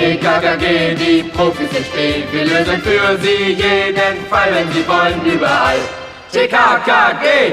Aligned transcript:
TKKG, 0.00 0.94
die 0.94 1.22
Profis 1.24 1.68
im 1.76 1.84
Spiel. 1.84 2.24
Wir 2.32 2.44
lösen 2.46 2.80
für 2.80 3.18
sie 3.20 3.52
jeden 3.52 4.16
Fall, 4.30 4.48
wenn 4.50 4.72
sie 4.72 4.88
wollen, 4.88 5.20
überall. 5.26 5.76
TKKG! 6.32 7.52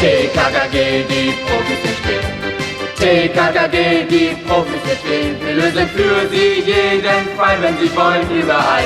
TKKG, 0.00 1.04
die 1.08 1.32
Profis 1.46 1.82
im 1.84 1.94
Spiel. 2.00 2.24
TKKG, 2.98 4.08
die 4.10 4.36
Profis 4.44 4.82
im 4.90 4.98
Spiel. 4.98 5.36
Wir 5.40 5.54
lösen 5.54 5.88
für 5.90 6.28
sie 6.32 6.64
jeden 6.72 7.36
Fall, 7.36 7.62
wenn 7.62 7.78
sie 7.78 7.96
wollen, 7.96 8.28
überall. 8.42 8.82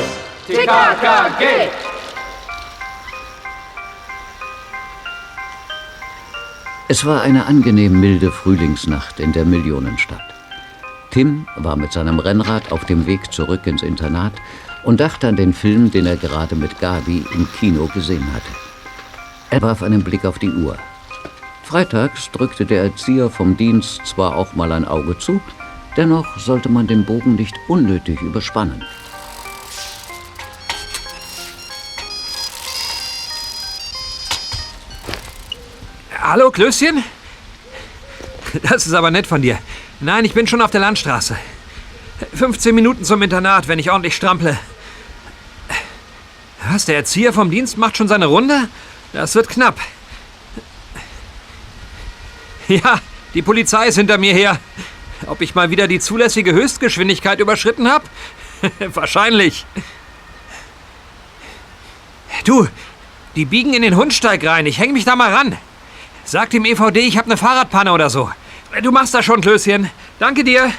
TKKG! 0.46 1.70
Es 6.88 7.06
war 7.06 7.22
eine 7.22 7.46
angenehm 7.46 7.98
milde 7.98 8.30
Frühlingsnacht 8.30 9.18
in 9.18 9.32
der 9.32 9.46
Millionenstadt. 9.46 10.37
Tim 11.10 11.46
war 11.56 11.76
mit 11.76 11.92
seinem 11.92 12.18
Rennrad 12.18 12.70
auf 12.70 12.84
dem 12.84 13.06
Weg 13.06 13.32
zurück 13.32 13.66
ins 13.66 13.82
Internat 13.82 14.32
und 14.84 15.00
dachte 15.00 15.28
an 15.28 15.36
den 15.36 15.52
Film, 15.52 15.90
den 15.90 16.06
er 16.06 16.16
gerade 16.16 16.54
mit 16.54 16.78
Gabi 16.80 17.24
im 17.32 17.48
Kino 17.58 17.86
gesehen 17.86 18.26
hatte. 18.32 18.50
Er 19.50 19.62
warf 19.62 19.82
einen 19.82 20.04
Blick 20.04 20.24
auf 20.24 20.38
die 20.38 20.50
Uhr. 20.50 20.76
Freitags 21.64 22.30
drückte 22.30 22.64
der 22.66 22.82
Erzieher 22.82 23.30
vom 23.30 23.56
Dienst 23.56 24.06
zwar 24.06 24.36
auch 24.36 24.54
mal 24.54 24.72
ein 24.72 24.86
Auge 24.86 25.18
zu, 25.18 25.40
dennoch 25.96 26.38
sollte 26.38 26.68
man 26.68 26.86
den 26.86 27.04
Bogen 27.04 27.34
nicht 27.36 27.54
unnötig 27.68 28.20
überspannen. 28.20 28.84
Hallo, 36.20 36.50
Klößchen? 36.50 37.02
Das 38.62 38.86
ist 38.86 38.94
aber 38.94 39.10
nett 39.10 39.26
von 39.26 39.42
dir. 39.42 39.58
Nein, 40.00 40.24
ich 40.24 40.32
bin 40.32 40.46
schon 40.46 40.62
auf 40.62 40.70
der 40.70 40.80
Landstraße. 40.80 41.36
15 42.34 42.74
Minuten 42.74 43.04
zum 43.04 43.20
Internat, 43.22 43.66
wenn 43.66 43.78
ich 43.78 43.90
ordentlich 43.90 44.14
strample. 44.14 44.58
Was, 46.70 46.84
der 46.84 46.96
Erzieher 46.96 47.32
vom 47.32 47.50
Dienst 47.50 47.78
macht 47.78 47.96
schon 47.96 48.08
seine 48.08 48.26
Runde? 48.26 48.68
Das 49.12 49.34
wird 49.34 49.48
knapp. 49.48 49.78
Ja, 52.68 53.00
die 53.34 53.42
Polizei 53.42 53.86
ist 53.86 53.96
hinter 53.96 54.18
mir 54.18 54.34
her. 54.34 54.58
Ob 55.26 55.40
ich 55.40 55.54
mal 55.54 55.70
wieder 55.70 55.88
die 55.88 55.98
zulässige 55.98 56.52
Höchstgeschwindigkeit 56.52 57.40
überschritten 57.40 57.88
habe? 57.88 58.04
Wahrscheinlich. 58.94 59.66
Du, 62.44 62.68
die 63.34 63.46
biegen 63.46 63.74
in 63.74 63.82
den 63.82 63.96
Hundsteig 63.96 64.44
rein. 64.44 64.66
Ich 64.66 64.78
häng 64.78 64.92
mich 64.92 65.04
da 65.04 65.16
mal 65.16 65.32
ran. 65.32 65.56
Sag 66.24 66.50
dem 66.50 66.64
EVD, 66.64 66.98
ich 66.98 67.16
habe 67.16 67.26
eine 67.26 67.36
Fahrradpanne 67.36 67.92
oder 67.92 68.10
so. 68.10 68.30
Du 68.82 68.92
machst 68.92 69.14
das 69.14 69.24
schon, 69.24 69.40
Klößchen. 69.40 69.90
Danke 70.18 70.44
dir. 70.44 70.70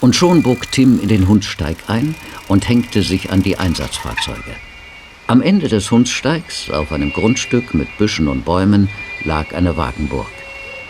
Und 0.00 0.16
schon 0.16 0.42
bog 0.42 0.70
Tim 0.72 1.00
in 1.00 1.08
den 1.08 1.28
Hundsteig 1.28 1.76
ein 1.86 2.14
und 2.48 2.68
hängte 2.68 3.02
sich 3.02 3.30
an 3.30 3.42
die 3.42 3.56
Einsatzfahrzeuge. 3.56 4.56
Am 5.28 5.40
Ende 5.40 5.68
des 5.68 5.90
Hundsteigs, 5.90 6.68
auf 6.70 6.92
einem 6.92 7.12
Grundstück 7.12 7.72
mit 7.72 7.96
Büschen 7.98 8.26
und 8.28 8.44
Bäumen, 8.44 8.90
lag 9.24 9.54
eine 9.54 9.76
Wagenburg. 9.76 10.26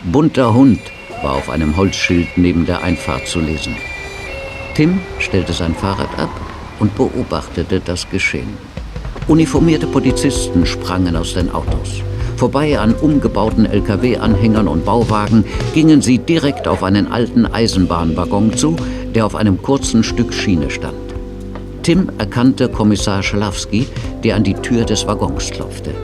Bunter 0.03 0.55
Hund 0.55 0.81
war 1.23 1.35
auf 1.35 1.51
einem 1.51 1.77
Holzschild 1.77 2.37
neben 2.37 2.67
der 2.67 2.83
Einfahrt 2.83 3.29
zu 3.29 3.39
lesen. 3.39 3.77
Tim 4.75 5.01
stellte 5.19 5.53
sein 5.53 5.75
Fahrrad 5.75 6.19
ab 6.19 6.31
und 6.81 6.97
beobachtete 6.97 7.81
das 7.81 8.09
Geschehen. 8.09 8.57
Uniformierte 9.29 9.87
Polizisten 9.87 10.67
sprangen 10.67 11.15
aus 11.15 11.35
den 11.35 11.51
Autos. 11.51 12.03
Vorbei 12.43 12.77
an 12.77 12.93
umgebauten 12.95 13.67
Lkw-Anhängern 13.67 14.67
und 14.67 14.85
Bauwagen 14.85 15.45
gingen 15.75 16.03
sie 16.03 16.19
direkt 16.19 16.67
auf 16.67 16.83
einen 16.83 17.07
alten 17.07 17.47
Eisenbahnwaggon 17.47 18.57
zu, 18.57 18.75
der 19.15 19.27
auf 19.27 19.37
einem 19.37 19.63
kurzen 19.63 20.03
Stück 20.03 20.35
Schiene 20.35 20.69
stand. 20.69 20.97
Tim 21.85 22.11
erkannte 22.19 22.69
Kommissar 22.69 23.23
Schalawski, 23.23 23.87
der 24.25 24.35
an 24.35 24.43
die 24.43 24.55
Tür 24.55 24.85
des 24.85 25.07
Waggons 25.07 25.53
klopfte. 25.53 25.95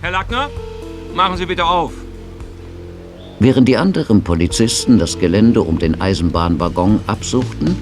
Herr 0.00 0.12
Lackner, 0.12 0.48
machen 1.12 1.36
Sie 1.38 1.46
bitte 1.46 1.64
auf. 1.64 1.90
Während 3.40 3.66
die 3.66 3.76
anderen 3.76 4.22
Polizisten 4.22 5.00
das 5.00 5.18
Gelände 5.18 5.60
um 5.62 5.80
den 5.80 6.00
Eisenbahnwaggon 6.00 7.00
absuchten, 7.08 7.76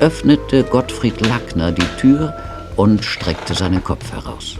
öffnete 0.00 0.64
Gottfried 0.64 1.20
Lackner 1.20 1.70
die 1.70 2.00
Tür 2.00 2.32
und 2.76 3.04
streckte 3.04 3.52
seinen 3.52 3.84
Kopf 3.84 4.10
heraus. 4.10 4.56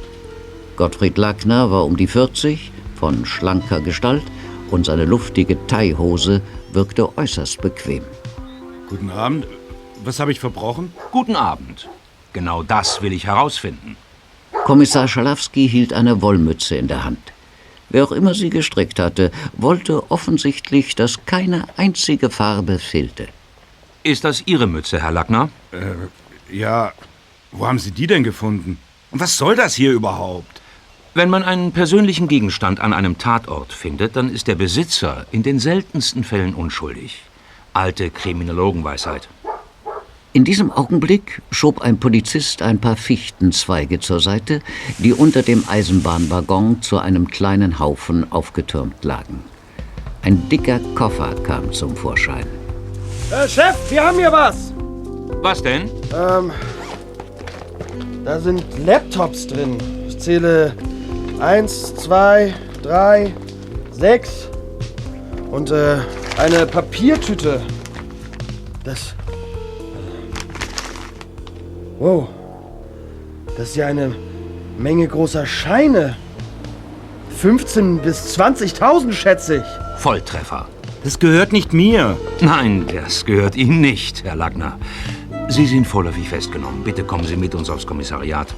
Gottfried 0.78 1.18
Lackner 1.18 1.72
war 1.72 1.84
um 1.84 1.96
die 1.96 2.06
40, 2.06 2.70
von 2.94 3.26
schlanker 3.26 3.80
Gestalt 3.80 4.22
und 4.70 4.86
seine 4.86 5.06
luftige 5.06 5.66
Teihose 5.66 6.40
wirkte 6.72 7.18
äußerst 7.18 7.60
bequem. 7.60 8.04
Guten 8.88 9.10
Abend. 9.10 9.44
Was 10.04 10.20
habe 10.20 10.30
ich 10.30 10.38
verbrochen? 10.38 10.92
Guten 11.10 11.34
Abend. 11.34 11.88
Genau 12.32 12.62
das 12.62 13.02
will 13.02 13.12
ich 13.12 13.26
herausfinden. 13.26 13.96
Kommissar 14.66 15.08
Schalawski 15.08 15.68
hielt 15.68 15.92
eine 15.92 16.22
Wollmütze 16.22 16.76
in 16.76 16.86
der 16.86 17.02
Hand. 17.02 17.32
Wer 17.88 18.04
auch 18.04 18.12
immer 18.12 18.34
sie 18.34 18.50
gestrickt 18.50 19.00
hatte, 19.00 19.32
wollte 19.54 20.08
offensichtlich, 20.12 20.94
dass 20.94 21.26
keine 21.26 21.64
einzige 21.76 22.30
Farbe 22.30 22.78
fehlte. 22.78 23.26
Ist 24.04 24.22
das 24.22 24.44
Ihre 24.46 24.68
Mütze, 24.68 25.02
Herr 25.02 25.10
Lackner? 25.10 25.48
Äh, 25.72 26.54
ja, 26.56 26.92
wo 27.50 27.66
haben 27.66 27.80
Sie 27.80 27.90
die 27.90 28.06
denn 28.06 28.22
gefunden? 28.22 28.78
Und 29.10 29.18
was 29.18 29.36
soll 29.36 29.56
das 29.56 29.74
hier 29.74 29.90
überhaupt? 29.90 30.57
Wenn 31.18 31.30
man 31.30 31.42
einen 31.42 31.72
persönlichen 31.72 32.28
Gegenstand 32.28 32.78
an 32.78 32.92
einem 32.92 33.18
Tatort 33.18 33.72
findet, 33.72 34.14
dann 34.14 34.32
ist 34.32 34.46
der 34.46 34.54
Besitzer 34.54 35.26
in 35.32 35.42
den 35.42 35.58
seltensten 35.58 36.22
Fällen 36.22 36.54
unschuldig. 36.54 37.24
Alte 37.72 38.10
Kriminologenweisheit. 38.10 39.28
In 40.32 40.44
diesem 40.44 40.70
Augenblick 40.70 41.42
schob 41.50 41.80
ein 41.80 41.98
Polizist 41.98 42.62
ein 42.62 42.78
paar 42.78 42.94
Fichtenzweige 42.94 43.98
zur 43.98 44.20
Seite, 44.20 44.60
die 44.98 45.12
unter 45.12 45.42
dem 45.42 45.64
Eisenbahnwaggon 45.68 46.82
zu 46.82 46.98
einem 46.98 47.26
kleinen 47.26 47.80
Haufen 47.80 48.30
aufgetürmt 48.30 49.02
lagen. 49.04 49.42
Ein 50.22 50.48
dicker 50.48 50.78
Koffer 50.94 51.34
kam 51.42 51.72
zum 51.72 51.96
Vorschein. 51.96 52.46
Äh, 53.32 53.48
Chef, 53.48 53.74
wir 53.90 54.04
haben 54.04 54.18
hier 54.18 54.30
was. 54.30 54.72
Was 55.42 55.60
denn? 55.64 55.90
Ähm, 56.14 56.52
da 58.24 58.38
sind 58.38 58.62
Laptops 58.86 59.48
drin. 59.48 59.78
Ich 60.06 60.20
zähle 60.20 60.76
eins, 61.40 61.94
zwei, 61.94 62.54
drei, 62.82 63.34
sechs 63.90 64.48
und 65.50 65.70
äh, 65.70 65.98
eine 66.36 66.66
Papiertüte. 66.66 67.60
Das. 68.84 69.14
Wow. 71.98 72.28
Das 73.56 73.70
ist 73.70 73.76
ja 73.76 73.86
eine 73.86 74.14
Menge 74.78 75.08
großer 75.08 75.46
Scheine. 75.46 76.16
15 77.36 77.98
bis 77.98 78.38
20.000 78.38 79.12
schätze 79.12 79.56
ich. 79.56 80.00
Volltreffer. 80.00 80.66
Das 81.04 81.18
gehört 81.18 81.52
nicht 81.52 81.72
mir. 81.72 82.16
Nein, 82.40 82.86
das 82.92 83.24
gehört 83.24 83.56
Ihnen 83.56 83.80
nicht, 83.80 84.24
Herr 84.24 84.36
Lackner. 84.36 84.78
Sie 85.48 85.66
sind 85.66 85.86
vorläufig 85.86 86.28
festgenommen. 86.28 86.82
Bitte 86.82 87.04
kommen 87.04 87.24
Sie 87.24 87.36
mit 87.36 87.54
uns 87.54 87.70
aufs 87.70 87.86
Kommissariat. 87.86 88.48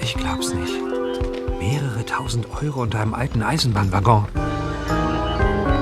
Ich 0.00 0.14
glaub's 0.14 0.54
nicht. 0.54 0.89
Mehrere 1.60 2.06
tausend 2.06 2.46
Euro 2.62 2.80
unter 2.80 3.00
einem 3.00 3.12
alten 3.12 3.42
Eisenbahnwaggon. 3.42 4.24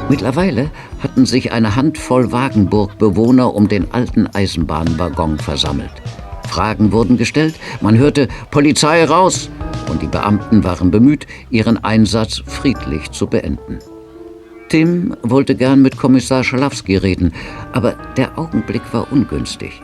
Mittlerweile 0.09 0.73
hatten 0.99 1.25
sich 1.25 1.53
eine 1.53 1.77
Handvoll 1.77 2.33
Wagenburg-Bewohner 2.33 3.55
um 3.55 3.69
den 3.69 3.93
alten 3.93 4.27
Eisenbahnwaggon 4.27 5.39
versammelt. 5.39 5.93
Fragen 6.49 6.91
wurden 6.91 7.17
gestellt, 7.17 7.55
man 7.81 7.97
hörte 7.97 8.27
Polizei 8.51 9.05
raus 9.05 9.51
und 9.89 10.03
die 10.03 10.09
Beamten 10.09 10.65
waren 10.65 10.91
bemüht, 10.91 11.29
ihren 11.49 11.85
Einsatz 11.85 12.43
friedlich 12.45 13.13
zu 13.13 13.29
beenden. 13.29 13.79
Tim 14.71 15.15
wollte 15.23 15.55
gern 15.55 15.81
mit 15.81 15.97
Kommissar 15.97 16.43
Schalawski 16.43 16.97
reden, 16.97 17.33
aber 17.73 17.93
der 18.17 18.37
Augenblick 18.37 18.83
war 18.93 19.13
ungünstig. 19.13 19.81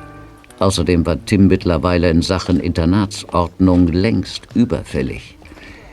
Außerdem 0.59 1.07
war 1.07 1.25
Tim 1.25 1.47
mittlerweile 1.47 2.11
in 2.11 2.21
Sachen 2.21 2.59
Internatsordnung 2.59 3.87
längst 3.87 4.49
überfällig. 4.57 5.37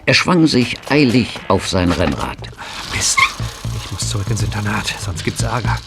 Er 0.06 0.13
schwang 0.13 0.48
sich 0.48 0.77
eilig 0.89 1.39
auf 1.48 1.68
sein 1.68 1.92
Rennrad. 1.92 2.38
Mist. 2.94 3.19
Ich 3.83 3.92
muss 3.92 4.09
zurück 4.09 4.30
ins 4.30 4.42
Internat, 4.42 4.94
sonst 5.00 5.24
gibt's 5.24 5.44
Ärger. 5.44 5.77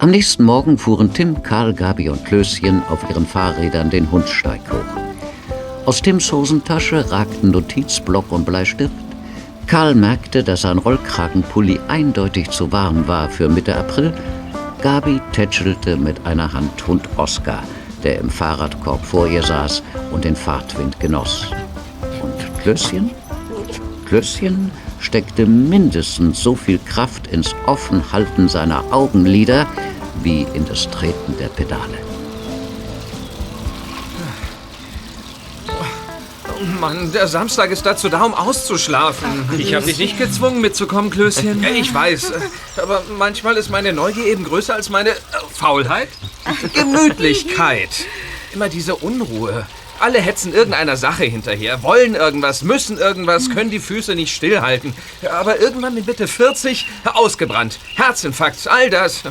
Am 0.00 0.10
nächsten 0.10 0.44
Morgen 0.44 0.78
fuhren 0.78 1.12
Tim, 1.12 1.42
Karl, 1.42 1.74
Gabi 1.74 2.08
und 2.08 2.24
Klößchen 2.24 2.82
auf 2.88 3.04
ihren 3.10 3.26
Fahrrädern 3.26 3.90
den 3.90 4.10
Hundsteig 4.10 4.62
hoch. 4.72 5.84
Aus 5.84 6.00
Tims 6.00 6.32
Hosentasche 6.32 7.12
ragten 7.12 7.50
Notizblock 7.50 8.32
und 8.32 8.46
Bleistift. 8.46 8.94
Karl 9.66 9.94
merkte, 9.94 10.42
dass 10.42 10.62
sein 10.62 10.78
Rollkragenpulli 10.78 11.80
eindeutig 11.88 12.48
zu 12.48 12.72
warm 12.72 13.06
war 13.08 13.28
für 13.28 13.50
Mitte 13.50 13.76
April. 13.76 14.14
Gabi 14.80 15.20
tätschelte 15.32 15.98
mit 15.98 16.24
einer 16.24 16.50
Hand 16.50 16.86
Hund 16.86 17.06
Oskar, 17.18 17.62
der 18.02 18.20
im 18.20 18.30
Fahrradkorb 18.30 19.04
vor 19.04 19.28
ihr 19.28 19.42
saß 19.42 19.82
und 20.12 20.24
den 20.24 20.34
Fahrtwind 20.34 20.98
genoss. 20.98 21.50
Und 22.22 22.62
Klößchen? 22.62 23.10
Klößchen 24.06 24.70
steckte 25.00 25.46
mindestens 25.46 26.42
so 26.42 26.54
viel 26.54 26.78
Kraft 26.78 27.26
ins 27.26 27.54
Offenhalten 27.66 28.48
seiner 28.48 28.92
Augenlider 28.92 29.66
wie 30.22 30.46
in 30.54 30.66
das 30.66 30.88
Treten 30.90 31.36
der 31.38 31.48
Pedale. 31.48 31.98
Mann, 36.78 37.12
der 37.12 37.26
Samstag 37.26 37.70
ist 37.70 37.86
dazu 37.86 38.08
da, 38.08 38.22
um 38.22 38.34
auszuschlafen. 38.34 39.48
Ich 39.58 39.74
habe 39.74 39.86
dich 39.86 39.98
nicht 39.98 40.18
gezwungen 40.18 40.60
mitzukommen, 40.60 41.10
Klößchen. 41.10 41.64
Ich 41.74 41.92
weiß, 41.92 42.32
aber 42.76 43.02
manchmal 43.18 43.56
ist 43.56 43.70
meine 43.70 43.92
Neugier 43.92 44.26
eben 44.26 44.44
größer 44.44 44.74
als 44.74 44.90
meine 44.90 45.10
äh, 45.10 45.14
Faulheit. 45.52 46.08
Gemütlichkeit. 46.74 47.90
Immer 48.52 48.68
diese 48.68 48.96
Unruhe. 48.96 49.66
Alle 50.00 50.18
hetzen 50.18 50.54
irgendeiner 50.54 50.96
Sache 50.96 51.24
hinterher, 51.24 51.82
wollen 51.82 52.14
irgendwas, 52.14 52.62
müssen 52.62 52.96
irgendwas, 52.96 53.50
können 53.50 53.70
die 53.70 53.78
Füße 53.78 54.14
nicht 54.14 54.34
stillhalten. 54.34 54.94
Aber 55.30 55.60
irgendwann 55.60 55.94
mit 55.94 56.06
Mitte 56.06 56.26
40 56.26 56.86
ausgebrannt. 57.04 57.78
Herzinfarkt, 57.96 58.66
all 58.66 58.88
das. 58.88 59.22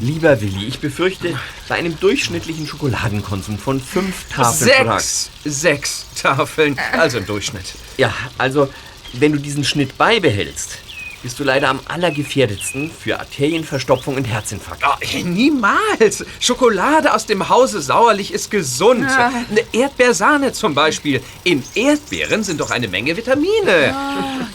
Lieber 0.00 0.40
Willi, 0.40 0.66
ich 0.66 0.78
befürchte, 0.78 1.36
bei 1.68 1.74
einem 1.74 1.98
durchschnittlichen 1.98 2.68
Schokoladenkonsum 2.68 3.58
von 3.58 3.80
fünf 3.80 4.28
Tafeln 4.32 4.70
pro 4.70 4.84
Tag. 4.84 5.00
Sechs, 5.00 5.30
sechs 5.44 6.06
Tafeln, 6.22 6.78
also 6.92 7.18
im 7.18 7.26
Durchschnitt. 7.26 7.74
Ja, 7.96 8.14
also, 8.38 8.68
wenn 9.14 9.32
du 9.32 9.38
diesen 9.38 9.64
Schnitt 9.64 9.98
beibehältst, 9.98 10.78
bist 11.22 11.38
du 11.38 11.44
leider 11.44 11.68
am 11.68 11.80
allergefährdetsten 11.86 12.90
für 12.90 13.18
Arterienverstopfung 13.18 14.16
und 14.16 14.24
Herzinfarkt. 14.24 14.82
Oh, 14.84 15.18
niemals! 15.24 16.24
Schokolade 16.38 17.14
aus 17.14 17.26
dem 17.26 17.48
Hause 17.48 17.80
Sauerlich 17.80 18.32
ist 18.32 18.50
gesund. 18.50 19.06
Eine 19.06 19.64
Erdbeersahne 19.72 20.52
zum 20.52 20.74
Beispiel. 20.74 21.20
In 21.44 21.62
Erdbeeren 21.74 22.42
sind 22.42 22.60
doch 22.60 22.70
eine 22.70 22.88
Menge 22.88 23.16
Vitamine. 23.16 23.94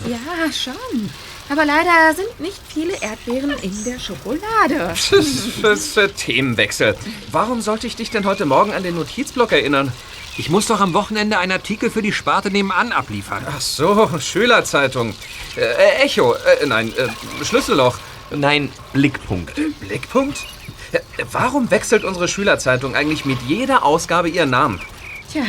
Ja, 0.07 0.51
schon. 0.51 1.09
Aber 1.49 1.63
leider 1.63 2.15
sind 2.15 2.39
nicht 2.39 2.59
viele 2.67 2.93
Erdbeeren 3.01 3.53
in 3.61 3.83
der 3.83 3.99
Schokolade. 3.99 4.93
Themenwechsel. 6.17 6.95
Warum 7.31 7.61
sollte 7.61 7.85
ich 7.85 7.95
dich 7.95 8.09
denn 8.09 8.25
heute 8.25 8.45
Morgen 8.45 8.73
an 8.73 8.81
den 8.81 8.95
Notizblock 8.95 9.51
erinnern? 9.51 9.91
Ich 10.37 10.49
muss 10.49 10.67
doch 10.67 10.81
am 10.81 10.93
Wochenende 10.93 11.37
einen 11.37 11.53
Artikel 11.53 11.89
für 11.89 12.01
die 12.01 12.11
Sparte 12.11 12.51
nebenan 12.51 12.91
abliefern. 12.91 13.45
Ach 13.49 13.61
so, 13.61 14.09
Schülerzeitung. 14.19 15.13
Äh, 15.55 16.03
Echo, 16.03 16.33
äh, 16.33 16.65
nein, 16.65 16.93
äh, 16.97 17.07
Schlüsselloch. 17.45 17.97
Nein, 18.31 18.71
Blickpunkt. 18.91 19.53
Blickpunkt? 19.79 20.39
Äh, 20.91 20.99
Warum 21.31 21.71
wechselt 21.71 22.03
unsere 22.03 22.27
Schülerzeitung 22.27 22.95
eigentlich 22.95 23.23
mit 23.23 23.39
jeder 23.47 23.83
Ausgabe 23.85 24.27
ihren 24.29 24.49
Namen? 24.49 24.81
Tja, 25.31 25.43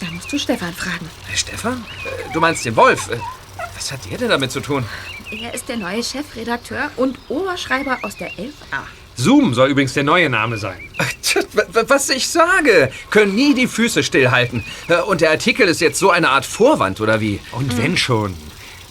da 0.00 0.06
musst 0.10 0.30
du 0.32 0.38
Stefan 0.38 0.74
fragen. 0.74 1.08
Äh, 1.32 1.36
Stefan? 1.36 1.84
Äh, 2.04 2.32
Du 2.34 2.40
meinst 2.40 2.64
den 2.64 2.76
Wolf? 2.76 3.08
Äh, 3.10 3.16
Was 3.74 3.90
hat 3.92 4.00
der 4.10 4.18
denn 4.18 4.28
damit 4.28 4.52
zu 4.52 4.60
tun? 4.60 4.84
Er 5.30 5.54
ist 5.54 5.68
der 5.68 5.76
neue 5.78 6.02
Chefredakteur 6.04 6.90
und 6.96 7.18
Oberschreiber 7.28 7.98
aus 8.02 8.16
der 8.16 8.30
11a. 8.32 8.82
Zoom 9.16 9.54
soll 9.54 9.70
übrigens 9.70 9.94
der 9.94 10.04
neue 10.04 10.28
Name 10.28 10.58
sein. 10.58 10.78
Was 11.88 12.08
ich 12.10 12.28
sage, 12.28 12.90
können 13.10 13.34
nie 13.34 13.54
die 13.54 13.66
Füße 13.66 14.02
stillhalten. 14.02 14.64
Äh, 14.88 14.96
Und 15.02 15.20
der 15.20 15.30
Artikel 15.30 15.68
ist 15.68 15.80
jetzt 15.80 15.98
so 15.98 16.10
eine 16.10 16.28
Art 16.30 16.46
Vorwand, 16.46 17.00
oder 17.00 17.20
wie? 17.20 17.40
Und 17.52 17.76
wenn 17.78 17.96
schon. 17.96 18.34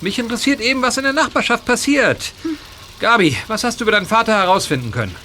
Mich 0.01 0.19
interessiert 0.19 0.59
eben, 0.59 0.81
was 0.81 0.97
in 0.97 1.03
der 1.03 1.13
Nachbarschaft 1.13 1.65
passiert. 1.65 2.33
Gabi, 2.99 3.35
was 3.47 3.63
hast 3.63 3.79
du 3.79 3.83
über 3.85 3.91
deinen 3.91 4.05
Vater 4.05 4.33
herausfinden 4.37 4.91
können? 4.91 5.15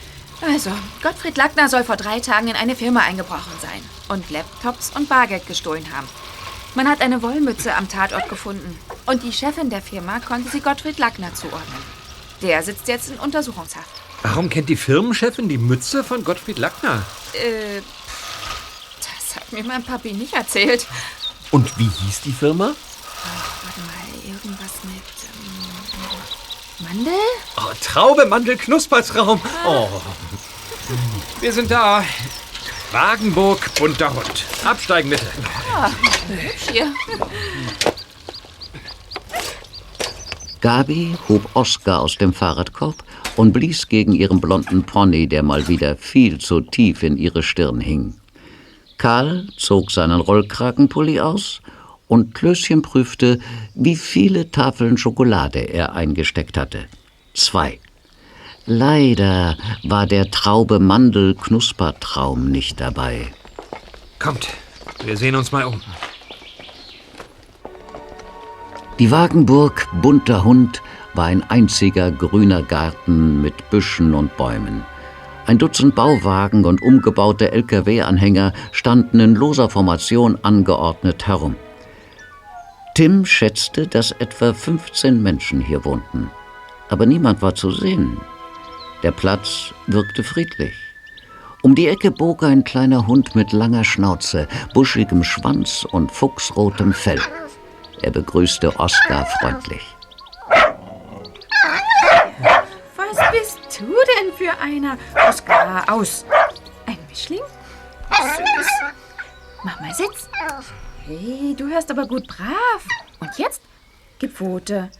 Also, 0.41 0.71
Gottfried 1.03 1.37
Lackner 1.37 1.69
soll 1.69 1.85
vor 1.85 1.97
drei 1.97 2.21
Tagen 2.21 2.49
in 2.49 2.57
eine 2.57 2.75
Firma 2.75 3.01
eingebrochen 3.01 3.53
sein 3.61 3.83
und 4.09 4.31
Laptops 4.31 4.91
und 4.97 5.09
Bargeld 5.09 5.47
gestohlen 5.47 5.85
haben. 5.95 6.09
Man 6.75 6.89
hat 6.89 7.01
eine 7.03 7.23
Wollmütze 7.23 7.75
am 7.75 7.89
Tatort 7.89 8.29
gefunden 8.29 8.79
und 9.07 9.23
die 9.23 9.33
Chefin 9.33 9.71
der 9.71 9.83
Firma 9.83 10.21
konnte 10.21 10.51
sie 10.51 10.61
Gottfried 10.61 10.99
Lackner 10.99 11.35
zuordnen. 11.35 11.83
Der 12.43 12.63
sitzt 12.63 12.89
jetzt 12.89 13.11
in 13.11 13.19
Untersuchungshaft. 13.19 13.91
Warum 14.23 14.49
kennt 14.51 14.69
die 14.69 14.77
Firmenchefin 14.77 15.49
die 15.49 15.59
Mütze 15.59 16.05
von 16.05 16.25
Gottfried 16.25 16.59
Lackner? 16.59 17.03
Äh, 17.33 17.81
das 18.99 19.37
hat 19.37 19.53
mir 19.53 19.65
mein 19.65 19.83
Papi 19.83 20.13
nicht 20.13 20.35
erzählt. 20.35 20.87
Und 21.51 21.79
wie 21.79 21.89
hieß 21.89 22.21
die 22.23 22.33
Firma? 22.33 22.73
Warte 23.65 23.81
mal, 23.81 24.25
irgendwas 24.25 24.73
mit 24.85 25.03
ähm, 25.25 26.87
Mandel? 26.87 27.13
Oh, 27.57 27.73
Traube, 27.83 28.27
Mandel, 28.27 28.57
Knuspertraum. 28.57 29.41
Oh, 29.67 29.89
Wir 31.41 31.53
sind 31.53 31.71
da. 31.71 32.05
Wagenburg, 32.93 33.73
bunter 33.77 34.13
Hund. 34.13 34.45
Absteigen 34.65 35.11
bitte. 35.11 35.27
Hier. 36.73 36.93
Gabi 40.61 41.17
hob 41.29 41.49
Oskar 41.55 42.01
aus 42.01 42.17
dem 42.19 42.35
Fahrradkorb 42.35 42.97
und 43.41 43.53
blies 43.53 43.89
gegen 43.89 44.13
ihren 44.13 44.39
blonden 44.39 44.85
Pony, 44.85 45.27
der 45.27 45.43
mal 45.43 45.67
wieder 45.67 45.97
viel 45.97 46.37
zu 46.37 46.61
tief 46.61 47.03
in 47.03 47.17
ihre 47.17 47.43
Stirn 47.43 47.81
hing. 47.81 48.13
Karl 48.99 49.47
zog 49.57 49.91
seinen 49.91 50.21
Rollkragenpulli 50.21 51.21
aus 51.21 51.63
und 52.07 52.35
Klößchen 52.35 52.83
prüfte, 52.83 53.41
wie 53.75 53.97
viele 53.97 54.51
Tafeln 54.51 54.99
Schokolade 54.99 55.61
er 55.61 55.95
eingesteckt 55.95 56.59
hatte. 56.59 56.85
Zwei. 57.33 57.79
Leider 58.67 59.57
war 59.85 60.07
der 60.07 60.31
Traube-Mandel-Knuspertraum 60.31 62.51
nicht 62.51 62.79
dabei. 62.79 63.29
Kommt, 64.19 64.49
wir 65.03 65.17
sehen 65.17 65.35
uns 65.35 65.51
mal 65.51 65.65
um. 65.65 65.81
Die 68.99 69.11
Wagenburg 69.11 69.89
Bunter 70.03 70.45
Hund 70.45 70.83
war 71.15 71.27
ein 71.27 71.43
einziger 71.49 72.11
grüner 72.11 72.63
Garten 72.63 73.43
mit 73.43 73.71
Büschen 73.71 74.15
und 74.15 74.37
Bäumen. 74.37 74.83
Ein 75.47 75.59
Dutzend 75.59 75.95
Bauwagen 75.95 76.65
und 76.65 76.83
umgebaute 76.83 77.51
Lkw-Anhänger 77.53 78.53
standen 78.73 79.21
in 79.21 79.35
loser 79.35 79.69
Formation 79.69 80.39
angeordnet 80.43 81.27
herum. 81.27 81.57
Tim 82.95 83.25
schätzte, 83.25 83.87
dass 83.87 84.13
etwa 84.13 84.53
15 84.53 85.23
Menschen 85.23 85.61
hier 85.61 85.85
wohnten. 85.85 86.31
Aber 86.89 87.07
niemand 87.07 87.41
war 87.43 87.55
zu 87.55 87.71
sehen. 87.71 88.21
Der 89.03 89.13
Platz 89.13 89.73
wirkte 89.87 90.23
friedlich. 90.23 90.75
Um 91.63 91.75
die 91.75 91.89
Ecke 91.89 92.11
bog 92.11 92.43
ein 92.43 92.65
kleiner 92.65 93.07
Hund 93.07 93.35
mit 93.35 93.53
langer 93.53 93.85
Schnauze, 93.85 94.49
buschigem 94.73 95.25
Schwanz 95.25 95.87
und 95.91 96.11
fuchsrotem 96.11 96.93
Fell. 96.93 97.21
Er 98.03 98.11
begrüßte 98.11 98.79
Oskar 98.79 99.27
freundlich. 99.41 99.97
Was 103.13 103.31
bist 103.33 103.81
du 103.81 103.87
denn 103.87 104.33
für 104.33 104.57
einer? 104.61 104.97
Oskar, 105.29 105.85
aus. 105.93 106.25
Ein 106.87 106.99
Mischling? 107.09 107.41
Süß. 108.11 108.67
Mach 109.65 109.81
mal 109.81 109.93
Sitz. 109.95 110.29
Hey, 111.07 111.55
du 111.57 111.69
hörst 111.69 111.91
aber 111.91 112.07
gut 112.07 112.27
brav. 112.29 112.87
Und 113.19 113.31
jetzt? 113.37 113.63
Gib 114.19 114.35
Pfote. 114.35 114.91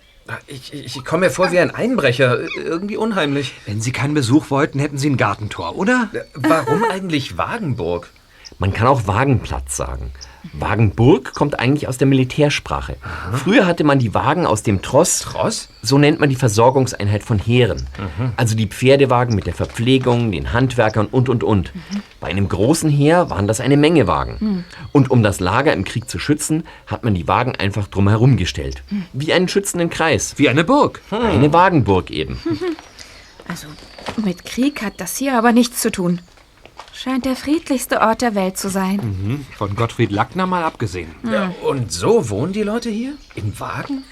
ich, 0.47 0.73
ich, 0.73 0.97
ich 0.97 1.05
komme 1.05 1.27
mir 1.27 1.31
vor 1.31 1.53
wie 1.53 1.59
ein 1.61 1.73
Einbrecher. 1.73 2.41
Irgendwie 2.57 2.97
unheimlich. 2.97 3.55
Wenn 3.67 3.81
Sie 3.81 3.93
keinen 3.93 4.15
Besuch 4.15 4.51
wollten, 4.51 4.81
hätten 4.81 4.99
Sie 4.99 5.09
ein 5.09 5.17
Gartentor, 5.17 5.77
oder? 5.77 6.11
Warum 6.35 6.85
eigentlich 6.85 7.39
Wagenburg? 7.39 8.09
Man 8.59 8.73
kann 8.73 8.89
auch 8.89 9.07
Wagenplatz 9.07 9.77
sagen. 9.77 10.13
Wagenburg 10.53 11.35
kommt 11.35 11.59
eigentlich 11.59 11.89
aus 11.89 11.99
der 11.99 12.07
Militärsprache. 12.07 12.97
Früher 13.33 13.67
hatte 13.67 13.85
man 13.85 13.99
die 13.99 14.15
Wagen 14.15 14.47
aus 14.47 14.63
dem 14.63 14.83
Tross. 14.83 15.21
Tross? 15.21 15.69
So 15.83 15.99
nennt 15.99 16.21
man 16.21 16.29
die 16.29 16.37
Versorgungseinheit 16.37 17.23
von 17.23 17.39
Heeren. 17.39 17.87
Also 18.37 18.57
die 18.57 18.67
Pferdewagen 18.67 19.35
mit 19.35 19.47
der 19.47 19.55
Verpflegung, 19.55 20.33
den 20.33 20.53
Handwerkern 20.53 21.07
und, 21.07 21.29
und, 21.29 21.45
und. 21.45 21.73
Bei 22.21 22.29
einem 22.29 22.49
großen 22.49 22.91
Heer 22.91 23.31
waren 23.31 23.47
das 23.47 23.61
eine 23.61 23.77
Menge 23.77 24.07
Wagen. 24.07 24.65
Und 24.93 25.11
um 25.11 25.23
das 25.23 25.41
Lager 25.41 25.73
im 25.73 25.85
Krieg 25.85 26.09
zu 26.09 26.19
schützen, 26.19 26.65
hat 26.87 27.05
man 27.05 27.15
die 27.15 27.29
Wagen 27.29 27.55
einfach 27.57 27.87
drumherum 27.87 28.37
gestellt. 28.37 28.83
Wie 29.13 29.33
einen 29.33 29.49
schützenden 29.49 29.91
Kreis. 29.91 30.35
Wie 30.37 30.49
eine 30.49 30.65
Burg. 30.65 31.01
Eine 31.11 31.53
Wagenburg 31.53 32.11
eben. 32.11 32.39
Also, 33.49 33.67
mit 34.25 34.45
Krieg 34.45 34.81
hat 34.81 35.01
das 35.01 35.17
hier 35.17 35.37
aber 35.37 35.51
nichts 35.51 35.81
zu 35.81 35.91
tun. 35.91 36.21
Scheint 37.03 37.25
der 37.25 37.37
friedlichste 37.37 38.01
Ort 38.03 38.21
der 38.21 38.35
Welt 38.35 38.59
zu 38.59 38.69
sein. 38.69 39.47
Von 39.57 39.75
Gottfried 39.75 40.11
Lackner 40.11 40.47
mal 40.47 40.65
abgesehen. 40.65 41.15
Ja, 41.23 41.53
und 41.63 41.91
so 41.93 42.29
wohnen 42.29 42.53
die 42.53 42.63
Leute 42.63 42.91
hier? 42.91 43.15
In 43.37 43.59
Wagen? 43.59 44.05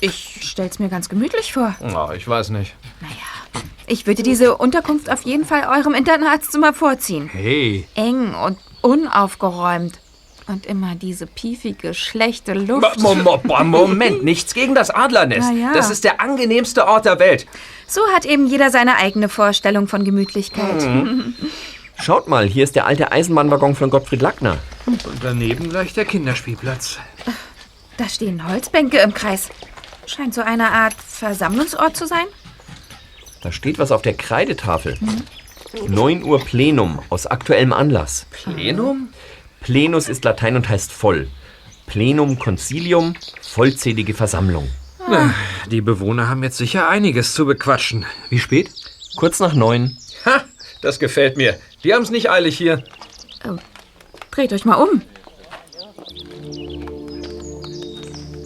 Ich 0.00 0.38
stell's 0.42 0.78
mir 0.78 0.88
ganz 0.88 1.10
gemütlich 1.10 1.52
vor. 1.52 1.74
Oh, 1.94 2.10
ich 2.16 2.26
weiß 2.26 2.50
nicht. 2.50 2.74
Naja, 3.02 3.64
Ich 3.86 4.06
würde 4.06 4.22
diese 4.22 4.56
Unterkunft 4.56 5.10
auf 5.10 5.22
jeden 5.22 5.44
Fall 5.44 5.66
eurem 5.68 5.92
Internatszimmer 5.94 6.72
vorziehen. 6.72 7.28
Hey. 7.30 7.86
Eng 7.94 8.34
und 8.34 8.56
unaufgeräumt. 8.80 9.98
Und 10.46 10.66
immer 10.66 10.94
diese 10.96 11.26
piefige, 11.26 11.92
schlechte 11.94 12.54
Luft. 12.54 12.98
Mo- 12.98 13.14
mo- 13.14 13.40
mo- 13.44 13.62
Moment, 13.62 14.24
nichts 14.24 14.54
gegen 14.54 14.74
das 14.74 14.90
Adlernest. 14.90 15.52
Ja. 15.54 15.72
Das 15.74 15.90
ist 15.90 16.02
der 16.02 16.20
angenehmste 16.20 16.88
Ort 16.88 17.04
der 17.04 17.18
Welt. 17.20 17.46
So 17.86 18.00
hat 18.16 18.24
eben 18.24 18.46
jeder 18.46 18.70
seine 18.70 18.96
eigene 18.96 19.28
Vorstellung 19.28 19.86
von 19.86 20.02
Gemütlichkeit. 20.04 20.82
Schaut 22.02 22.28
mal, 22.28 22.46
hier 22.46 22.64
ist 22.64 22.76
der 22.76 22.86
alte 22.86 23.12
Eisenbahnwaggon 23.12 23.74
von 23.74 23.90
Gottfried 23.90 24.22
Lackner. 24.22 24.56
Und 24.86 25.04
daneben 25.22 25.68
gleich 25.68 25.92
der 25.92 26.06
Kinderspielplatz. 26.06 26.98
Da 27.98 28.08
stehen 28.08 28.48
Holzbänke 28.48 28.98
im 28.98 29.12
Kreis. 29.12 29.50
Scheint 30.06 30.34
so 30.34 30.40
eine 30.40 30.70
Art 30.70 30.94
Versammlungsort 30.94 31.96
zu 31.96 32.06
sein. 32.06 32.24
Da 33.42 33.52
steht 33.52 33.78
was 33.78 33.92
auf 33.92 34.02
der 34.02 34.14
Kreidetafel. 34.14 34.98
9 35.86 36.24
Uhr 36.24 36.40
Plenum 36.40 37.00
aus 37.10 37.26
aktuellem 37.26 37.72
Anlass. 37.72 38.26
Plenum? 38.30 39.10
Plenus 39.60 40.08
ist 40.08 40.24
Latein 40.24 40.56
und 40.56 40.68
heißt 40.68 40.90
voll. 40.90 41.28
Plenum 41.86 42.38
Concilium, 42.38 43.14
vollzählige 43.42 44.14
Versammlung. 44.14 44.68
Na, 45.08 45.34
die 45.70 45.80
Bewohner 45.80 46.28
haben 46.28 46.42
jetzt 46.42 46.56
sicher 46.56 46.88
einiges 46.88 47.34
zu 47.34 47.44
bequatschen. 47.44 48.06
Wie 48.30 48.38
spät? 48.38 48.70
Kurz 49.16 49.40
nach 49.40 49.54
neun. 49.54 49.98
Ha, 50.24 50.44
das 50.80 50.98
gefällt 50.98 51.36
mir. 51.36 51.56
Die 51.84 51.94
haben 51.94 52.02
es 52.02 52.10
nicht 52.10 52.30
eilig 52.30 52.56
hier. 52.56 52.82
Dreht 54.30 54.52
euch 54.52 54.64
mal 54.64 54.76
um. 54.76 55.02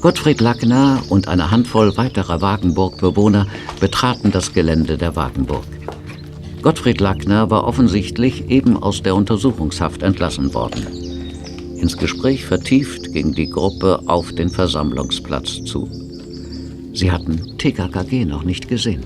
Gottfried 0.00 0.40
Lackner 0.40 1.02
und 1.08 1.28
eine 1.28 1.50
Handvoll 1.50 1.96
weiterer 1.96 2.42
Wagenburg-Bewohner 2.42 3.46
betraten 3.80 4.32
das 4.32 4.52
Gelände 4.52 4.98
der 4.98 5.16
Wagenburg. 5.16 5.64
Gottfried 6.60 7.00
Lackner 7.00 7.50
war 7.50 7.64
offensichtlich 7.64 8.50
eben 8.50 8.76
aus 8.82 9.02
der 9.02 9.14
Untersuchungshaft 9.14 10.02
entlassen 10.02 10.52
worden. 10.52 10.86
Ins 11.76 11.96
Gespräch 11.96 12.44
vertieft 12.44 13.12
ging 13.12 13.32
die 13.32 13.48
Gruppe 13.48 14.00
auf 14.06 14.32
den 14.32 14.48
Versammlungsplatz 14.48 15.64
zu. 15.64 15.88
Sie 16.92 17.10
hatten 17.10 17.58
TKKG 17.58 18.24
noch 18.24 18.44
nicht 18.44 18.68
gesehen. 18.68 19.04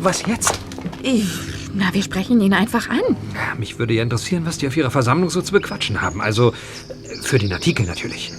Was 0.00 0.24
jetzt? 0.26 0.58
Ich, 1.02 1.26
na, 1.74 1.92
wir 1.92 2.02
sprechen 2.02 2.40
ihn 2.40 2.52
einfach 2.54 2.88
an. 2.88 3.00
Mich 3.58 3.78
würde 3.78 3.94
ja 3.94 4.02
interessieren, 4.02 4.44
was 4.46 4.58
die 4.58 4.66
auf 4.66 4.76
ihrer 4.76 4.90
Versammlung 4.90 5.30
so 5.30 5.42
zu 5.42 5.52
bequatschen 5.52 6.00
haben. 6.00 6.20
Also 6.20 6.52
für 7.22 7.38
den 7.38 7.52
Artikel 7.52 7.86
natürlich. 7.86 8.32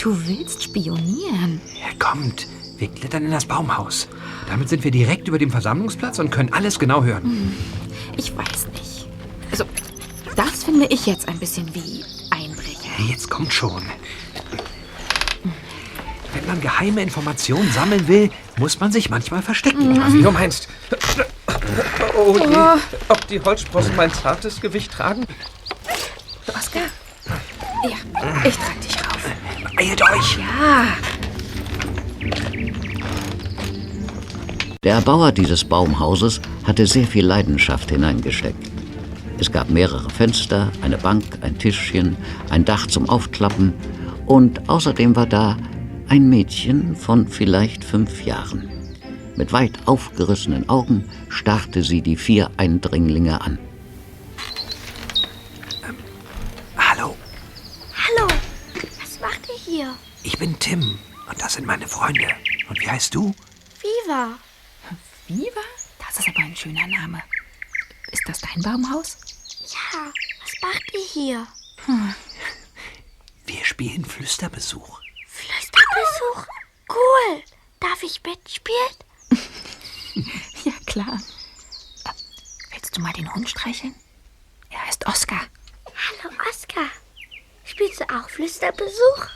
Du 0.00 0.16
willst 0.26 0.62
spionieren. 0.62 1.60
Ja, 1.80 1.94
kommt. 1.98 2.46
Wir 2.78 2.88
klettern 2.88 3.26
in 3.26 3.30
das 3.30 3.44
Baumhaus. 3.44 4.08
Damit 4.48 4.68
sind 4.70 4.84
wir 4.84 4.90
direkt 4.90 5.28
über 5.28 5.38
dem 5.38 5.50
Versammlungsplatz 5.50 6.18
und 6.18 6.30
können 6.30 6.52
alles 6.52 6.78
genau 6.78 7.04
hören. 7.04 7.54
Ich 8.16 8.34
weiß 8.36 8.68
nicht. 8.72 9.06
Also, 9.50 9.64
das 10.36 10.64
finde 10.64 10.86
ich 10.86 11.04
jetzt 11.06 11.28
ein 11.28 11.38
bisschen 11.38 11.74
wie 11.74 12.02
Einbrecher. 12.30 12.90
Jetzt 13.08 13.28
kommt 13.28 13.52
schon. 13.52 13.82
Wenn 16.50 16.56
man 16.56 16.62
geheime 16.62 17.02
Informationen 17.02 17.70
sammeln 17.70 18.08
will, 18.08 18.28
muss 18.58 18.80
man 18.80 18.90
sich 18.90 19.08
manchmal 19.08 19.40
verstecken. 19.40 20.02
Wie 20.12 20.20
du 20.20 20.32
meinst. 20.32 20.66
Oh 22.18 22.36
je. 22.36 22.56
Ob 23.08 23.24
die 23.28 23.40
Holzsprossen 23.40 23.94
mein 23.94 24.12
zartes 24.12 24.60
Gewicht 24.60 24.90
tragen? 24.90 25.26
Oskar? 26.48 26.82
Ja, 27.84 28.44
ich 28.44 28.56
trag 28.56 28.80
dich 28.80 28.96
rauf. 28.96 29.30
Eilt 29.76 30.02
euch! 30.02 30.38
Ja, 30.38 30.86
Der 34.82 34.94
Erbauer 34.94 35.30
dieses 35.30 35.62
Baumhauses 35.62 36.40
hatte 36.64 36.84
sehr 36.88 37.06
viel 37.06 37.26
Leidenschaft 37.26 37.90
hineingesteckt. 37.90 38.72
Es 39.38 39.52
gab 39.52 39.70
mehrere 39.70 40.10
Fenster, 40.10 40.72
eine 40.82 40.98
Bank, 40.98 41.38
ein 41.42 41.56
Tischchen, 41.58 42.16
ein 42.48 42.64
Dach 42.64 42.88
zum 42.88 43.08
Aufklappen 43.08 43.72
und 44.26 44.68
außerdem 44.68 45.14
war 45.14 45.26
da 45.26 45.56
ein 46.10 46.28
Mädchen 46.28 46.96
von 46.96 47.28
vielleicht 47.28 47.84
fünf 47.84 48.24
Jahren. 48.24 48.68
Mit 49.36 49.52
weit 49.52 49.86
aufgerissenen 49.86 50.68
Augen 50.68 51.08
starrte 51.28 51.84
sie 51.84 52.02
die 52.02 52.16
vier 52.16 52.50
Eindringlinge 52.56 53.40
an. 53.40 53.60
Hallo, 56.76 57.16
Hallo, 57.94 58.28
was 59.00 59.20
macht 59.20 59.48
ihr 59.48 59.72
hier? 59.72 59.94
ich 60.24 60.36
bin 60.36 60.58
Tim 60.58 60.98
und 61.28 61.40
das 61.40 61.54
sind 61.54 61.66
meine 61.66 61.86
Freunde. 61.86 62.26
Und 62.68 62.80
wie 62.80 62.90
heißt 62.90 63.14
du? 63.14 63.32
Viva. 63.80 64.36
Viva? 65.28 65.60
Das 65.98 66.18
ist 66.18 66.28
aber 66.28 66.40
ein 66.40 66.56
schöner 66.56 66.88
Name. 66.88 67.22
Ist 68.10 68.28
das 68.28 68.40
dein 68.40 68.60
Baumhaus? 68.64 69.16
Ja, 69.62 70.10
was 70.42 70.52
macht 70.60 70.92
ihr 70.92 71.06
hier? 71.12 71.46
Wir 73.46 73.64
spielen 73.64 74.04
Flüsterbesuch. 74.04 74.99
Flüsterbesuch? 75.50 76.46
Cool. 76.88 77.42
Darf 77.80 78.02
ich 78.02 78.20
mitspielen? 78.24 78.94
Ja, 80.64 80.72
klar. 80.84 81.18
Willst 82.70 82.94
du 82.94 83.00
mal 83.00 83.14
den 83.14 83.32
Hund 83.34 83.48
streicheln? 83.48 83.94
Er 84.68 84.84
heißt 84.86 85.06
Oskar. 85.06 85.40
Hallo, 85.86 86.34
Oskar. 86.50 86.84
Spielst 87.64 88.00
du 88.00 88.04
auch 88.04 88.28
Flüsterbesuch? 88.28 89.26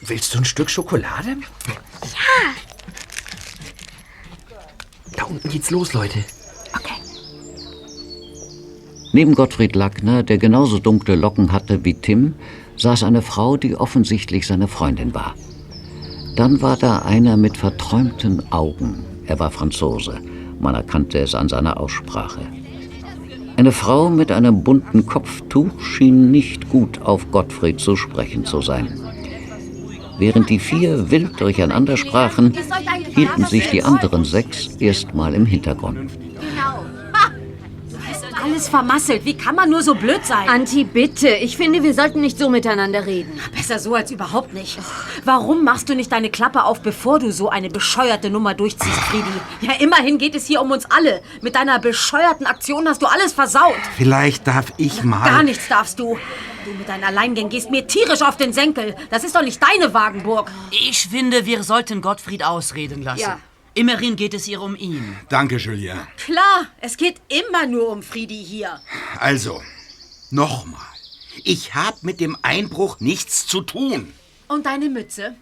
Willst 0.00 0.32
du 0.32 0.38
ein 0.38 0.46
Stück 0.46 0.70
Schokolade? 0.70 1.36
Ja. 1.66 2.54
Da 5.14 5.24
unten 5.24 5.50
geht's 5.50 5.68
los, 5.68 5.92
Leute. 5.92 6.24
Okay. 6.74 6.94
Neben 9.12 9.34
Gottfried 9.34 9.76
Lackner, 9.76 10.22
der 10.22 10.38
genauso 10.38 10.78
dunkle 10.78 11.16
Locken 11.16 11.52
hatte 11.52 11.84
wie 11.84 12.00
Tim, 12.00 12.36
saß 12.76 13.02
eine 13.04 13.22
Frau, 13.22 13.56
die 13.56 13.76
offensichtlich 13.76 14.46
seine 14.46 14.68
Freundin 14.68 15.14
war. 15.14 15.34
Dann 16.36 16.62
war 16.62 16.76
da 16.76 17.00
einer 17.00 17.36
mit 17.36 17.56
verträumten 17.56 18.52
Augen. 18.52 19.04
Er 19.26 19.38
war 19.38 19.50
Franzose. 19.50 20.20
Man 20.60 20.74
erkannte 20.74 21.18
es 21.18 21.34
an 21.34 21.48
seiner 21.48 21.78
Aussprache. 21.78 22.40
Eine 23.56 23.72
Frau 23.72 24.08
mit 24.08 24.32
einem 24.32 24.64
bunten 24.64 25.04
Kopftuch 25.06 25.78
schien 25.80 26.30
nicht 26.30 26.70
gut 26.70 27.02
auf 27.02 27.30
Gottfried 27.30 27.80
zu 27.80 27.96
sprechen 27.96 28.44
zu 28.44 28.62
sein. 28.62 28.98
Während 30.18 30.48
die 30.48 30.58
vier 30.58 31.10
wild 31.10 31.40
durcheinander 31.40 31.96
sprachen, 31.96 32.54
hielten 33.14 33.44
sich 33.44 33.68
die 33.70 33.82
anderen 33.82 34.24
sechs 34.24 34.68
erstmal 34.76 35.34
im 35.34 35.46
Hintergrund. 35.46 36.10
Alles 38.42 38.68
vermasselt. 38.68 39.24
Wie 39.24 39.36
kann 39.36 39.54
man 39.54 39.70
nur 39.70 39.82
so 39.82 39.94
blöd 39.94 40.24
sein? 40.26 40.48
Anti, 40.48 40.82
bitte. 40.82 41.28
Ich 41.28 41.56
finde, 41.56 41.82
wir 41.82 41.94
sollten 41.94 42.20
nicht 42.20 42.38
so 42.38 42.48
miteinander 42.48 43.06
reden. 43.06 43.38
Besser 43.54 43.78
so 43.78 43.94
als 43.94 44.10
überhaupt 44.10 44.52
nicht. 44.52 44.78
Warum 45.24 45.62
machst 45.62 45.88
du 45.88 45.94
nicht 45.94 46.10
deine 46.10 46.28
Klappe 46.28 46.64
auf, 46.64 46.82
bevor 46.82 47.20
du 47.20 47.30
so 47.30 47.50
eine 47.50 47.68
bescheuerte 47.68 48.30
Nummer 48.30 48.54
durchziehst, 48.54 48.98
Friedi? 48.98 49.30
Ja, 49.60 49.74
immerhin 49.78 50.18
geht 50.18 50.34
es 50.34 50.46
hier 50.46 50.60
um 50.60 50.72
uns 50.72 50.86
alle. 50.90 51.22
Mit 51.40 51.54
deiner 51.54 51.78
bescheuerten 51.78 52.46
Aktion 52.46 52.88
hast 52.88 53.00
du 53.00 53.06
alles 53.06 53.32
versaut. 53.32 53.76
Vielleicht 53.96 54.46
darf 54.46 54.72
ich 54.76 55.04
mal. 55.04 55.24
Gar 55.28 55.44
nichts 55.44 55.68
darfst 55.68 56.00
du. 56.00 56.18
Du 56.64 56.70
mit 56.72 56.88
deinen 56.88 57.04
Alleingängen 57.04 57.50
gehst 57.50 57.70
mir 57.70 57.86
tierisch 57.86 58.22
auf 58.22 58.36
den 58.36 58.52
Senkel. 58.52 58.96
Das 59.10 59.22
ist 59.22 59.36
doch 59.36 59.42
nicht 59.42 59.60
deine 59.62 59.94
Wagenburg. 59.94 60.50
Ich 60.70 61.08
finde, 61.08 61.46
wir 61.46 61.62
sollten 61.62 62.00
Gottfried 62.00 62.44
ausreden 62.44 63.02
lassen. 63.02 63.20
Ja. 63.20 63.38
Immerhin 63.74 64.16
geht 64.16 64.34
es 64.34 64.44
hier 64.44 64.60
um 64.60 64.76
ihn. 64.76 65.16
Danke, 65.28 65.56
Julien. 65.56 65.98
Klar, 66.16 66.66
es 66.80 66.96
geht 66.96 67.20
immer 67.28 67.66
nur 67.66 67.88
um 67.88 68.02
Friedi 68.02 68.44
hier. 68.44 68.80
Also, 69.18 69.62
nochmal. 70.30 70.80
Ich 71.44 71.74
habe 71.74 71.96
mit 72.02 72.20
dem 72.20 72.36
Einbruch 72.42 73.00
nichts 73.00 73.46
zu 73.46 73.62
tun. 73.62 74.12
Und 74.48 74.66
deine 74.66 74.90
Mütze? 74.90 75.34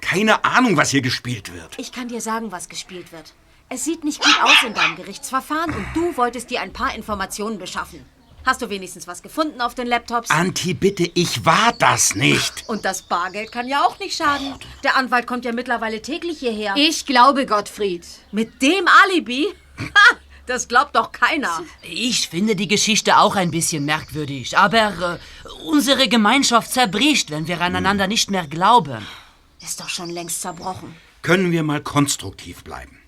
Keine 0.00 0.44
Ahnung, 0.44 0.76
was 0.76 0.90
hier 0.90 1.02
gespielt 1.02 1.52
wird. 1.52 1.76
Ich 1.78 1.90
kann 1.90 2.08
dir 2.08 2.20
sagen, 2.20 2.52
was 2.52 2.68
gespielt 2.68 3.10
wird. 3.10 3.34
Es 3.68 3.84
sieht 3.84 4.04
nicht 4.04 4.22
gut 4.22 4.36
aus 4.42 4.62
in 4.64 4.74
deinem 4.74 4.94
Gerichtsverfahren 4.94 5.74
und 5.74 5.86
du 5.94 6.16
wolltest 6.16 6.50
dir 6.50 6.60
ein 6.60 6.72
paar 6.72 6.94
Informationen 6.94 7.58
beschaffen. 7.58 8.04
Hast 8.44 8.60
du 8.60 8.68
wenigstens 8.68 9.06
was 9.06 9.22
gefunden 9.22 9.60
auf 9.62 9.74
den 9.74 9.86
Laptops? 9.86 10.30
Anti, 10.30 10.74
bitte, 10.74 11.10
ich 11.14 11.46
war 11.46 11.72
das 11.78 12.14
nicht. 12.14 12.64
Und 12.66 12.84
das 12.84 13.00
Bargeld 13.02 13.50
kann 13.50 13.66
ja 13.66 13.84
auch 13.86 13.98
nicht 13.98 14.16
schaden. 14.16 14.54
Der 14.82 14.96
Anwalt 14.96 15.26
kommt 15.26 15.46
ja 15.46 15.52
mittlerweile 15.52 16.02
täglich 16.02 16.40
hierher. 16.40 16.74
Ich 16.76 17.06
glaube 17.06 17.46
Gottfried. 17.46 18.06
Mit 18.32 18.60
dem 18.60 18.86
Alibi? 19.04 19.46
Ha, 19.78 20.16
das 20.44 20.68
glaubt 20.68 20.94
doch 20.94 21.10
keiner. 21.10 21.62
Ich 21.82 22.28
finde 22.28 22.54
die 22.54 22.68
Geschichte 22.68 23.16
auch 23.16 23.34
ein 23.34 23.50
bisschen 23.50 23.86
merkwürdig, 23.86 24.58
aber 24.58 25.18
äh, 25.44 25.48
unsere 25.64 26.06
Gemeinschaft 26.08 26.70
zerbricht, 26.70 27.30
wenn 27.30 27.48
wir 27.48 27.62
aneinander 27.62 28.06
nicht 28.06 28.30
mehr 28.30 28.46
glauben. 28.46 29.06
Ist 29.62 29.80
doch 29.80 29.88
schon 29.88 30.10
längst 30.10 30.42
zerbrochen. 30.42 30.94
Können 31.22 31.50
wir 31.50 31.62
mal 31.62 31.80
konstruktiv 31.80 32.62
bleiben? 32.62 32.98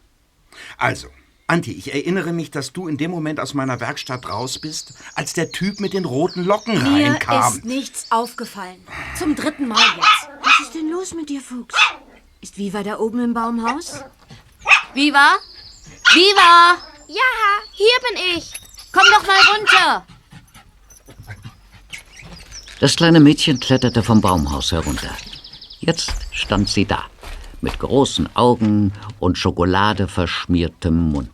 Also, 0.79 1.09
Anti, 1.49 1.71
ich 1.73 1.95
erinnere 1.95 2.33
mich, 2.33 2.51
dass 2.51 2.73
du 2.73 2.89
in 2.89 2.97
dem 2.97 3.13
Moment 3.13 3.39
aus 3.39 3.55
meiner 3.55 3.79
Werkstatt 3.79 4.29
raus 4.29 4.59
bist, 4.59 4.95
als 5.15 5.33
der 5.33 5.53
Typ 5.53 5.79
mit 5.79 5.93
den 5.93 6.05
roten 6.05 6.45
Locken 6.45 6.75
Mir 6.83 7.07
reinkam. 7.07 7.55
ist 7.55 7.65
nichts 7.65 8.07
aufgefallen. 8.11 8.81
Zum 9.17 9.37
dritten 9.37 9.69
Mal 9.69 9.79
jetzt. 9.79 10.29
Was 10.43 10.61
ist 10.61 10.75
denn 10.75 10.91
los 10.91 11.15
mit 11.15 11.29
dir, 11.29 11.41
Fuchs? 11.41 11.77
Ist 12.41 12.59
Viva 12.59 12.83
da 12.83 12.99
oben 12.99 13.21
im 13.23 13.33
Baumhaus? 13.33 14.03
Viva? 14.95 15.37
Viva! 16.13 16.79
Ja, 17.07 17.63
hier 17.73 17.87
bin 18.11 18.37
ich. 18.37 18.53
Komm 18.93 19.05
doch 19.13 19.25
mal 19.25 19.41
runter. 19.57 20.07
Das 22.81 22.97
kleine 22.97 23.21
Mädchen 23.21 23.61
kletterte 23.61 24.03
vom 24.03 24.21
Baumhaus 24.21 24.73
herunter. 24.73 25.17
Jetzt 25.79 26.13
stand 26.33 26.69
sie 26.69 26.87
da, 26.87 27.05
mit 27.61 27.79
großen 27.79 28.35
Augen 28.35 28.93
und 29.21 29.39
schokoladeverschmiertem 29.39 31.11
Mund. 31.13 31.31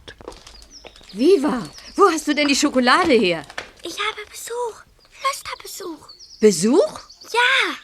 Viva, 1.13 1.63
wo 1.97 2.05
hast 2.11 2.27
du 2.27 2.35
denn 2.35 2.49
die 2.49 2.57
Schokolade 2.57 3.13
her? 3.13 3.43
Ich 3.83 3.97
habe 3.99 4.23
Besuch. 4.31 4.83
Flüsterbesuch. 5.11 6.09
Besuch? 6.41 7.01
Ja. 7.33 7.75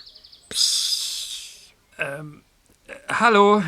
Ähm, 1.99 2.43
äh, 2.87 2.93
hallo. 3.09 3.63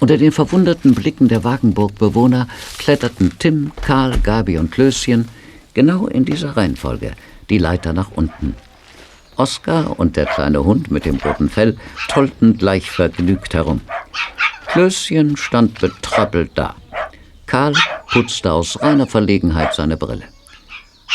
Unter 0.00 0.18
den 0.18 0.32
verwunderten 0.32 0.94
Blicken 0.96 1.28
der 1.28 1.44
Wagenburg-Bewohner 1.44 2.48
kletterten 2.78 3.38
Tim, 3.38 3.70
Karl, 3.80 4.18
Gabi 4.18 4.58
und 4.58 4.72
Klößchen 4.72 5.28
genau 5.72 6.08
in 6.08 6.24
dieser 6.24 6.56
Reihenfolge 6.56 7.12
die 7.48 7.58
Leiter 7.58 7.92
nach 7.92 8.10
unten. 8.10 8.56
Oskar 9.36 9.98
und 9.98 10.16
der 10.16 10.26
kleine 10.26 10.64
Hund 10.64 10.90
mit 10.90 11.04
dem 11.04 11.16
roten 11.16 11.48
Fell 11.48 11.76
tollten 12.08 12.56
gleich 12.58 12.90
vergnügt 12.90 13.54
herum. 13.54 13.80
Klößchen 14.66 15.36
stand 15.36 15.80
betröppelt 15.80 16.52
da. 16.54 16.74
Karl 17.46 17.74
putzte 18.10 18.52
aus 18.52 18.80
reiner 18.80 19.06
Verlegenheit 19.06 19.74
seine 19.74 19.96
Brille. 19.96 20.24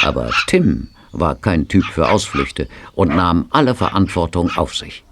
Aber 0.04 0.30
Tim 0.48 0.90
war 1.12 1.36
kein 1.36 1.68
Typ 1.68 1.86
für 1.86 2.10
Ausflüchte 2.10 2.68
und 2.94 3.16
nahm 3.16 3.48
alle 3.50 3.74
Verantwortung 3.74 4.52
auf 4.56 4.76
sich. 4.76 5.04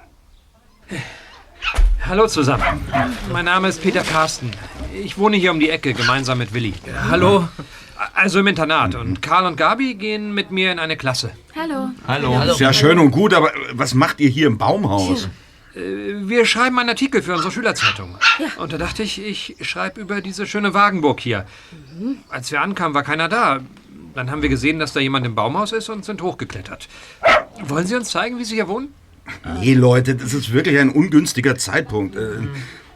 Hallo 2.07 2.27
zusammen. 2.27 2.63
Mein 3.31 3.45
Name 3.45 3.69
ist 3.69 3.81
Peter 3.81 4.03
Carsten. 4.03 4.51
Ich 4.93 5.17
wohne 5.17 5.37
hier 5.37 5.51
um 5.51 5.59
die 5.59 5.71
Ecke, 5.71 5.95
gemeinsam 5.95 6.37
mit 6.37 6.53
Willi. 6.53 6.73
Hallo. 7.09 7.47
Also 8.13 8.39
im 8.39 8.47
Internat. 8.47 8.95
Und 8.95 9.21
Karl 9.21 9.45
und 9.45 9.55
Gabi 9.57 9.95
gehen 9.95 10.33
mit 10.33 10.51
mir 10.51 10.71
in 10.71 10.79
eine 10.79 10.97
Klasse. 10.97 11.31
Hallo. 11.55 11.89
Hallo. 12.07 12.51
Ist 12.51 12.59
ja 12.59 12.73
schön 12.73 12.99
und 12.99 13.11
gut, 13.11 13.33
aber 13.33 13.51
was 13.73 13.93
macht 13.93 14.19
ihr 14.19 14.29
hier 14.29 14.47
im 14.47 14.57
Baumhaus? 14.57 15.29
Äh, 15.75 15.79
Wir 16.27 16.45
schreiben 16.45 16.77
einen 16.79 16.89
Artikel 16.89 17.21
für 17.21 17.33
unsere 17.33 17.51
Schülerzeitung. 17.51 18.17
Und 18.57 18.73
da 18.73 18.77
dachte 18.77 19.03
ich, 19.03 19.21
ich 19.21 19.55
schreibe 19.61 20.01
über 20.01 20.21
diese 20.21 20.45
schöne 20.45 20.73
Wagenburg 20.73 21.19
hier. 21.19 21.45
Als 22.29 22.51
wir 22.51 22.61
ankamen, 22.61 22.93
war 22.93 23.03
keiner 23.03 23.29
da. 23.29 23.59
Dann 24.13 24.31
haben 24.31 24.41
wir 24.41 24.49
gesehen, 24.49 24.79
dass 24.79 24.93
da 24.93 24.99
jemand 24.99 25.25
im 25.25 25.35
Baumhaus 25.35 25.71
ist 25.73 25.89
und 25.89 26.05
sind 26.05 26.21
hochgeklettert. 26.21 26.87
Wollen 27.63 27.85
Sie 27.87 27.95
uns 27.95 28.09
zeigen, 28.09 28.37
wie 28.39 28.45
Sie 28.45 28.55
hier 28.55 28.67
wohnen? 28.67 28.93
Nee, 29.59 29.73
Leute, 29.73 30.15
das 30.15 30.33
ist 30.33 30.53
wirklich 30.53 30.77
ein 30.79 30.89
ungünstiger 30.89 31.55
Zeitpunkt. 31.57 32.15
Äh, 32.15 32.47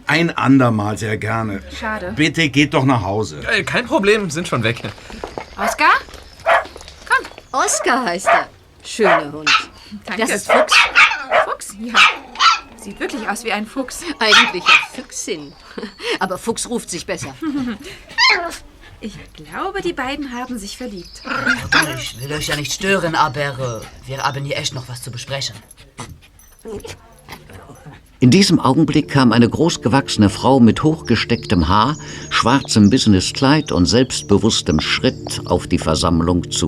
Ein 0.09 0.35
andermal 0.35 0.97
sehr 0.97 1.17
gerne. 1.17 1.61
Schade. 1.79 2.13
Bitte 2.15 2.49
geht 2.49 2.73
doch 2.73 2.83
nach 2.83 3.03
Hause. 3.03 3.41
Äh, 3.47 3.63
kein 3.63 3.85
Problem, 3.85 4.31
sind 4.31 4.47
schon 4.47 4.63
weg. 4.63 4.81
Oskar? 5.55 5.93
Oskar 7.51 8.05
heißt 8.05 8.25
er. 8.25 8.49
Schöner 8.83 9.31
Hund. 9.31 9.69
Danke. 10.05 10.21
Das 10.21 10.31
ist 10.31 10.51
Fuchs. 10.51 10.73
Fuchs? 11.45 11.75
Ja. 11.79 11.93
Sieht 12.77 12.99
wirklich 12.99 13.29
aus 13.29 13.43
wie 13.43 13.51
ein 13.51 13.67
Fuchs. 13.67 14.01
Eigentlich 14.19 14.63
ein 14.63 14.95
Füchsin. 14.95 15.53
Aber 16.19 16.39
Fuchs 16.39 16.67
ruft 16.67 16.89
sich 16.89 17.05
besser. 17.05 17.35
Ich 19.01 19.17
glaube, 19.33 19.81
die 19.81 19.93
beiden 19.93 20.33
haben 20.33 20.59
sich 20.59 20.75
verliebt. 20.75 21.21
Ich 22.01 22.19
will 22.21 22.33
euch 22.33 22.47
ja 22.47 22.57
nicht 22.57 22.73
stören, 22.73 23.15
aber 23.15 23.81
äh, 23.85 24.07
wir 24.07 24.21
haben 24.21 24.43
hier 24.43 24.57
echt 24.57 24.73
noch 24.73 24.89
was 24.89 25.01
zu 25.01 25.09
besprechen. 25.09 25.55
In 28.21 28.31
diesem 28.31 28.59
Augenblick 28.59 29.07
kam 29.07 29.31
eine 29.31 29.47
großgewachsene 29.47 30.29
Frau 30.29 30.59
mit 30.59 30.83
hochgestecktem 30.83 31.69
Haar, 31.69 31.95
schwarzem 32.29 32.89
Businesskleid 32.89 33.71
und 33.71 33.85
selbstbewusstem 33.85 34.81
Schritt 34.81 35.41
auf 35.45 35.67
die 35.67 35.77
Versammlung 35.77 36.51
zu. 36.51 36.67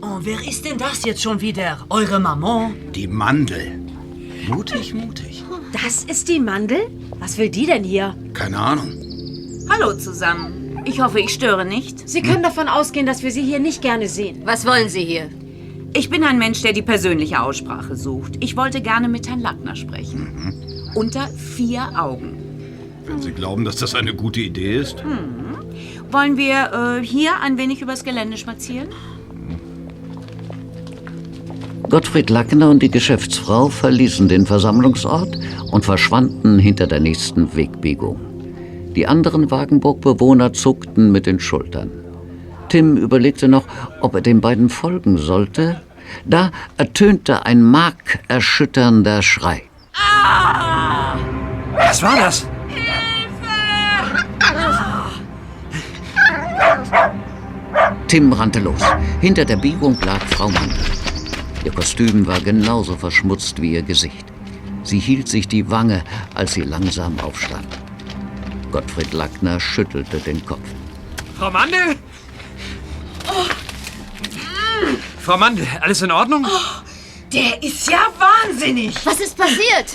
Oh, 0.00 0.18
wer 0.22 0.44
ist 0.48 0.64
denn 0.64 0.78
das 0.78 1.04
jetzt 1.04 1.22
schon 1.22 1.40
wieder? 1.40 1.78
Eure 1.90 2.18
Maman? 2.18 2.74
Die 2.92 3.06
Mandel. 3.06 3.78
Mutig, 4.48 4.94
mutig. 4.94 5.44
Das 5.72 6.02
ist 6.04 6.28
die 6.28 6.40
Mandel? 6.40 6.80
Was 7.20 7.38
will 7.38 7.48
die 7.48 7.66
denn 7.66 7.84
hier? 7.84 8.16
Keine 8.34 8.58
Ahnung. 8.58 8.92
Hallo 9.70 9.96
zusammen. 9.96 10.82
Ich 10.86 11.00
hoffe, 11.00 11.20
ich 11.20 11.30
störe 11.30 11.64
nicht. 11.64 12.08
Sie 12.08 12.22
können 12.22 12.42
davon 12.42 12.66
ausgehen, 12.66 13.06
dass 13.06 13.22
wir 13.22 13.30
Sie 13.30 13.42
hier 13.42 13.60
nicht 13.60 13.80
gerne 13.80 14.08
sehen. 14.08 14.42
Was 14.44 14.66
wollen 14.66 14.88
Sie 14.88 15.04
hier? 15.04 15.28
Ich 15.94 16.08
bin 16.08 16.24
ein 16.24 16.38
Mensch, 16.38 16.62
der 16.62 16.72
die 16.72 16.82
persönliche 16.82 17.42
Aussprache 17.42 17.96
sucht. 17.96 18.36
Ich 18.40 18.56
wollte 18.56 18.80
gerne 18.80 19.08
mit 19.08 19.28
Herrn 19.28 19.40
Lackner 19.40 19.76
sprechen. 19.76 20.54
Unter 20.94 21.28
vier 21.28 21.90
Augen. 21.94 22.38
Wenn 23.04 23.20
Sie 23.20 23.32
glauben, 23.32 23.64
dass 23.64 23.76
das 23.76 23.94
eine 23.94 24.14
gute 24.14 24.40
Idee 24.40 24.76
ist. 24.76 25.04
Wollen 26.10 26.36
wir 26.36 27.00
äh, 27.00 27.04
hier 27.04 27.32
ein 27.42 27.58
wenig 27.58 27.82
übers 27.82 28.04
Gelände 28.04 28.36
spazieren? 28.36 28.88
Gottfried 31.90 32.30
Lackner 32.30 32.70
und 32.70 32.82
die 32.82 32.90
Geschäftsfrau 32.90 33.68
verließen 33.68 34.28
den 34.28 34.46
Versammlungsort 34.46 35.38
und 35.72 35.84
verschwanden 35.84 36.58
hinter 36.58 36.86
der 36.86 37.00
nächsten 37.00 37.54
Wegbiegung. 37.54 38.18
Die 38.96 39.06
anderen 39.06 39.50
Wagenburg-Bewohner 39.50 40.54
zuckten 40.54 41.12
mit 41.12 41.26
den 41.26 41.38
Schultern. 41.38 42.01
Tim 42.72 42.96
überlegte 42.96 43.48
noch, 43.48 43.66
ob 44.00 44.14
er 44.14 44.22
den 44.22 44.40
beiden 44.40 44.70
folgen 44.70 45.18
sollte. 45.18 45.82
Da 46.24 46.50
ertönte 46.78 47.44
ein 47.44 47.62
markerschütternder 47.62 49.20
Schrei. 49.20 49.64
Was 51.76 52.02
war 52.02 52.16
das? 52.16 52.48
Tim 58.08 58.32
rannte 58.32 58.60
los. 58.60 58.80
Hinter 59.20 59.44
der 59.44 59.56
Biegung 59.56 59.98
lag 60.06 60.22
Frau 60.30 60.48
Mandel. 60.48 60.78
Ihr 61.66 61.72
Kostüm 61.72 62.26
war 62.26 62.40
genauso 62.40 62.96
verschmutzt 62.96 63.60
wie 63.60 63.74
ihr 63.74 63.82
Gesicht. 63.82 64.24
Sie 64.82 64.98
hielt 64.98 65.28
sich 65.28 65.46
die 65.46 65.70
Wange, 65.70 66.02
als 66.34 66.54
sie 66.54 66.62
langsam 66.62 67.20
aufstand. 67.20 67.68
Gottfried 68.70 69.12
Lackner 69.12 69.60
schüttelte 69.60 70.20
den 70.20 70.42
Kopf. 70.46 70.66
Frau 71.36 71.50
Mandel? 71.50 71.96
Frau 75.20 75.36
Mandel, 75.36 75.66
alles 75.80 76.02
in 76.02 76.10
Ordnung? 76.10 76.46
Der 77.32 77.62
ist 77.62 77.88
ja 77.88 78.08
wahnsinnig. 78.18 78.94
Was 79.04 79.20
ist 79.20 79.36
passiert? 79.36 79.86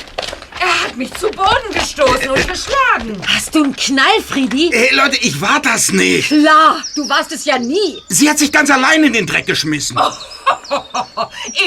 Er 0.60 0.84
hat 0.84 0.98
mich 0.98 1.13
zu 1.13 1.28
Boden 1.30 1.72
gestoßen 1.72 2.30
und 2.30 2.48
geschlagen. 2.48 3.22
Hast 3.28 3.54
du 3.54 3.63
einen 3.63 3.76
Knall, 3.76 4.22
Friedi? 4.28 4.72
Ey, 4.74 4.96
Leute, 4.96 5.18
ich 5.18 5.40
war 5.40 5.62
das 5.62 5.92
nicht. 5.92 6.30
Klar, 6.30 6.84
du 6.96 7.08
warst 7.08 7.32
es 7.32 7.46
ja 7.46 7.60
nie. 7.60 8.02
Sie 8.10 8.28
hat 8.30 8.40
sich 8.40 8.52
ganz 8.52 8.72
allein 8.72 9.04
in 9.04 9.13
den 9.13 9.28
Dreck 9.28 9.46
geschmissen. 9.46 10.00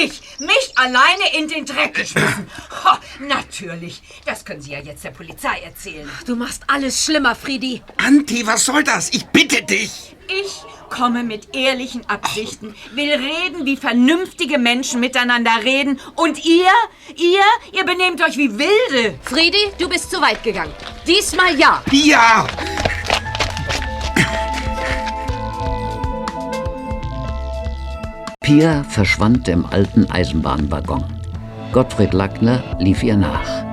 Ich, 0.03 0.21
mich 0.39 0.71
alleine 0.75 1.35
in 1.37 1.47
den 1.47 1.65
Dreck 1.65 1.93
geschmissen. 1.93 2.49
Ho, 2.83 2.97
natürlich. 3.19 4.01
Das 4.25 4.43
können 4.43 4.61
Sie 4.61 4.71
ja 4.71 4.79
jetzt 4.79 5.03
der 5.03 5.11
Polizei 5.11 5.61
erzählen. 5.63 6.09
Du 6.25 6.35
machst 6.35 6.63
alles 6.67 7.05
schlimmer, 7.05 7.35
Friedi. 7.35 7.81
Anti, 7.97 8.45
was 8.45 8.65
soll 8.65 8.83
das? 8.83 9.09
Ich 9.13 9.25
bitte 9.27 9.63
dich. 9.63 10.15
Ich 10.27 10.63
komme 10.91 11.23
mit 11.23 11.55
ehrlichen 11.55 12.07
Absichten, 12.07 12.75
will 12.93 13.11
reden, 13.13 13.65
wie 13.65 13.77
vernünftige 13.77 14.59
Menschen 14.59 14.99
miteinander 14.99 15.51
reden. 15.63 15.99
Und 16.15 16.45
ihr, 16.45 16.69
ihr, 17.15 17.41
ihr 17.71 17.83
benehmt 17.85 18.21
euch 18.21 18.37
wie 18.37 18.51
Wilde. 18.51 19.17
Friedi, 19.23 19.57
du 19.79 19.89
bist 19.89 20.11
zu 20.11 20.21
weit 20.21 20.43
gegangen. 20.43 20.73
Diesmal 21.07 21.57
ja. 21.57 21.81
Ja. 21.91 22.45
Pia 28.43 28.83
verschwand 28.83 29.47
im 29.47 29.65
alten 29.65 30.09
Eisenbahnwaggon. 30.11 31.03
Gottfried 31.71 32.13
Lackner 32.13 32.77
lief 32.79 33.01
ihr 33.01 33.15
nach. 33.15 33.65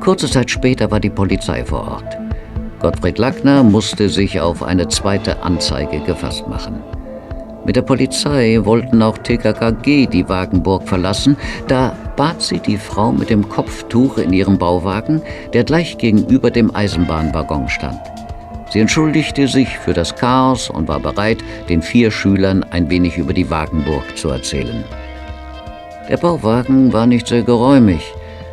Kurze 0.00 0.28
Zeit 0.28 0.50
später 0.50 0.90
war 0.90 0.98
die 0.98 1.10
Polizei 1.10 1.64
vor 1.64 1.86
Ort. 1.86 2.29
Gottfried 2.80 3.18
Lackner 3.18 3.62
musste 3.62 4.08
sich 4.08 4.40
auf 4.40 4.62
eine 4.62 4.88
zweite 4.88 5.42
Anzeige 5.42 6.00
gefasst 6.00 6.48
machen. 6.48 6.82
Mit 7.66 7.76
der 7.76 7.82
Polizei 7.82 8.58
wollten 8.62 9.02
auch 9.02 9.18
TKKG 9.18 10.06
die 10.06 10.28
Wagenburg 10.28 10.88
verlassen, 10.88 11.36
da 11.68 11.94
bat 12.16 12.40
sie 12.40 12.58
die 12.58 12.78
Frau 12.78 13.12
mit 13.12 13.28
dem 13.28 13.46
Kopftuch 13.48 14.16
in 14.16 14.32
ihrem 14.32 14.56
Bauwagen, 14.56 15.20
der 15.52 15.64
gleich 15.64 15.98
gegenüber 15.98 16.50
dem 16.50 16.74
Eisenbahnwaggon 16.74 17.68
stand. 17.68 18.00
Sie 18.70 18.80
entschuldigte 18.80 19.46
sich 19.46 19.68
für 19.78 19.92
das 19.92 20.14
Chaos 20.14 20.70
und 20.70 20.88
war 20.88 21.00
bereit, 21.00 21.38
den 21.68 21.82
vier 21.82 22.10
Schülern 22.10 22.64
ein 22.70 22.88
wenig 22.88 23.18
über 23.18 23.34
die 23.34 23.50
Wagenburg 23.50 24.16
zu 24.16 24.30
erzählen. 24.30 24.84
Der 26.08 26.16
Bauwagen 26.16 26.92
war 26.92 27.06
nicht 27.06 27.28
sehr 27.28 27.42
geräumig. 27.42 28.00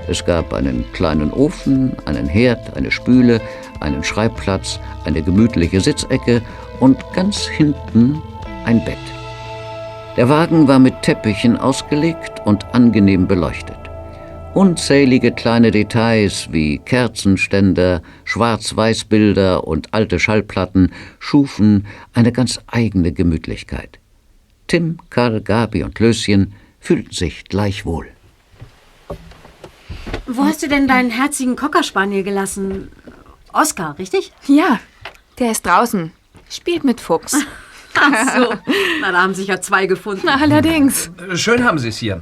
Es 0.07 0.23
gab 0.23 0.53
einen 0.53 0.85
kleinen 0.93 1.31
Ofen, 1.31 1.95
einen 2.05 2.27
Herd, 2.27 2.77
eine 2.77 2.91
Spüle, 2.91 3.41
einen 3.81 4.03
Schreibplatz, 4.03 4.79
eine 5.05 5.21
gemütliche 5.21 5.81
Sitzecke 5.81 6.41
und 6.79 6.97
ganz 7.13 7.47
hinten 7.47 8.21
ein 8.65 8.83
Bett. 8.85 8.97
Der 10.15 10.29
Wagen 10.29 10.67
war 10.67 10.79
mit 10.79 11.01
Teppichen 11.01 11.57
ausgelegt 11.57 12.41
und 12.45 12.65
angenehm 12.73 13.27
beleuchtet. 13.27 13.77
Unzählige 14.53 15.31
kleine 15.31 15.69
Details 15.69 16.47
wie 16.51 16.79
Kerzenständer, 16.79 18.01
Schwarz-Weiß-Bilder 18.23 19.67
und 19.67 19.93
alte 19.93 20.19
Schallplatten 20.19 20.91
schufen 21.19 21.85
eine 22.13 22.31
ganz 22.31 22.59
eigene 22.65 23.11
Gemütlichkeit. 23.11 23.99
Tim, 24.65 24.97
Karl, 25.11 25.41
Gabi 25.41 25.83
und 25.83 25.99
Löschen 25.99 26.53
fühlten 26.79 27.13
sich 27.13 27.43
gleich 27.43 27.85
wohl. 27.85 28.07
Wo 30.25 30.43
hast 30.43 30.61
du 30.63 30.67
denn 30.67 30.87
deinen 30.87 31.09
herzigen 31.09 31.55
Cockerspaniel 31.55 32.23
gelassen? 32.23 32.91
Oscar, 33.53 33.97
richtig? 33.97 34.31
Ja, 34.47 34.79
der 35.39 35.51
ist 35.51 35.65
draußen. 35.65 36.11
Spielt 36.49 36.83
mit 36.83 37.01
Fuchs. 37.01 37.35
Ach 37.95 38.35
so. 38.35 38.53
Na, 39.01 39.11
da 39.11 39.21
haben 39.21 39.33
sich 39.33 39.47
ja 39.47 39.59
zwei 39.59 39.85
gefunden. 39.87 40.27
Allerdings. 40.29 41.09
Schön 41.35 41.63
haben 41.63 41.79
Sie 41.79 41.87
es 41.89 41.97
hier. 41.97 42.21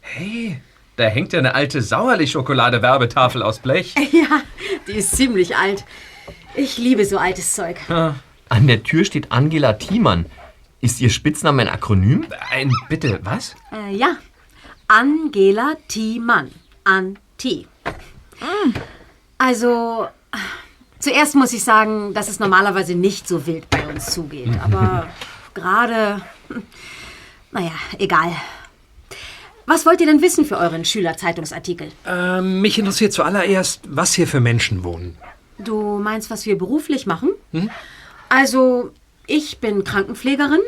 Hey, 0.00 0.60
da 0.96 1.04
hängt 1.04 1.32
ja 1.32 1.38
eine 1.38 1.54
alte 1.54 1.80
Sauerlich-Schokolade-Werbetafel 1.80 3.42
aus 3.42 3.58
Blech. 3.60 3.94
Ja, 4.12 4.42
die 4.86 4.92
ist 4.98 5.16
ziemlich 5.16 5.56
alt. 5.56 5.84
Ich 6.54 6.76
liebe 6.78 7.04
so 7.04 7.18
altes 7.18 7.54
Zeug. 7.54 7.76
An 7.88 8.66
der 8.66 8.82
Tür 8.82 9.04
steht 9.04 9.30
Angela 9.32 9.74
Thiemann. 9.74 10.26
Ist 10.80 11.00
Ihr 11.00 11.10
Spitzname 11.10 11.62
ein 11.62 11.68
Akronym? 11.68 12.26
Ein 12.50 12.72
bitte, 12.88 13.20
was? 13.22 13.54
Äh, 13.72 13.94
ja. 13.94 14.16
Angela 14.88 15.76
Thiemann. 15.88 16.50
An 16.84 17.18
T. 17.38 17.66
Also, 19.38 20.08
zuerst 20.98 21.34
muss 21.34 21.52
ich 21.52 21.64
sagen, 21.64 22.14
dass 22.14 22.28
es 22.28 22.38
normalerweise 22.40 22.94
nicht 22.94 23.26
so 23.26 23.46
wild 23.46 23.68
bei 23.70 23.86
uns 23.86 24.06
zugeht. 24.06 24.50
Aber 24.62 25.08
gerade, 25.54 26.22
hm, 26.48 26.62
naja, 27.52 27.72
egal. 27.98 28.32
Was 29.66 29.86
wollt 29.86 30.00
ihr 30.00 30.06
denn 30.06 30.22
wissen 30.22 30.44
für 30.44 30.58
euren 30.58 30.84
Schülerzeitungsartikel? 30.84 31.92
Ähm, 32.06 32.60
mich 32.60 32.78
interessiert 32.78 33.12
zuallererst, 33.12 33.82
was 33.88 34.12
hier 34.12 34.26
für 34.26 34.40
Menschen 34.40 34.82
wohnen. 34.82 35.16
Du 35.58 35.98
meinst, 35.98 36.30
was 36.30 36.46
wir 36.46 36.58
beruflich 36.58 37.06
machen? 37.06 37.30
Hm? 37.52 37.70
Also, 38.28 38.92
ich 39.26 39.58
bin 39.58 39.84
Krankenpflegerin. 39.84 40.60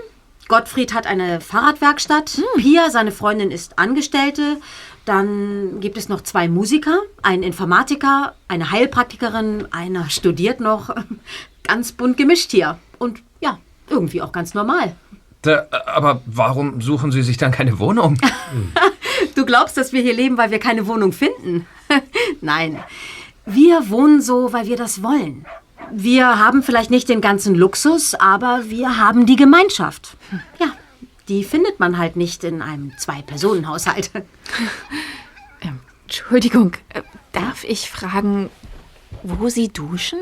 Gottfried 0.46 0.94
hat 0.94 1.06
eine 1.06 1.40
Fahrradwerkstatt. 1.40 2.40
Pia, 2.56 2.90
seine 2.90 3.10
Freundin, 3.10 3.50
ist 3.50 3.78
Angestellte. 3.78 4.58
Dann 5.04 5.80
gibt 5.80 5.98
es 5.98 6.08
noch 6.08 6.22
zwei 6.22 6.48
Musiker, 6.48 6.98
einen 7.22 7.42
Informatiker, 7.42 8.34
eine 8.48 8.70
Heilpraktikerin, 8.70 9.68
einer 9.70 10.08
studiert 10.08 10.60
noch. 10.60 10.94
Ganz 11.62 11.92
bunt 11.92 12.16
gemischt 12.16 12.50
hier. 12.50 12.78
Und 12.98 13.22
ja, 13.40 13.58
irgendwie 13.88 14.22
auch 14.22 14.32
ganz 14.32 14.54
normal. 14.54 14.94
Da, 15.42 15.66
aber 15.86 16.22
warum 16.26 16.80
suchen 16.80 17.10
Sie 17.10 17.22
sich 17.22 17.36
dann 17.36 17.52
keine 17.52 17.78
Wohnung? 17.78 18.18
Du 19.34 19.44
glaubst, 19.44 19.76
dass 19.76 19.92
wir 19.92 20.02
hier 20.02 20.14
leben, 20.14 20.38
weil 20.38 20.50
wir 20.50 20.58
keine 20.58 20.86
Wohnung 20.86 21.12
finden? 21.12 21.66
Nein. 22.40 22.82
Wir 23.46 23.90
wohnen 23.90 24.20
so, 24.20 24.52
weil 24.52 24.66
wir 24.66 24.76
das 24.76 25.02
wollen. 25.02 25.44
Wir 25.90 26.38
haben 26.38 26.62
vielleicht 26.62 26.90
nicht 26.90 27.08
den 27.08 27.20
ganzen 27.20 27.54
Luxus, 27.54 28.14
aber 28.14 28.62
wir 28.66 28.96
haben 28.96 29.26
die 29.26 29.36
Gemeinschaft. 29.36 30.16
Ja, 30.58 30.68
die 31.28 31.44
findet 31.44 31.80
man 31.80 31.98
halt 31.98 32.16
nicht 32.16 32.44
in 32.44 32.62
einem 32.62 32.92
Zwei-Personen-Haushalt. 32.98 34.10
Entschuldigung, 36.04 36.72
äh, 36.90 37.02
darf 37.32 37.64
ich 37.64 37.90
fragen, 37.90 38.50
wo 39.22 39.48
Sie 39.48 39.68
duschen? 39.68 40.18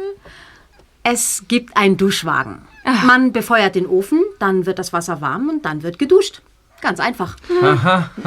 Es 1.03 1.45
gibt 1.49 1.77
einen 1.77 1.97
Duschwagen. 1.97 2.63
Man 3.05 3.33
befeuert 3.33 3.75
den 3.75 3.87
Ofen, 3.87 4.23
dann 4.39 4.67
wird 4.67 4.79
das 4.79 4.93
Wasser 4.93 5.21
warm 5.21 5.49
und 5.49 5.65
dann 5.65 5.83
wird 5.83 5.99
geduscht. 5.99 6.43
Ganz 6.81 7.01
einfach. 7.01 7.37
Aha. 7.63 8.11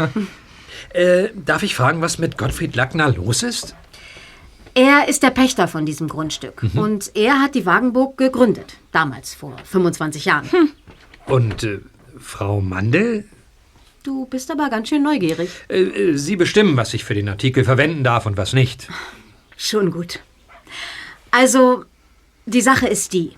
Äh, 0.94 1.30
darf 1.34 1.64
ich 1.64 1.76
fragen, 1.76 2.02
was 2.02 2.20
mit 2.20 2.38
Gottfried 2.38 2.76
Lackner 2.76 3.12
los 3.12 3.44
ist? 3.44 3.76
Er 4.76 5.08
ist 5.08 5.24
der 5.24 5.30
Pächter 5.30 5.68
von 5.68 5.86
diesem 5.86 6.08
Grundstück. 6.08 6.64
Mhm. 6.64 6.80
Und 6.80 7.12
er 7.16 7.42
hat 7.42 7.56
die 7.56 7.66
Wagenburg 7.66 8.18
gegründet. 8.18 8.76
Damals, 8.92 9.34
vor 9.34 9.56
25 9.64 10.26
Jahren. 10.26 10.50
Und 11.26 11.64
äh, 11.64 11.80
Frau 12.20 12.62
Mandel? 12.62 13.26
Du 14.04 14.26
bist 14.26 14.52
aber 14.52 14.70
ganz 14.70 14.90
schön 14.90 15.04
neugierig. 15.04 15.50
Äh, 15.68 15.82
äh, 15.82 16.18
Sie 16.18 16.36
bestimmen, 16.36 16.78
was 16.78 16.94
ich 16.94 17.04
für 17.04 17.16
den 17.16 17.28
Artikel 17.28 17.64
verwenden 17.64 18.04
darf 18.04 18.26
und 18.26 18.38
was 18.38 18.54
nicht. 18.54 18.88
Schon 19.58 19.92
gut. 19.92 20.20
Also, 21.32 21.86
die 22.46 22.62
Sache 22.62 22.88
ist 22.88 23.14
die. 23.14 23.32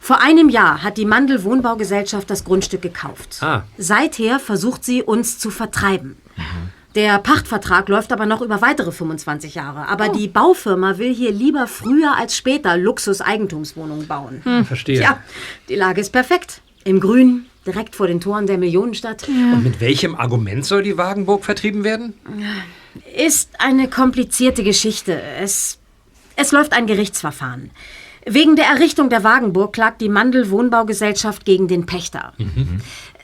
Vor 0.00 0.20
einem 0.20 0.48
Jahr 0.48 0.82
hat 0.82 0.96
die 0.96 1.04
Mandel 1.04 1.44
Wohnbaugesellschaft 1.44 2.28
das 2.30 2.44
Grundstück 2.44 2.82
gekauft. 2.82 3.38
Ah. 3.42 3.64
Seither 3.76 4.40
versucht 4.40 4.82
sie, 4.84 5.02
uns 5.02 5.38
zu 5.38 5.50
vertreiben. 5.50 6.16
Der 6.94 7.18
Pachtvertrag 7.18 7.88
läuft 7.88 8.12
aber 8.12 8.26
noch 8.26 8.42
über 8.42 8.60
weitere 8.60 8.92
25 8.92 9.54
Jahre. 9.54 9.88
Aber 9.88 10.08
die 10.08 10.28
Baufirma 10.28 10.98
will 10.98 11.14
hier 11.14 11.32
lieber 11.32 11.66
früher 11.66 12.16
als 12.16 12.36
später 12.36 12.76
Luxus-Eigentumswohnungen 12.76 14.06
bauen. 14.06 14.40
Hm, 14.44 14.64
verstehe. 14.64 15.00
Ja, 15.00 15.22
die 15.68 15.76
Lage 15.76 16.00
ist 16.00 16.10
perfekt. 16.10 16.60
Im 16.84 17.00
Grün, 17.00 17.46
direkt 17.66 17.96
vor 17.96 18.06
den 18.06 18.20
Toren 18.20 18.46
der 18.46 18.58
Millionenstadt. 18.58 19.28
Und 19.28 19.62
mit 19.62 19.80
welchem 19.80 20.14
Argument 20.14 20.64
soll 20.64 20.82
die 20.82 20.98
Wagenburg 20.98 21.44
vertrieben 21.44 21.84
werden? 21.84 22.14
Ist 23.16 23.50
eine 23.58 23.88
komplizierte 23.88 24.64
Geschichte. 24.64 25.20
Es, 25.40 25.78
es 26.36 26.52
läuft 26.52 26.72
ein 26.72 26.86
Gerichtsverfahren. 26.86 27.70
Wegen 28.24 28.54
der 28.56 28.66
Errichtung 28.66 29.10
der 29.10 29.24
Wagenburg 29.24 29.72
klagt 29.72 30.00
die 30.00 30.08
Mandel 30.08 30.50
Wohnbaugesellschaft 30.50 31.44
gegen 31.44 31.66
den 31.66 31.86
Pächter. 31.86 32.32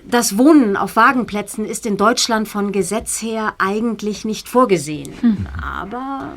Das 0.05 0.39
Wohnen 0.39 0.77
auf 0.77 0.97
Wagenplätzen 0.97 1.65
ist 1.65 1.87
in 1.87 1.97
Deutschland 1.97 2.49
von 2.49 2.73
Gesetz 2.73 3.23
her 3.23 3.55
eigentlich 3.59 4.25
nicht 4.25 4.49
vorgesehen. 4.49 5.47
Aber 5.63 6.33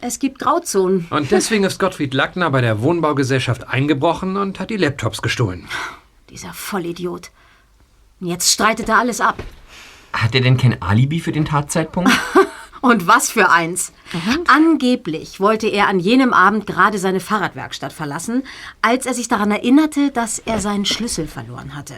es 0.00 0.18
gibt 0.18 0.38
Grauzonen. 0.38 1.06
Und 1.10 1.30
deswegen 1.30 1.64
ist 1.64 1.80
Gottfried 1.80 2.14
Lackner 2.14 2.50
bei 2.50 2.60
der 2.60 2.82
Wohnbaugesellschaft 2.82 3.66
eingebrochen 3.66 4.36
und 4.36 4.60
hat 4.60 4.70
die 4.70 4.76
Laptops 4.76 5.22
gestohlen. 5.22 5.66
Dieser 6.30 6.52
Vollidiot. 6.52 7.30
Jetzt 8.20 8.52
streitet 8.52 8.88
er 8.88 8.98
alles 8.98 9.20
ab. 9.20 9.42
Hat 10.12 10.34
er 10.34 10.40
denn 10.40 10.56
kein 10.56 10.80
Alibi 10.80 11.20
für 11.20 11.32
den 11.32 11.44
Tatzeitpunkt? 11.44 12.12
Und 12.80 13.06
was 13.06 13.30
für 13.30 13.50
eins. 13.50 13.94
Angeblich 14.46 15.40
wollte 15.40 15.66
er 15.68 15.88
an 15.88 15.98
jenem 15.98 16.34
Abend 16.34 16.66
gerade 16.66 16.98
seine 16.98 17.18
Fahrradwerkstatt 17.18 17.94
verlassen, 17.94 18.42
als 18.82 19.06
er 19.06 19.14
sich 19.14 19.26
daran 19.26 19.50
erinnerte, 19.50 20.10
dass 20.10 20.38
er 20.38 20.60
seinen 20.60 20.84
Schlüssel 20.84 21.26
verloren 21.26 21.74
hatte. 21.74 21.94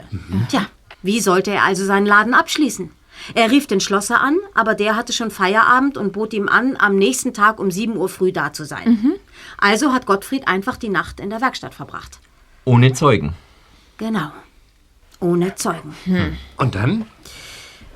Tja, 0.48 0.66
wie 1.02 1.20
sollte 1.20 1.50
er 1.50 1.64
also 1.64 1.84
seinen 1.84 2.06
Laden 2.06 2.34
abschließen? 2.34 2.92
Er 3.34 3.50
rief 3.50 3.66
den 3.66 3.80
Schlosser 3.80 4.20
an, 4.20 4.38
aber 4.54 4.74
der 4.74 4.94
hatte 4.94 5.12
schon 5.12 5.32
Feierabend 5.32 5.96
und 5.96 6.12
bot 6.12 6.32
ihm 6.32 6.48
an, 6.48 6.76
am 6.78 6.96
nächsten 6.96 7.34
Tag 7.34 7.58
um 7.58 7.72
7 7.72 7.96
Uhr 7.96 8.08
früh 8.08 8.30
da 8.30 8.52
zu 8.52 8.64
sein. 8.64 9.14
Also 9.58 9.92
hat 9.92 10.06
Gottfried 10.06 10.46
einfach 10.46 10.76
die 10.76 10.88
Nacht 10.88 11.18
in 11.18 11.30
der 11.30 11.40
Werkstatt 11.40 11.74
verbracht. 11.74 12.20
Ohne 12.64 12.92
Zeugen. 12.92 13.34
Genau. 13.98 14.30
Ohne 15.20 15.54
Zeugen. 15.54 15.94
Und 16.56 16.74
dann? 16.74 17.06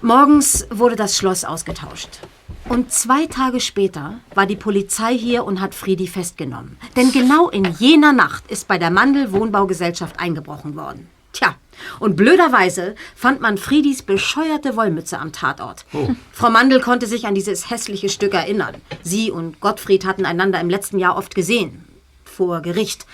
Morgens 0.03 0.67
wurde 0.71 0.97
das 0.97 1.17
Schloss 1.17 1.45
ausgetauscht. 1.45 2.21
Und 2.69 2.91
zwei 2.93 3.27
Tage 3.27 3.61
später 3.61 4.21
war 4.35 4.47
die 4.47 4.57
Polizei 4.57 5.17
hier 5.17 5.45
und 5.45 5.61
hat 5.61 5.75
Friedi 5.75 6.07
festgenommen. 6.07 6.79
Denn 6.97 7.13
genau 7.13 7.51
in 7.51 7.65
jener 7.79 8.13
Nacht 8.13 8.51
ist 8.51 8.69
bei 8.69 8.79
der 8.79 8.91
Mandel 8.91 9.33
Wohnbaugesellschaft 9.33 10.19
eingebrochen 10.19 10.77
worden. 10.77 11.09
Tja, 11.33 11.55
und 11.99 12.17
blöderweise 12.17 12.95
fand 13.15 13.41
man 13.41 13.57
Friedis 13.59 14.03
bescheuerte 14.03 14.77
Wollmütze 14.77 15.19
am 15.19 15.33
Tatort. 15.33 15.85
Oh. 15.93 16.11
Frau 16.33 16.51
Mandel 16.51 16.81
konnte 16.81 17.07
sich 17.07 17.27
an 17.27 17.35
dieses 17.35 17.71
hässliche 17.71 18.09
Stück 18.09 18.35
erinnern. 18.35 18.77
Sie 19.03 19.31
und 19.31 19.61
Gottfried 19.61 20.05
hatten 20.05 20.27
einander 20.27 20.61
im 20.61 20.71
letzten 20.71 20.99
Jahr 20.99 21.17
oft 21.17 21.35
gesehen. 21.35 21.85
Vor 22.25 22.63
Gericht. 22.63 23.07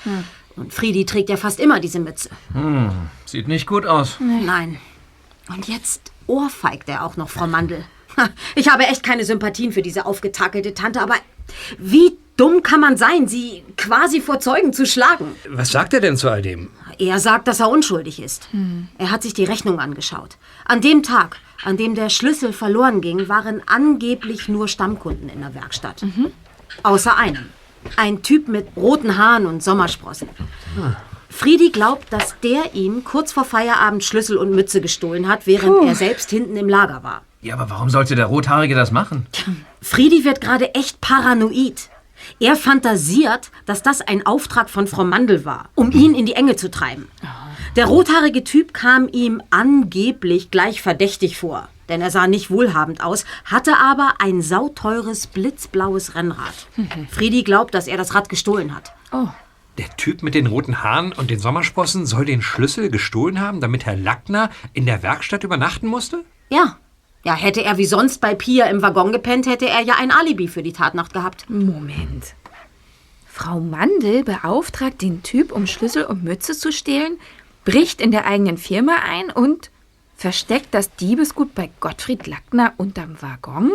Und 0.56 0.72
Friedi 0.72 1.04
trägt 1.04 1.28
ja 1.28 1.36
fast 1.36 1.60
immer 1.60 1.80
diese 1.80 2.00
Mütze. 2.00 2.30
Hm, 2.52 2.90
sieht 3.26 3.46
nicht 3.48 3.66
gut 3.66 3.86
aus. 3.86 4.16
Nein. 4.20 4.78
Und 5.48 5.68
jetzt 5.68 6.12
ohrfeigt 6.26 6.88
er 6.88 7.04
auch 7.04 7.16
noch 7.16 7.28
Frau 7.28 7.46
Mandel. 7.46 7.84
Ich 8.54 8.70
habe 8.70 8.84
echt 8.84 9.02
keine 9.02 9.24
Sympathien 9.26 9.72
für 9.72 9.82
diese 9.82 10.06
aufgetakelte 10.06 10.72
Tante, 10.72 11.02
aber 11.02 11.16
wie 11.78 12.16
dumm 12.38 12.62
kann 12.62 12.80
man 12.80 12.96
sein, 12.96 13.28
sie 13.28 13.62
quasi 13.76 14.22
vor 14.22 14.40
Zeugen 14.40 14.72
zu 14.72 14.86
schlagen? 14.86 15.36
Was 15.48 15.70
sagt 15.70 15.92
er 15.92 16.00
denn 16.00 16.16
zu 16.16 16.30
all 16.30 16.40
dem? 16.40 16.70
Er 16.98 17.18
sagt, 17.20 17.46
dass 17.46 17.60
er 17.60 17.68
unschuldig 17.68 18.22
ist. 18.22 18.48
Er 18.96 19.10
hat 19.10 19.22
sich 19.22 19.34
die 19.34 19.44
Rechnung 19.44 19.80
angeschaut. 19.80 20.38
An 20.64 20.80
dem 20.80 21.02
Tag, 21.02 21.36
an 21.62 21.76
dem 21.76 21.94
der 21.94 22.08
Schlüssel 22.08 22.54
verloren 22.54 23.02
ging, 23.02 23.28
waren 23.28 23.62
angeblich 23.66 24.48
nur 24.48 24.66
Stammkunden 24.66 25.28
in 25.28 25.42
der 25.42 25.54
Werkstatt. 25.54 26.02
Außer 26.82 27.16
einem. 27.18 27.50
Ein 27.96 28.22
Typ 28.22 28.48
mit 28.48 28.68
roten 28.76 29.16
Haaren 29.16 29.46
und 29.46 29.62
Sommersprossen. 29.62 30.28
Friedi 31.28 31.70
glaubt, 31.70 32.12
dass 32.12 32.34
der 32.42 32.74
ihm 32.74 33.04
kurz 33.04 33.32
vor 33.32 33.44
Feierabend 33.44 34.02
Schlüssel 34.04 34.38
und 34.38 34.54
Mütze 34.54 34.80
gestohlen 34.80 35.28
hat, 35.28 35.46
während 35.46 35.80
Puh. 35.80 35.86
er 35.86 35.94
selbst 35.94 36.30
hinten 36.30 36.56
im 36.56 36.68
Lager 36.68 37.02
war. 37.02 37.22
Ja, 37.42 37.54
aber 37.54 37.68
warum 37.70 37.90
sollte 37.90 38.14
der 38.14 38.26
Rothaarige 38.26 38.74
das 38.74 38.90
machen? 38.90 39.26
Friedi 39.82 40.24
wird 40.24 40.40
gerade 40.40 40.74
echt 40.74 41.00
paranoid. 41.00 41.90
Er 42.40 42.56
fantasiert, 42.56 43.50
dass 43.66 43.82
das 43.82 44.00
ein 44.00 44.24
Auftrag 44.24 44.70
von 44.70 44.86
Frau 44.86 45.04
Mandel 45.04 45.44
war, 45.44 45.68
um 45.74 45.92
ihn 45.92 46.14
in 46.14 46.26
die 46.26 46.32
Enge 46.32 46.56
zu 46.56 46.70
treiben. 46.70 47.08
Der 47.76 47.86
rothaarige 47.86 48.42
Typ 48.42 48.72
kam 48.72 49.08
ihm 49.12 49.42
angeblich 49.50 50.50
gleich 50.50 50.80
verdächtig 50.80 51.36
vor. 51.36 51.68
Denn 51.88 52.00
er 52.00 52.10
sah 52.10 52.26
nicht 52.26 52.50
wohlhabend 52.50 53.02
aus, 53.02 53.24
hatte 53.44 53.76
aber 53.76 54.14
ein 54.18 54.42
sauteures, 54.42 55.26
blitzblaues 55.26 56.14
Rennrad. 56.14 56.66
Friedi 57.10 57.42
glaubt, 57.42 57.74
dass 57.74 57.86
er 57.86 57.96
das 57.96 58.14
Rad 58.14 58.28
gestohlen 58.28 58.74
hat. 58.74 58.92
Oh. 59.12 59.28
Der 59.78 59.94
Typ 59.96 60.22
mit 60.22 60.34
den 60.34 60.46
roten 60.46 60.82
Haaren 60.82 61.12
und 61.12 61.30
den 61.30 61.38
Sommersprossen 61.38 62.06
soll 62.06 62.24
den 62.24 62.40
Schlüssel 62.40 62.90
gestohlen 62.90 63.40
haben, 63.40 63.60
damit 63.60 63.84
Herr 63.84 63.96
Lackner 63.96 64.50
in 64.72 64.86
der 64.86 65.02
Werkstatt 65.02 65.44
übernachten 65.44 65.86
musste? 65.86 66.24
Ja. 66.48 66.78
Ja, 67.24 67.34
hätte 67.34 67.62
er 67.62 67.76
wie 67.76 67.86
sonst 67.86 68.20
bei 68.20 68.34
Pia 68.34 68.66
im 68.66 68.82
Waggon 68.82 69.12
gepennt, 69.12 69.46
hätte 69.46 69.68
er 69.68 69.82
ja 69.82 69.94
ein 69.98 70.12
Alibi 70.12 70.48
für 70.48 70.62
die 70.62 70.72
Tatnacht 70.72 71.12
gehabt. 71.12 71.50
Moment. 71.50 72.34
Frau 73.26 73.60
Mandel 73.60 74.24
beauftragt 74.24 75.02
den 75.02 75.22
Typ, 75.22 75.52
um 75.52 75.66
Schlüssel 75.66 76.04
und 76.04 76.24
Mütze 76.24 76.56
zu 76.56 76.72
stehlen, 76.72 77.18
bricht 77.66 78.00
in 78.00 78.12
der 78.12 78.26
eigenen 78.26 78.56
Firma 78.56 78.94
ein 79.04 79.30
und 79.30 79.70
versteckt 80.16 80.68
das 80.72 80.94
Diebesgut 80.96 81.54
bei 81.54 81.70
Gottfried 81.80 82.26
Lackner 82.26 82.72
unterm 82.78 83.20
Waggon? 83.20 83.70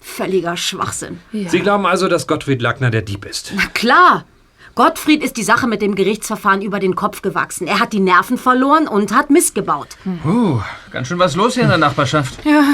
Völliger 0.00 0.56
Schwachsinn. 0.56 1.20
Sie 1.32 1.60
glauben 1.60 1.86
also, 1.86 2.08
dass 2.08 2.26
Gottfried 2.26 2.60
Lackner 2.60 2.90
der 2.90 3.02
Dieb 3.02 3.24
ist? 3.24 3.52
Na 3.54 3.66
klar. 3.66 4.24
Gottfried 4.74 5.22
ist 5.22 5.36
die 5.36 5.44
Sache 5.44 5.68
mit 5.68 5.80
dem 5.82 5.94
Gerichtsverfahren 5.94 6.60
über 6.60 6.80
den 6.80 6.96
Kopf 6.96 7.22
gewachsen. 7.22 7.68
Er 7.68 7.78
hat 7.78 7.92
die 7.92 8.00
Nerven 8.00 8.36
verloren 8.36 8.88
und 8.88 9.14
hat 9.14 9.30
Mist 9.30 9.54
gebaut. 9.54 9.96
Puh, 10.24 10.60
ganz 10.90 11.06
schön 11.08 11.18
was 11.20 11.36
los 11.36 11.54
hier 11.54 11.62
in 11.62 11.68
der 11.68 11.78
Nachbarschaft. 11.78 12.44
Ja. 12.44 12.64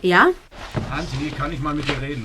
Ja? 0.00 0.28
Anti, 0.90 1.30
kann 1.36 1.52
ich 1.52 1.60
mal 1.60 1.74
mit 1.74 1.86
dir 1.86 2.00
reden? 2.00 2.24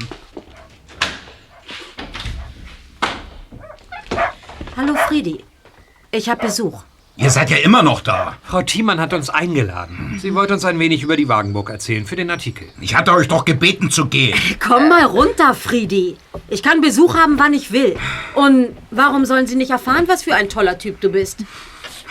Hallo 4.78 4.96
Friedi. 5.08 5.44
Ich 6.12 6.30
habe 6.30 6.46
Besuch. 6.46 6.84
Ihr 7.16 7.30
seid 7.30 7.52
ja 7.52 7.58
immer 7.58 7.84
noch 7.84 8.02
da. 8.02 8.38
Frau 8.44 8.64
Thiemann 8.64 9.00
hat 9.00 9.14
uns 9.14 9.30
eingeladen. 9.30 10.18
Sie 10.20 10.34
wollte 10.34 10.56
uns 10.56 10.66
ein 10.66 10.80
wenig 10.80 11.04
über 11.04 11.16
die 11.16 11.28
Wagenburg 11.28 11.70
erzählen 11.70 12.06
für 12.08 12.16
den 12.16 12.32
Artikel. 12.32 12.68
Ich 12.82 12.96
hatte 12.96 13.14
euch 13.14 13.28
doch 13.28 13.46
gebeten 13.46 13.92
zu 13.92 14.08
gehen. 14.08 14.36
Komm 14.60 14.90
mal 14.90 15.04
runter, 15.04 15.54
Friedi. 15.54 16.18
Ich 16.50 16.64
kann 16.64 16.82
Besuch 16.82 17.16
haben, 17.16 17.38
wann 17.38 17.54
ich 17.54 17.72
will. 17.72 17.96
Und 18.34 18.70
warum 18.90 19.26
sollen 19.26 19.46
sie 19.46 19.56
nicht 19.56 19.70
erfahren, 19.70 20.06
was 20.08 20.24
für 20.24 20.34
ein 20.34 20.50
toller 20.50 20.80
Typ 20.80 21.02
du 21.02 21.10
bist? 21.10 21.46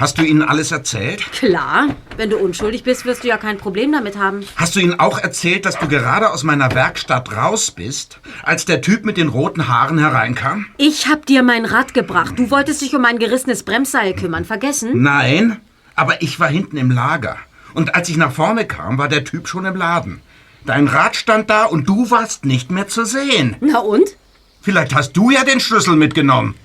Hast 0.02 0.18
du 0.18 0.24
ihnen 0.24 0.42
alles 0.42 0.72
erzählt? 0.72 1.22
Klar. 1.30 1.94
Wenn 2.16 2.28
du 2.28 2.36
unschuldig 2.36 2.82
bist, 2.82 3.04
wirst 3.04 3.22
du 3.22 3.28
ja 3.28 3.36
kein 3.36 3.56
Problem 3.56 3.92
damit 3.92 4.18
haben. 4.18 4.44
Hast 4.56 4.74
du 4.74 4.80
ihnen 4.80 4.98
auch 4.98 5.16
erzählt, 5.16 5.64
dass 5.64 5.78
du 5.78 5.86
gerade 5.86 6.30
aus 6.30 6.42
meiner 6.42 6.74
Werkstatt 6.74 7.30
raus 7.36 7.70
bist, 7.70 8.18
als 8.42 8.64
der 8.64 8.80
Typ 8.80 9.04
mit 9.04 9.16
den 9.16 9.28
roten 9.28 9.68
Haaren 9.68 9.98
hereinkam? 9.98 10.66
Ich 10.76 11.06
hab 11.06 11.24
dir 11.26 11.44
mein 11.44 11.64
Rad 11.64 11.94
gebracht. 11.94 12.36
Du 12.36 12.50
wolltest 12.50 12.82
dich 12.82 12.96
um 12.96 13.04
ein 13.04 13.20
gerissenes 13.20 13.62
Bremsseil 13.62 14.16
kümmern. 14.16 14.44
Vergessen? 14.44 15.00
Nein, 15.04 15.60
aber 15.94 16.20
ich 16.20 16.40
war 16.40 16.48
hinten 16.48 16.78
im 16.78 16.90
Lager. 16.90 17.36
Und 17.72 17.94
als 17.94 18.08
ich 18.08 18.16
nach 18.16 18.32
vorne 18.32 18.66
kam, 18.66 18.98
war 18.98 19.06
der 19.06 19.22
Typ 19.22 19.46
schon 19.46 19.66
im 19.66 19.76
Laden. 19.76 20.20
Dein 20.66 20.88
Rad 20.88 21.14
stand 21.14 21.48
da 21.48 21.66
und 21.66 21.88
du 21.88 22.10
warst 22.10 22.44
nicht 22.44 22.72
mehr 22.72 22.88
zu 22.88 23.04
sehen. 23.04 23.54
Na 23.60 23.78
und? 23.78 24.16
Vielleicht 24.62 24.96
hast 24.96 25.12
du 25.12 25.30
ja 25.30 25.44
den 25.44 25.60
Schlüssel 25.60 25.94
mitgenommen. 25.94 26.56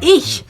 Ich? 0.00 0.44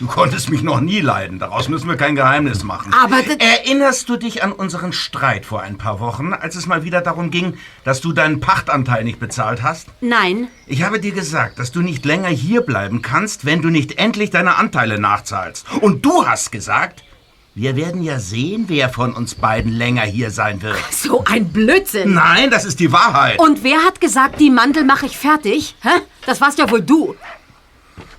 Du 0.00 0.06
konntest 0.06 0.50
mich 0.50 0.62
noch 0.62 0.80
nie 0.80 1.00
leiden. 1.00 1.38
Daraus 1.38 1.68
müssen 1.68 1.88
wir 1.88 1.96
kein 1.96 2.14
Geheimnis 2.14 2.62
machen. 2.62 2.92
Aber 2.92 3.16
Erinnerst 3.38 4.08
du 4.08 4.16
dich 4.16 4.42
an 4.42 4.52
unseren 4.52 4.92
Streit 4.92 5.46
vor 5.46 5.62
ein 5.62 5.78
paar 5.78 5.98
Wochen, 6.00 6.32
als 6.32 6.56
es 6.56 6.66
mal 6.66 6.84
wieder 6.84 7.00
darum 7.00 7.30
ging, 7.30 7.54
dass 7.84 8.00
du 8.00 8.12
deinen 8.12 8.40
Pachtanteil 8.40 9.04
nicht 9.04 9.18
bezahlt 9.18 9.62
hast? 9.62 9.88
Nein. 10.00 10.48
Ich 10.66 10.82
habe 10.82 11.00
dir 11.00 11.12
gesagt, 11.12 11.58
dass 11.58 11.72
du 11.72 11.80
nicht 11.80 12.04
länger 12.04 12.28
hier 12.28 12.60
bleiben 12.60 13.02
kannst, 13.02 13.44
wenn 13.44 13.62
du 13.62 13.68
nicht 13.70 13.98
endlich 13.98 14.30
deine 14.30 14.56
Anteile 14.56 15.00
nachzahlst. 15.00 15.66
Und 15.80 16.04
du 16.04 16.26
hast 16.26 16.52
gesagt, 16.52 17.02
wir 17.54 17.74
werden 17.74 18.02
ja 18.02 18.20
sehen, 18.20 18.66
wer 18.68 18.90
von 18.90 19.14
uns 19.14 19.34
beiden 19.34 19.72
länger 19.72 20.02
hier 20.02 20.30
sein 20.30 20.60
wird. 20.60 20.76
So 20.90 21.24
ein 21.24 21.48
Blödsinn. 21.48 22.12
Nein, 22.12 22.50
das 22.50 22.66
ist 22.66 22.80
die 22.80 22.92
Wahrheit. 22.92 23.38
Und 23.38 23.64
wer 23.64 23.78
hat 23.78 24.00
gesagt, 24.00 24.40
die 24.40 24.50
Mandel 24.50 24.84
mache 24.84 25.06
ich 25.06 25.16
fertig? 25.16 25.74
Hä? 25.80 25.88
Das 26.26 26.42
warst 26.42 26.58
ja 26.58 26.70
wohl 26.70 26.82
du. 26.82 27.14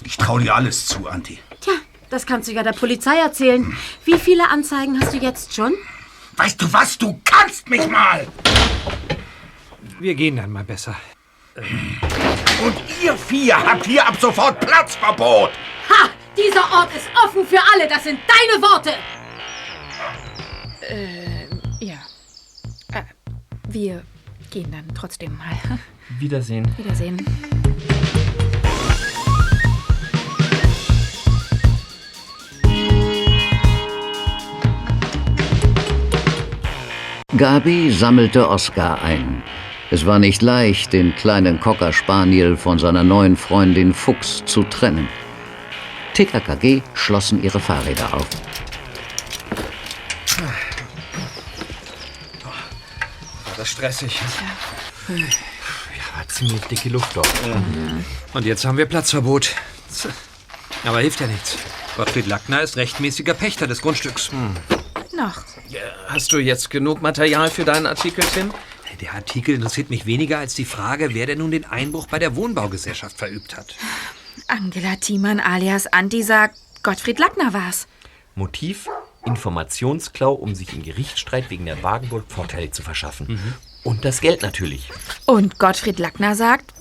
Ich 0.07 0.15
traue 0.15 0.41
dir 0.41 0.55
alles 0.55 0.85
zu, 0.85 1.05
Anti. 1.05 1.37
Tja, 1.59 1.73
das 2.09 2.25
kannst 2.25 2.47
du 2.47 2.53
ja 2.53 2.63
der 2.63 2.71
Polizei 2.71 3.17
erzählen. 3.17 3.75
Wie 4.05 4.17
viele 4.17 4.47
Anzeigen 4.49 4.97
hast 5.01 5.13
du 5.13 5.17
jetzt 5.17 5.53
schon? 5.53 5.73
Weißt 6.37 6.61
du 6.61 6.71
was? 6.71 6.97
Du 6.97 7.19
kannst 7.25 7.69
mich 7.69 7.85
mal! 7.89 8.25
Wir 9.99 10.15
gehen 10.15 10.37
dann 10.37 10.49
mal 10.49 10.63
besser. 10.63 10.95
Und 11.57 12.75
ihr 13.03 13.17
vier 13.17 13.57
habt 13.57 13.85
hier 13.85 14.07
ab 14.07 14.15
sofort 14.17 14.61
Platzverbot! 14.61 15.51
Ha! 15.89 16.09
Dieser 16.37 16.63
Ort 16.71 16.95
ist 16.95 17.09
offen 17.25 17.45
für 17.45 17.59
alle. 17.73 17.89
Das 17.89 18.05
sind 18.05 18.19
deine 18.29 18.61
Worte. 18.61 18.93
Äh, 20.87 21.85
ja. 21.85 21.97
Äh, 22.93 23.03
wir 23.67 24.03
gehen 24.51 24.71
dann 24.71 24.85
trotzdem 24.95 25.37
mal. 25.37 25.57
Wiedersehen. 26.17 26.65
Wiedersehen. 26.77 27.17
Gabi 37.35 37.91
sammelte 37.91 38.47
Oskar 38.47 39.01
ein. 39.01 39.43
Es 39.91 40.05
war 40.05 40.17
nicht 40.17 40.41
leicht, 40.41 40.93
den 40.93 41.13
kleinen 41.13 41.59
Cocker 41.59 41.91
Spaniel 41.91 42.55
von 42.55 42.79
seiner 42.79 43.03
neuen 43.03 43.35
Freundin 43.35 43.93
Fuchs 43.93 44.45
zu 44.45 44.63
trennen. 44.63 45.09
TKKG 46.13 46.81
schlossen 46.93 47.43
ihre 47.43 47.59
Fahrräder 47.59 48.13
auf. 48.13 48.27
War 52.45 52.53
das 53.57 53.71
stressig. 53.71 54.21
Ja, 55.09 55.15
war 56.15 56.27
ziemlich 56.29 56.61
dicke 56.61 56.87
Luft 56.87 57.13
dort. 57.13 57.27
Und 58.31 58.45
jetzt 58.45 58.63
haben 58.63 58.77
wir 58.77 58.85
Platzverbot. 58.85 59.53
Aber 60.85 61.01
hilft 61.01 61.19
ja 61.19 61.27
nichts. 61.27 61.57
Gottfried 61.97 62.27
Lackner 62.27 62.61
ist 62.61 62.77
rechtmäßiger 62.77 63.33
Pächter 63.33 63.67
des 63.67 63.81
Grundstücks. 63.81 64.31
Noch. 65.13 65.43
Hast 66.07 66.31
du 66.31 66.37
jetzt 66.37 66.69
genug 66.69 67.01
Material 67.01 67.49
für 67.49 67.65
deinen 67.65 67.85
Artikel, 67.85 68.23
Tim? 68.33 68.51
Der 69.01 69.13
Artikel 69.13 69.55
interessiert 69.55 69.89
mich 69.89 70.05
weniger 70.05 70.39
als 70.39 70.55
die 70.55 70.65
Frage, 70.65 71.13
wer 71.13 71.25
denn 71.25 71.39
nun 71.39 71.51
den 71.51 71.65
Einbruch 71.65 72.07
bei 72.07 72.19
der 72.19 72.35
Wohnbaugesellschaft 72.35 73.17
verübt 73.17 73.55
hat. 73.55 73.75
Angela 74.47 74.95
Thiemann 74.95 75.39
alias 75.39 75.87
Anti 75.87 76.23
sagt, 76.23 76.57
Gottfried 76.83 77.19
Lackner 77.19 77.53
war's. 77.53 77.87
Motiv? 78.35 78.87
Informationsklau, 79.25 80.31
um 80.33 80.55
sich 80.55 80.73
im 80.73 80.83
Gerichtsstreit 80.83 81.49
wegen 81.49 81.65
der 81.65 81.83
Wagenburg 81.83 82.25
Vorteile 82.29 82.71
zu 82.71 82.81
verschaffen. 82.81 83.39
Und 83.83 84.05
das 84.05 84.21
Geld 84.21 84.41
natürlich. 84.41 84.89
Und 85.25 85.59
Gottfried 85.59 85.99
Lackner 85.99 86.35
sagt, 86.35 86.73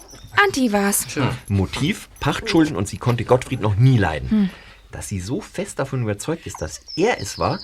Anti 0.43 0.73
war's. 0.73 1.07
Motiv? 1.49 2.09
Pachtschulden 2.21 2.77
und 2.77 2.89
sie 2.89 2.99
konnte 2.99 3.25
Gottfried 3.25 3.61
noch 3.61 3.77
nie 3.77 3.99
leiden. 3.99 4.31
Hm. 4.31 4.51
Dass 4.93 5.09
sie 5.09 5.21
so 5.21 5.41
fest 5.41 5.79
davon 5.79 6.03
überzeugt 6.03 6.47
ist, 6.47 6.63
dass 6.63 6.83
er 6.95 7.21
es 7.21 7.39
war, 7.39 7.59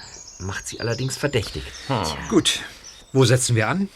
macht 0.46 0.66
sie 0.68 0.80
allerdings 0.80 1.16
verdächtig. 1.16 1.62
Gut. 2.28 2.60
Wo 3.12 3.24
setzen 3.24 3.56
wir 3.56 3.68
an? 3.68 3.88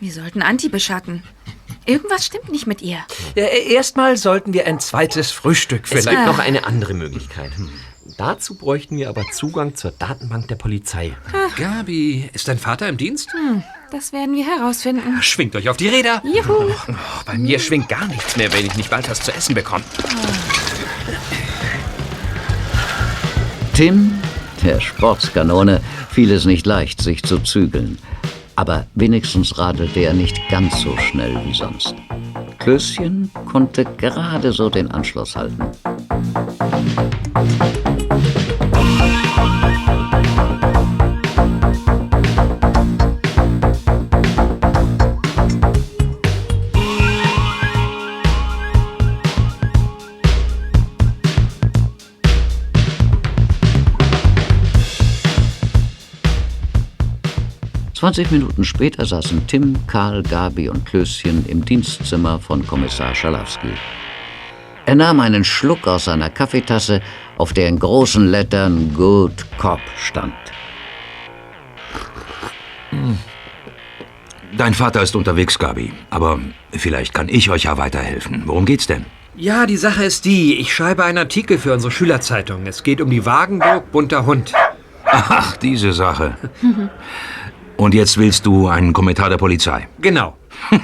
Wir 0.00 0.12
sollten 0.12 0.42
Anti 0.42 0.68
beschatten. 0.68 1.24
Irgendwas 1.84 2.24
stimmt 2.24 2.50
nicht 2.50 2.66
mit 2.66 2.82
ihr. 2.82 2.98
Ja, 3.34 3.44
erstmal 3.46 4.16
sollten 4.16 4.52
wir 4.52 4.66
ein 4.66 4.78
zweites 4.80 5.32
Frühstück 5.32 5.82
Es 5.84 5.90
vielleicht. 5.90 6.10
gibt 6.10 6.26
noch 6.26 6.38
eine 6.38 6.64
andere 6.66 6.94
Möglichkeit. 6.94 7.50
Dazu 8.16 8.56
bräuchten 8.56 8.96
wir 8.96 9.08
aber 9.08 9.24
Zugang 9.32 9.74
zur 9.74 9.90
Datenbank 9.92 10.48
der 10.48 10.56
Polizei. 10.56 11.16
Gabi, 11.56 12.28
ist 12.32 12.48
dein 12.48 12.58
Vater 12.58 12.88
im 12.88 12.96
Dienst? 12.96 13.32
Hm, 13.32 13.62
das 13.90 14.12
werden 14.12 14.34
wir 14.34 14.46
herausfinden. 14.46 15.20
Schwingt 15.22 15.54
euch 15.56 15.68
auf 15.68 15.76
die 15.76 15.88
Räder. 15.88 16.22
Juhu. 16.24 16.70
Oh, 16.70 16.94
bei 17.26 17.36
mir 17.36 17.58
schwingt 17.58 17.88
gar 17.88 18.06
nichts 18.06 18.36
mehr, 18.36 18.52
wenn 18.52 18.66
ich 18.66 18.76
nicht 18.76 18.90
bald 18.90 19.10
was 19.10 19.20
zu 19.20 19.32
essen 19.32 19.54
bekomme. 19.54 19.84
Tim, 23.74 24.18
der 24.62 24.80
Sportskanone, 24.80 25.80
fiel 26.10 26.30
es 26.32 26.44
nicht 26.44 26.66
leicht, 26.66 27.00
sich 27.00 27.22
zu 27.22 27.38
zügeln. 27.38 27.98
Aber 28.56 28.86
wenigstens 28.94 29.58
radelte 29.58 30.00
er 30.00 30.14
nicht 30.14 30.40
ganz 30.50 30.80
so 30.82 30.96
schnell 30.96 31.40
wie 31.44 31.54
sonst. 31.54 31.94
Klößchen 32.58 33.30
konnte 33.50 33.84
gerade 33.84 34.52
so 34.52 34.68
den 34.68 34.90
Anschluss 34.90 35.36
halten. 35.36 35.62
Zwanzig 57.98 58.30
Minuten 58.30 58.62
später 58.62 59.04
saßen 59.04 59.48
Tim, 59.48 59.74
Karl, 59.88 60.22
Gabi 60.22 60.68
und 60.68 60.86
Klößchen 60.86 61.44
im 61.46 61.64
Dienstzimmer 61.64 62.38
von 62.38 62.64
Kommissar 62.64 63.12
Schalowski. 63.12 63.72
Er 64.86 64.94
nahm 64.94 65.18
einen 65.18 65.42
Schluck 65.42 65.84
aus 65.88 66.04
seiner 66.04 66.30
Kaffeetasse 66.30 67.02
auf 67.38 67.52
der 67.54 67.66
in 67.66 67.80
großen 67.80 68.30
Lettern 68.30 68.94
Good 68.94 69.32
Cop 69.58 69.80
stand. 69.96 70.32
Dein 74.56 74.74
Vater 74.74 75.02
ist 75.02 75.16
unterwegs, 75.16 75.58
Gabi. 75.58 75.92
Aber 76.10 76.38
vielleicht 76.70 77.12
kann 77.12 77.28
ich 77.28 77.50
euch 77.50 77.64
ja 77.64 77.78
weiterhelfen. 77.78 78.44
Worum 78.46 78.64
geht's 78.64 78.86
denn? 78.86 79.06
Ja, 79.34 79.66
die 79.66 79.76
Sache 79.76 80.04
ist 80.04 80.24
die, 80.24 80.54
ich 80.60 80.72
schreibe 80.72 81.04
einen 81.04 81.18
Artikel 81.18 81.58
für 81.58 81.72
unsere 81.72 81.90
Schülerzeitung. 81.90 82.64
Es 82.66 82.84
geht 82.84 83.00
um 83.00 83.10
die 83.10 83.26
Wagenburg 83.26 83.90
Bunter 83.90 84.24
Hund. 84.24 84.52
Ach, 85.04 85.56
diese 85.56 85.92
Sache. 85.92 86.36
Und 87.78 87.94
jetzt 87.94 88.18
willst 88.18 88.44
du 88.44 88.66
einen 88.66 88.92
Kommentar 88.92 89.30
der 89.30 89.36
Polizei? 89.36 89.86
Genau. 90.00 90.36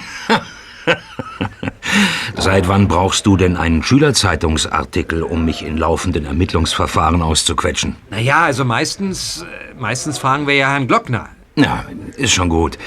Seit 2.36 2.68
wann 2.68 2.86
brauchst 2.86 3.26
du 3.26 3.36
denn 3.36 3.56
einen 3.56 3.82
Schülerzeitungsartikel, 3.82 5.24
um 5.24 5.44
mich 5.44 5.66
in 5.66 5.76
laufenden 5.76 6.24
Ermittlungsverfahren 6.24 7.20
auszuquetschen? 7.20 7.96
Naja, 8.10 8.44
also 8.44 8.64
meistens, 8.64 9.42
äh, 9.42 9.74
meistens 9.76 10.18
fragen 10.18 10.46
wir 10.46 10.54
ja 10.54 10.70
Herrn 10.70 10.86
Glockner. 10.86 11.30
Ja, 11.56 11.84
ist 12.16 12.32
schon 12.32 12.48
gut. 12.48 12.78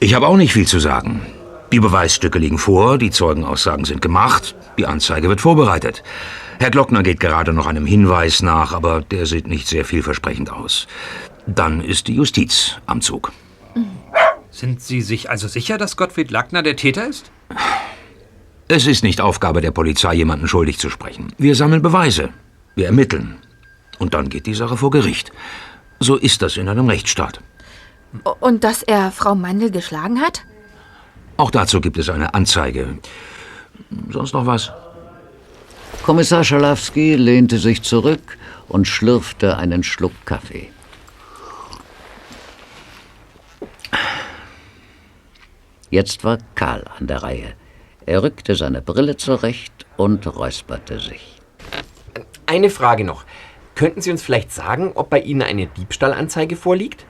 Ich 0.00 0.14
habe 0.14 0.26
auch 0.26 0.36
nicht 0.36 0.52
viel 0.52 0.66
zu 0.66 0.80
sagen. 0.80 1.20
Die 1.72 1.78
Beweisstücke 1.78 2.40
liegen 2.40 2.58
vor, 2.58 2.98
die 2.98 3.12
Zeugenaussagen 3.12 3.84
sind 3.84 4.02
gemacht, 4.02 4.56
die 4.76 4.86
Anzeige 4.86 5.28
wird 5.28 5.40
vorbereitet. 5.40 6.02
Herr 6.58 6.70
Glockner 6.70 7.04
geht 7.04 7.20
gerade 7.20 7.52
noch 7.52 7.66
einem 7.66 7.86
Hinweis 7.86 8.42
nach, 8.42 8.72
aber 8.72 9.02
der 9.02 9.26
sieht 9.26 9.46
nicht 9.46 9.68
sehr 9.68 9.84
vielversprechend 9.84 10.50
aus. 10.50 10.88
Dann 11.46 11.80
ist 11.80 12.08
die 12.08 12.14
Justiz 12.14 12.76
am 12.86 13.00
Zug. 13.00 13.32
Sind 14.50 14.82
Sie 14.82 15.00
sich 15.00 15.30
also 15.30 15.48
sicher, 15.48 15.78
dass 15.78 15.96
Gottfried 15.96 16.30
Lackner 16.30 16.62
der 16.62 16.76
Täter 16.76 17.06
ist? 17.06 17.30
Es 18.68 18.86
ist 18.86 19.02
nicht 19.02 19.20
Aufgabe 19.20 19.60
der 19.60 19.70
Polizei, 19.70 20.14
jemanden 20.14 20.48
schuldig 20.48 20.78
zu 20.78 20.90
sprechen. 20.90 21.32
Wir 21.38 21.54
sammeln 21.54 21.82
Beweise. 21.82 22.30
Wir 22.74 22.86
ermitteln. 22.86 23.36
Und 23.98 24.14
dann 24.14 24.28
geht 24.28 24.46
die 24.46 24.54
Sache 24.54 24.76
vor 24.76 24.90
Gericht. 24.90 25.32
So 25.98 26.16
ist 26.16 26.42
das 26.42 26.56
in 26.56 26.68
einem 26.68 26.88
Rechtsstaat. 26.88 27.40
Und 28.40 28.64
dass 28.64 28.82
er 28.82 29.12
Frau 29.12 29.34
Mandel 29.34 29.70
geschlagen 29.70 30.20
hat? 30.20 30.42
Auch 31.36 31.50
dazu 31.50 31.80
gibt 31.80 31.98
es 31.98 32.08
eine 32.08 32.34
Anzeige. 32.34 32.98
Sonst 34.10 34.34
noch 34.34 34.46
was? 34.46 34.72
Kommissar 36.02 36.44
Schalawski 36.44 37.14
lehnte 37.14 37.58
sich 37.58 37.82
zurück 37.82 38.38
und 38.68 38.86
schlürfte 38.86 39.56
einen 39.56 39.82
Schluck 39.82 40.12
Kaffee. 40.24 40.70
Jetzt 45.90 46.22
war 46.24 46.38
Karl 46.54 46.84
an 46.98 47.08
der 47.08 47.22
Reihe. 47.22 47.54
Er 48.06 48.22
rückte 48.22 48.54
seine 48.54 48.80
Brille 48.80 49.16
zurecht 49.16 49.86
und 49.96 50.26
räusperte 50.26 51.00
sich. 51.00 51.40
Eine 52.46 52.70
Frage 52.70 53.04
noch. 53.04 53.24
Könnten 53.74 54.00
Sie 54.00 54.10
uns 54.10 54.22
vielleicht 54.22 54.52
sagen, 54.52 54.92
ob 54.94 55.10
bei 55.10 55.20
Ihnen 55.20 55.42
eine 55.42 55.66
Diebstahlanzeige 55.66 56.56
vorliegt? 56.56 57.06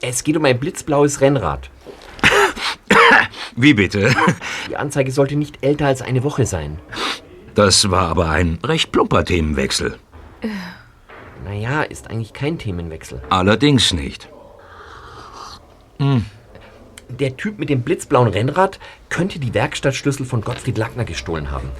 Es 0.00 0.24
geht 0.24 0.36
um 0.36 0.44
ein 0.44 0.58
blitzblaues 0.58 1.20
Rennrad. 1.20 1.70
Wie 3.56 3.74
bitte? 3.74 4.14
Die 4.68 4.76
Anzeige 4.76 5.10
sollte 5.12 5.36
nicht 5.36 5.58
älter 5.64 5.86
als 5.86 6.02
eine 6.02 6.22
Woche 6.22 6.46
sein. 6.46 6.78
Das 7.54 7.90
war 7.90 8.08
aber 8.08 8.28
ein 8.28 8.58
recht 8.64 8.92
plumper 8.92 9.24
Themenwechsel. 9.24 9.98
Naja, 11.44 11.82
ist 11.82 12.10
eigentlich 12.10 12.32
kein 12.32 12.58
Themenwechsel. 12.58 13.22
Allerdings 13.30 13.92
nicht. 13.92 14.28
Hm. 15.98 16.26
Der 17.08 17.36
Typ 17.36 17.58
mit 17.58 17.68
dem 17.68 17.82
blitzblauen 17.82 18.28
Rennrad 18.28 18.78
könnte 19.08 19.38
die 19.38 19.54
Werkstattschlüssel 19.54 20.26
von 20.26 20.40
Gottfried 20.40 20.76
Lackner 20.78 21.04
gestohlen 21.04 21.50
haben. 21.50 21.70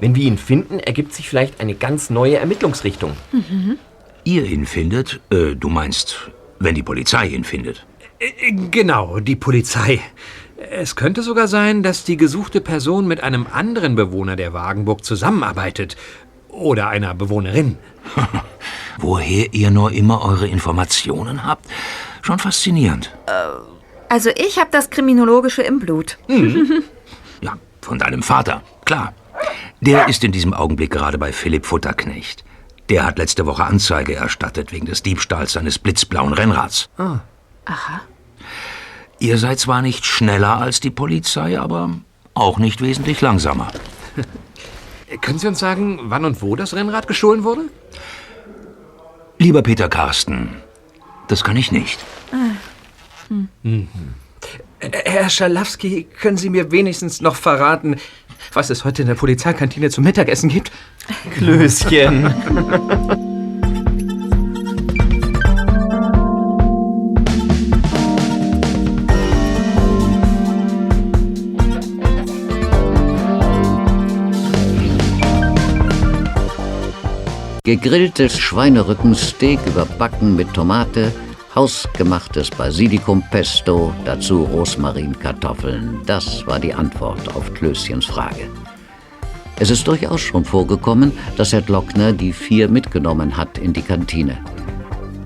Wenn 0.00 0.14
wir 0.14 0.24
ihn 0.24 0.38
finden, 0.38 0.78
ergibt 0.80 1.12
sich 1.14 1.28
vielleicht 1.28 1.60
eine 1.60 1.74
ganz 1.74 2.10
neue 2.10 2.36
Ermittlungsrichtung. 2.36 3.16
Mhm. 3.32 3.78
Ihr 4.24 4.44
ihn 4.44 4.66
findet? 4.66 5.20
Äh, 5.30 5.54
du 5.54 5.68
meinst, 5.68 6.30
wenn 6.58 6.74
die 6.74 6.82
Polizei 6.82 7.26
ihn 7.28 7.44
findet? 7.44 7.86
Äh, 8.18 8.52
Genau, 8.70 9.20
die 9.20 9.36
Polizei. 9.36 10.00
Es 10.70 10.96
könnte 10.96 11.22
sogar 11.22 11.48
sein, 11.48 11.82
dass 11.82 12.04
die 12.04 12.16
gesuchte 12.16 12.60
Person 12.60 13.06
mit 13.06 13.22
einem 13.22 13.46
anderen 13.50 13.96
Bewohner 13.96 14.36
der 14.36 14.52
Wagenburg 14.52 15.04
zusammenarbeitet. 15.04 15.96
Oder 16.48 16.88
einer 16.88 17.14
Bewohnerin. 17.14 17.76
Woher 18.98 19.52
ihr 19.52 19.70
nur 19.70 19.92
immer 19.92 20.24
eure 20.24 20.46
Informationen 20.46 21.44
habt? 21.44 21.66
Schon 22.22 22.38
faszinierend. 22.38 23.12
Also 24.14 24.30
ich 24.36 24.60
habe 24.60 24.68
das 24.70 24.90
Kriminologische 24.90 25.62
im 25.62 25.80
Blut. 25.80 26.18
Ja, 27.40 27.58
von 27.80 27.98
deinem 27.98 28.22
Vater, 28.22 28.62
klar. 28.84 29.12
Der 29.80 30.06
ist 30.06 30.22
in 30.22 30.30
diesem 30.30 30.54
Augenblick 30.54 30.92
gerade 30.92 31.18
bei 31.18 31.32
Philipp 31.32 31.66
Futterknecht. 31.66 32.44
Der 32.90 33.06
hat 33.06 33.18
letzte 33.18 33.44
Woche 33.44 33.64
Anzeige 33.64 34.14
erstattet 34.14 34.70
wegen 34.70 34.86
des 34.86 35.02
Diebstahls 35.02 35.54
seines 35.54 35.80
blitzblauen 35.80 36.32
Rennrads. 36.32 36.90
Ah. 36.96 37.22
Aha. 37.64 38.02
Ihr 39.18 39.36
seid 39.36 39.58
zwar 39.58 39.82
nicht 39.82 40.06
schneller 40.06 40.60
als 40.60 40.78
die 40.78 40.92
Polizei, 40.92 41.58
aber 41.58 41.90
auch 42.34 42.58
nicht 42.58 42.82
wesentlich 42.82 43.20
langsamer. 43.20 43.72
Können 45.22 45.40
Sie 45.40 45.48
uns 45.48 45.58
sagen, 45.58 45.98
wann 46.04 46.24
und 46.24 46.40
wo 46.40 46.54
das 46.54 46.72
Rennrad 46.72 47.08
gestohlen 47.08 47.42
wurde? 47.42 47.62
Lieber 49.38 49.62
Peter 49.62 49.88
Carsten, 49.88 50.62
das 51.26 51.42
kann 51.42 51.56
ich 51.56 51.72
nicht. 51.72 51.98
Mhm. 53.28 53.88
Äh, 54.80 54.90
Herr 55.04 55.28
Schalawski, 55.30 56.06
können 56.20 56.36
Sie 56.36 56.50
mir 56.50 56.70
wenigstens 56.70 57.20
noch 57.20 57.36
verraten, 57.36 57.96
was 58.52 58.70
es 58.70 58.84
heute 58.84 59.02
in 59.02 59.08
der 59.08 59.14
Polizeikantine 59.14 59.90
zum 59.90 60.04
Mittagessen 60.04 60.48
gibt? 60.48 60.70
Klößchen. 61.32 62.32
Gegrilltes 77.66 78.38
Schweinerückensteak 78.38 79.58
überbacken 79.66 80.36
mit 80.36 80.52
Tomate, 80.52 81.12
hausgemachtes 81.54 82.50
Basilikumpesto, 82.50 83.94
dazu 84.04 84.44
Rosmarinkartoffeln. 84.44 86.00
Das 86.04 86.44
war 86.46 86.58
die 86.58 86.74
Antwort 86.74 87.34
auf 87.36 87.54
Klößchens 87.54 88.06
Frage. 88.06 88.50
Es 89.60 89.70
ist 89.70 89.86
durchaus 89.86 90.20
schon 90.20 90.44
vorgekommen, 90.44 91.12
dass 91.36 91.52
Herr 91.52 91.62
Glockner 91.62 92.12
die 92.12 92.32
vier 92.32 92.68
mitgenommen 92.68 93.36
hat 93.36 93.56
in 93.58 93.72
die 93.72 93.82
Kantine. 93.82 94.38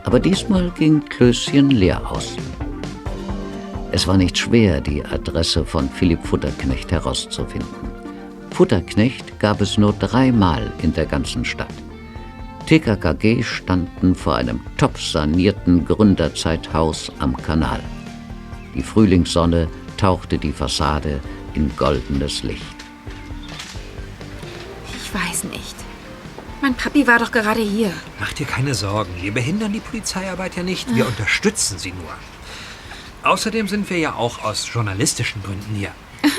Aber 0.05 0.21
diesmal 0.21 0.71
ging 0.71 1.03
Klößchen 1.07 1.71
leer 1.71 2.11
aus. 2.11 2.37
Es 3.91 4.07
war 4.07 4.19
nicht 4.19 4.37
schwer, 4.37 4.83
die 4.83 5.03
Adresse 5.03 5.65
von 5.65 5.89
Philipp 5.89 6.27
Futterknecht 6.27 6.93
herauszufinden. 6.93 7.69
Futterknecht 8.51 9.39
gab 9.41 9.63
es 9.63 9.79
nur 9.79 9.95
dreimal 9.95 10.71
in 10.83 10.93
der 10.93 11.07
ganzen 11.07 11.45
Stadt. 11.47 11.73
TKKG 12.69 13.43
standen 13.43 14.15
vor 14.15 14.37
einem 14.37 14.61
top 14.77 15.01
sanierten 15.01 15.87
Gründerzeithaus 15.87 17.11
am 17.19 17.35
Kanal. 17.35 17.83
Die 18.75 18.83
Frühlingssonne 18.83 19.71
tauchte 19.97 20.37
die 20.37 20.53
Fassade 20.53 21.21
in 21.55 21.75
goldenes 21.77 22.43
Licht. 22.43 22.63
Ich 24.95 25.15
weiß 25.15 25.45
nicht. 25.45 25.77
Mein 26.61 26.75
Papi 26.75 27.07
war 27.07 27.19
doch 27.19 27.33
gerade 27.33 27.63
hier. 27.63 27.91
Mach 28.21 28.35
dir 28.35 28.45
keine 28.45 28.75
Sorgen. 28.75 29.15
Wir 29.19 29.33
behindern 29.33 29.73
die 29.73 29.81
Polizeiarbeit 29.81 30.57
ja 30.57 30.63
nicht. 30.63 30.95
Wir 30.95 31.07
unterstützen 31.07 31.79
sie 31.79 31.93
nur. 31.93 32.13
Außerdem 33.23 33.67
sind 33.69 33.89
wir 33.89 33.97
ja 33.97 34.13
auch 34.13 34.45
aus 34.45 34.69
journalistischen 34.71 35.43
Gründen 35.43 35.75
hier. 35.75 35.93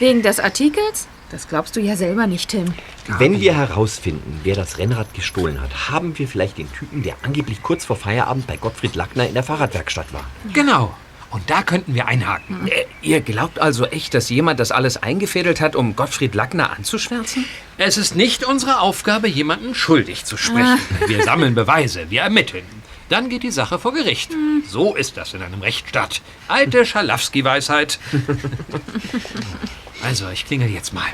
Wegen 0.00 0.22
des 0.22 0.40
Artikels? 0.40 1.06
Das 1.30 1.46
glaubst 1.46 1.76
du 1.76 1.80
ja 1.80 1.94
selber 1.94 2.26
nicht, 2.26 2.50
Tim. 2.50 2.74
Wenn 3.06 3.40
wir 3.40 3.54
herausfinden, 3.54 4.40
wer 4.44 4.54
das 4.54 4.78
Rennrad 4.78 5.12
gestohlen 5.12 5.60
hat, 5.60 5.90
haben 5.90 6.18
wir 6.18 6.26
vielleicht 6.26 6.58
den 6.58 6.72
Typen, 6.72 7.02
der 7.02 7.16
angeblich 7.22 7.62
kurz 7.62 7.84
vor 7.84 7.96
Feierabend 7.96 8.46
bei 8.46 8.56
Gottfried 8.56 8.94
Lackner 8.94 9.26
in 9.28 9.34
der 9.34 9.42
Fahrradwerkstatt 9.42 10.12
war. 10.12 10.24
Genau. 10.52 10.94
Und 11.30 11.50
da 11.50 11.62
könnten 11.62 11.94
wir 11.94 12.06
einhaken. 12.06 12.68
Äh, 12.68 12.84
Ihr 13.02 13.20
glaubt 13.20 13.58
also 13.58 13.86
echt, 13.86 14.14
dass 14.14 14.30
jemand 14.30 14.60
das 14.60 14.70
alles 14.70 14.96
eingefädelt 14.96 15.60
hat, 15.60 15.74
um 15.74 15.96
Gottfried 15.96 16.34
Lackner 16.34 16.70
anzuschwärzen? 16.70 17.44
Es 17.76 17.96
ist 17.98 18.14
nicht 18.14 18.44
unsere 18.44 18.80
Aufgabe, 18.80 19.28
jemanden 19.28 19.74
schuldig 19.74 20.24
zu 20.24 20.36
sprechen. 20.36 20.78
Wir 21.08 21.24
sammeln 21.24 21.54
Beweise, 21.54 22.08
wir 22.08 22.22
ermitteln. 22.22 22.64
Dann 23.08 23.28
geht 23.28 23.42
die 23.42 23.50
Sache 23.50 23.78
vor 23.78 23.92
Gericht. 23.92 24.30
So 24.68 24.94
ist 24.94 25.16
das 25.16 25.34
in 25.34 25.42
einem 25.42 25.60
Rechtsstaat. 25.60 26.22
Alte 26.48 26.86
Schalawski-Weisheit. 26.86 27.98
also, 30.02 30.28
ich 30.30 30.46
klingel 30.46 30.70
jetzt 30.70 30.94
mal. 30.94 31.04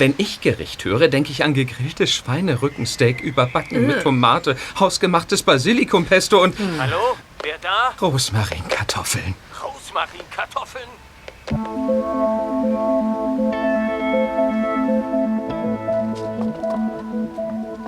Wenn 0.00 0.14
ich 0.16 0.40
Gericht 0.40 0.86
höre, 0.86 1.08
denke 1.08 1.30
ich 1.30 1.44
an 1.44 1.52
gegrilltes 1.52 2.10
Schweinerückensteak 2.10 3.20
überbacken 3.20 3.86
mit 3.86 4.02
Tomate, 4.02 4.56
hausgemachtes 4.78 5.42
Basilikumpesto 5.42 6.42
und 6.42 6.54
Hallo? 6.78 7.18
Wer 7.42 7.58
da? 7.58 7.92
Rosmarinkartoffeln. 8.00 9.34
Rosmarinkartoffeln? 9.62 10.88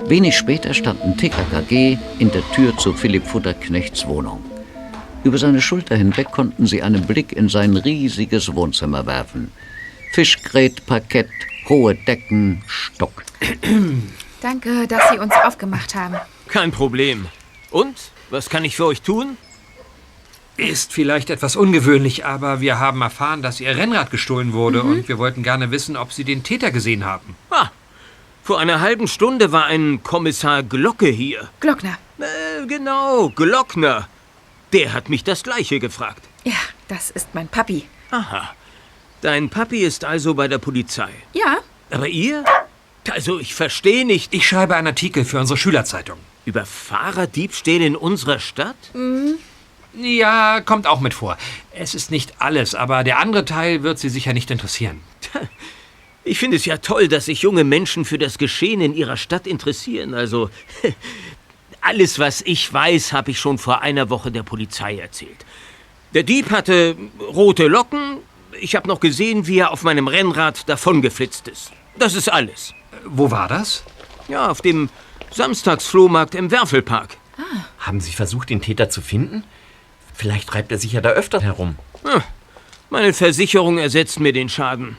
Wenig 0.07 0.37
später 0.37 0.75
standen 0.75 1.17
TKKG 1.17 1.97
in 2.19 2.31
der 2.31 2.43
Tür 2.51 2.77
zu 2.77 2.93
Philipp 2.93 3.25
Futterknechts 3.25 4.05
Wohnung. 4.05 4.45
Über 5.23 5.39
seine 5.39 5.63
Schulter 5.63 5.95
hinweg 5.95 6.29
konnten 6.29 6.67
sie 6.67 6.83
einen 6.83 7.07
Blick 7.07 7.31
in 7.31 7.49
sein 7.49 7.75
riesiges 7.75 8.53
Wohnzimmer 8.53 9.07
werfen. 9.07 9.51
Fischgrät, 10.11 10.85
Parkett, 10.85 11.31
hohe 11.69 11.95
Decken, 11.95 12.61
Stock. 12.67 13.23
Danke, 14.41 14.87
dass 14.87 15.09
Sie 15.11 15.19
uns 15.19 15.33
aufgemacht 15.43 15.95
haben. 15.95 16.15
Kein 16.47 16.71
Problem. 16.71 17.27
Und? 17.71 17.95
Was 18.29 18.49
kann 18.49 18.65
ich 18.65 18.75
für 18.75 18.85
euch 18.85 19.01
tun? 19.01 19.37
Ist 20.57 20.93
vielleicht 20.93 21.29
etwas 21.29 21.55
ungewöhnlich, 21.55 22.25
aber 22.25 22.61
wir 22.61 22.79
haben 22.79 23.01
erfahren, 23.01 23.41
dass 23.41 23.59
Ihr 23.59 23.75
Rennrad 23.75 24.11
gestohlen 24.11 24.53
wurde 24.53 24.83
Mhm. 24.83 24.91
und 24.91 25.07
wir 25.07 25.17
wollten 25.17 25.43
gerne 25.43 25.71
wissen, 25.71 25.97
ob 25.97 26.11
Sie 26.13 26.23
den 26.23 26.43
Täter 26.43 26.71
gesehen 26.71 27.05
haben. 27.05 27.35
Ah, 27.49 27.69
vor 28.43 28.59
einer 28.59 28.79
halben 28.81 29.07
Stunde 29.07 29.51
war 29.51 29.65
ein 29.65 30.03
Kommissar 30.03 30.61
Glocke 30.63 31.07
hier. 31.07 31.49
Glockner. 31.59 31.97
Äh, 32.19 32.67
genau, 32.67 33.29
Glockner. 33.29 34.07
Der 34.73 34.93
hat 34.93 35.09
mich 35.09 35.23
das 35.23 35.43
Gleiche 35.43 35.79
gefragt. 35.79 36.23
Ja, 36.43 36.53
das 36.87 37.09
ist 37.09 37.29
mein 37.33 37.47
Papi. 37.47 37.85
Aha. 38.11 38.53
Dein 39.23 39.49
Papi 39.49 39.79
ist 39.79 40.03
also 40.03 40.33
bei 40.33 40.49
der 40.49 40.57
Polizei. 40.57 41.09
Ja, 41.31 41.59
Aber 41.89 42.09
ihr? 42.09 42.43
Also, 43.09 43.39
ich 43.39 43.55
verstehe 43.55 44.05
nicht. 44.05 44.33
Ich 44.33 44.45
schreibe 44.45 44.75
einen 44.75 44.87
Artikel 44.87 45.23
für 45.23 45.39
unsere 45.39 45.55
Schülerzeitung. 45.55 46.17
Über 46.43 46.65
Fahrraddiebstähle 46.65 47.85
in 47.85 47.95
unserer 47.95 48.39
Stadt? 48.39 48.75
Mhm. 48.93 49.35
Ja, 49.93 50.59
kommt 50.59 50.87
auch 50.87 50.99
mit 50.99 51.13
vor. 51.13 51.37
Es 51.71 51.95
ist 51.95 52.11
nicht 52.11 52.33
alles, 52.39 52.75
aber 52.75 53.05
der 53.05 53.19
andere 53.19 53.45
Teil 53.45 53.81
wird 53.81 53.97
Sie 53.97 54.09
sicher 54.09 54.33
nicht 54.33 54.51
interessieren. 54.51 54.99
Ich 56.25 56.37
finde 56.37 56.57
es 56.57 56.65
ja 56.65 56.77
toll, 56.77 57.07
dass 57.07 57.25
sich 57.25 57.41
junge 57.41 57.63
Menschen 57.63 58.05
für 58.05 58.17
das 58.17 58.37
Geschehen 58.37 58.81
in 58.81 58.93
ihrer 58.93 59.15
Stadt 59.15 59.47
interessieren. 59.47 60.13
Also, 60.13 60.49
alles, 61.81 62.19
was 62.19 62.41
ich 62.41 62.73
weiß, 62.73 63.13
habe 63.13 63.31
ich 63.31 63.39
schon 63.39 63.57
vor 63.57 63.81
einer 63.81 64.09
Woche 64.09 64.31
der 64.31 64.43
Polizei 64.43 64.97
erzählt. 64.97 65.45
Der 66.13 66.23
Dieb 66.23 66.51
hatte 66.51 66.95
rote 67.21 67.67
Locken. 67.67 68.17
Ich 68.59 68.75
habe 68.75 68.87
noch 68.87 68.99
gesehen, 68.99 69.47
wie 69.47 69.59
er 69.59 69.71
auf 69.71 69.83
meinem 69.83 70.07
Rennrad 70.07 70.67
davongeflitzt 70.69 71.47
ist. 71.47 71.71
Das 71.97 72.13
ist 72.15 72.29
alles. 72.31 72.73
Wo 73.05 73.31
war 73.31 73.47
das? 73.47 73.83
Ja, 74.27 74.49
auf 74.49 74.61
dem 74.61 74.89
Samstagsflohmarkt 75.31 76.35
im 76.35 76.51
Werfelpark. 76.51 77.17
Haben 77.79 77.99
Sie 77.99 78.11
versucht, 78.11 78.49
den 78.49 78.61
Täter 78.61 78.89
zu 78.89 79.01
finden? 79.01 79.43
Vielleicht 80.13 80.49
treibt 80.49 80.71
er 80.71 80.77
sich 80.77 80.93
ja 80.93 81.01
da 81.01 81.09
öfter 81.09 81.41
herum. 81.41 81.75
Ah, 82.03 82.21
Meine 82.89 83.13
Versicherung 83.13 83.77
ersetzt 83.79 84.19
mir 84.19 84.31
den 84.33 84.49
Schaden. 84.49 84.97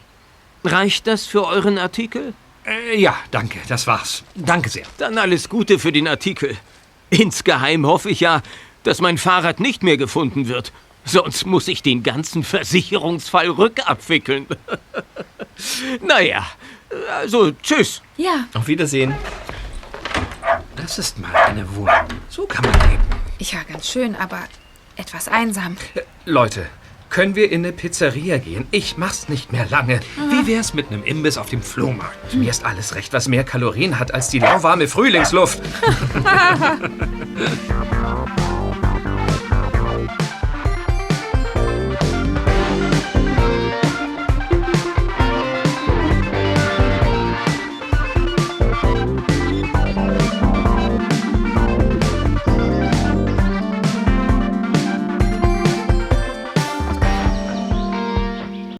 Reicht 0.65 1.07
das 1.07 1.27
für 1.27 1.47
euren 1.47 1.79
Artikel? 1.79 2.35
Äh, 2.67 2.99
ja, 2.99 3.15
danke, 3.31 3.59
das 3.69 3.87
war's. 3.87 4.25
Danke 4.35 4.69
sehr. 4.71 4.87
Dann 4.99 5.19
alles 5.19 5.49
Gute 5.49 5.79
für 5.79 5.93
den 5.93 6.09
Artikel. 6.09 6.57
Insgeheim 7.11 7.87
hoffe 7.87 8.11
ich 8.11 8.21
ja, 8.21 8.43
dass 8.83 9.01
mein 9.01 9.19
Fahrrad 9.19 9.61
nicht 9.61 9.83
mehr 9.83 9.97
gefunden 9.97 10.49
wird. 10.49 10.73
Sonst 11.05 11.45
muss 11.47 11.69
ich 11.69 11.83
den 11.83 12.03
ganzen 12.03 12.43
Versicherungsfall 12.45 13.49
rückabwickeln. 13.51 14.47
naja, 16.01 16.45
also 17.21 17.53
tschüss. 17.63 18.03
ja. 18.17 18.47
Auf 18.55 18.67
Wiedersehen. 18.67 19.15
Das 20.77 20.99
ist 20.99 21.19
mal 21.19 21.35
eine 21.35 21.67
Wohnung. 21.77 22.09
So 22.29 22.47
kann 22.47 22.65
man 22.65 22.91
leben. 22.91 23.03
Ja, 23.39 23.59
ganz 23.71 23.89
schön, 23.89 24.17
aber 24.17 24.41
etwas 24.97 25.29
einsam. 25.29 25.77
Leute, 26.25 26.67
können 27.11 27.37
wir 27.37 27.51
in 27.51 27.65
eine 27.65 27.73
Pizzeria 27.73 28.39
gehen? 28.39 28.67
Ich 28.71 28.97
mach's 28.97 29.29
nicht 29.29 29.53
mehr 29.53 29.67
lange. 29.71 30.01
Ah. 30.19 30.31
Wie 30.31 30.47
wär's 30.47 30.75
mit 30.75 30.89
einem 30.91 31.05
Imbiss 31.05 31.39
auf 31.39 31.49
dem 31.49 31.63
Flohmarkt? 31.63 32.35
Mir 32.35 32.51
ist 32.51 32.65
alles 32.65 32.95
recht, 32.95 33.13
was 33.13 33.29
mehr 33.29 33.45
Kalorien 33.45 33.99
hat 33.99 34.13
als 34.13 34.29
die 34.29 34.39
lauwarme 34.41 34.89
Frühlingsluft. 34.89 35.61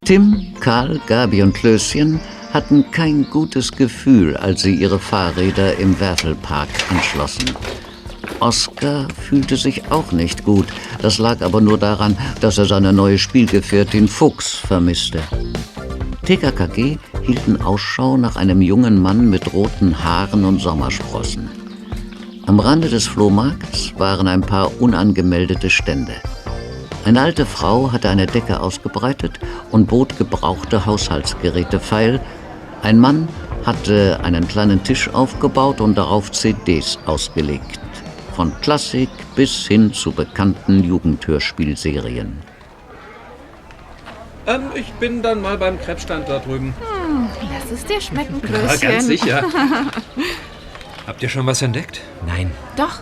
Tim, 0.05 0.53
Karl, 0.61 1.01
Gabi 1.07 1.43
und 1.43 1.55
Klößchen 1.55 2.21
hatten 2.53 2.91
kein 2.91 3.29
gutes 3.31 3.73
Gefühl, 3.73 4.37
als 4.37 4.61
sie 4.61 4.75
ihre 4.75 4.99
Fahrräder 4.99 5.79
im 5.79 5.99
Werfelpark 5.99 6.69
anschlossen. 6.91 7.51
Oskar 8.39 9.09
fühlte 9.19 9.57
sich 9.57 9.91
auch 9.91 10.13
nicht 10.13 10.45
gut. 10.45 10.67
Das 11.01 11.17
lag 11.17 11.41
aber 11.41 11.63
nur 11.63 11.79
daran, 11.79 12.19
dass 12.43 12.59
er 12.59 12.67
seine 12.67 12.93
neue 12.93 13.17
Spielgefährtin 13.17 14.07
Fuchs 14.07 14.55
vermisste. 14.55 15.23
TKKG 16.27 16.99
hielten 17.23 17.63
Ausschau 17.63 18.19
nach 18.19 18.37
einem 18.37 18.61
jungen 18.61 19.01
Mann 19.01 19.31
mit 19.31 19.55
roten 19.55 20.05
Haaren 20.05 20.45
und 20.45 20.61
Sommersprossen. 20.61 21.49
Am 22.47 22.61
Rande 22.61 22.91
des 22.91 23.07
Flohmarkts 23.07 23.95
waren 23.97 24.29
ein 24.29 24.43
paar 24.43 24.71
unangemeldete 24.83 25.71
Stände. 25.71 26.13
Eine 27.05 27.21
alte 27.21 27.45
Frau 27.45 27.93
hatte 27.93 28.09
eine 28.09 28.27
Decke 28.27 28.61
ausgebreitet 28.61 29.39
und 29.71 29.87
bot 29.87 30.17
gebrauchte 30.17 30.87
Haushaltsgeräte 30.87 31.79
feil. 31.79 32.21
Ein 32.83 32.99
Mann 32.99 33.29
hatte 33.67 34.21
einen 34.23 34.49
kleinen 34.49 34.83
Tisch 34.85 35.09
aufgebaut 35.13 35.81
und 35.81 35.97
darauf 35.97 36.33
CDs 36.33 36.99
ausgelegt. 37.07 37.79
Von 38.35 38.53
Klassik 38.63 39.11
bis 39.37 39.67
hin 39.67 39.93
zu 39.93 40.13
bekannten 40.13 40.83
Jugendhörspielserien. 40.83 42.39
Ähm, 44.47 44.63
ich 44.75 44.93
bin 44.95 45.23
dann 45.23 45.41
mal 45.41 45.57
beim 45.57 45.81
Krebsstand 45.81 46.29
da 46.29 46.39
drüben. 46.39 46.75
Hm, 47.07 47.29
lass 47.53 47.71
es 47.71 47.85
dir 47.87 48.01
schmecken, 48.01 48.41
Ja, 48.43 48.49
Klößchen. 48.49 48.91
ganz 48.91 49.07
sicher. 49.07 49.43
Habt 51.07 51.23
ihr 51.23 51.29
schon 51.29 51.47
was 51.47 51.63
entdeckt? 51.63 52.01
Nein. 52.27 52.51
Doch, 52.77 53.01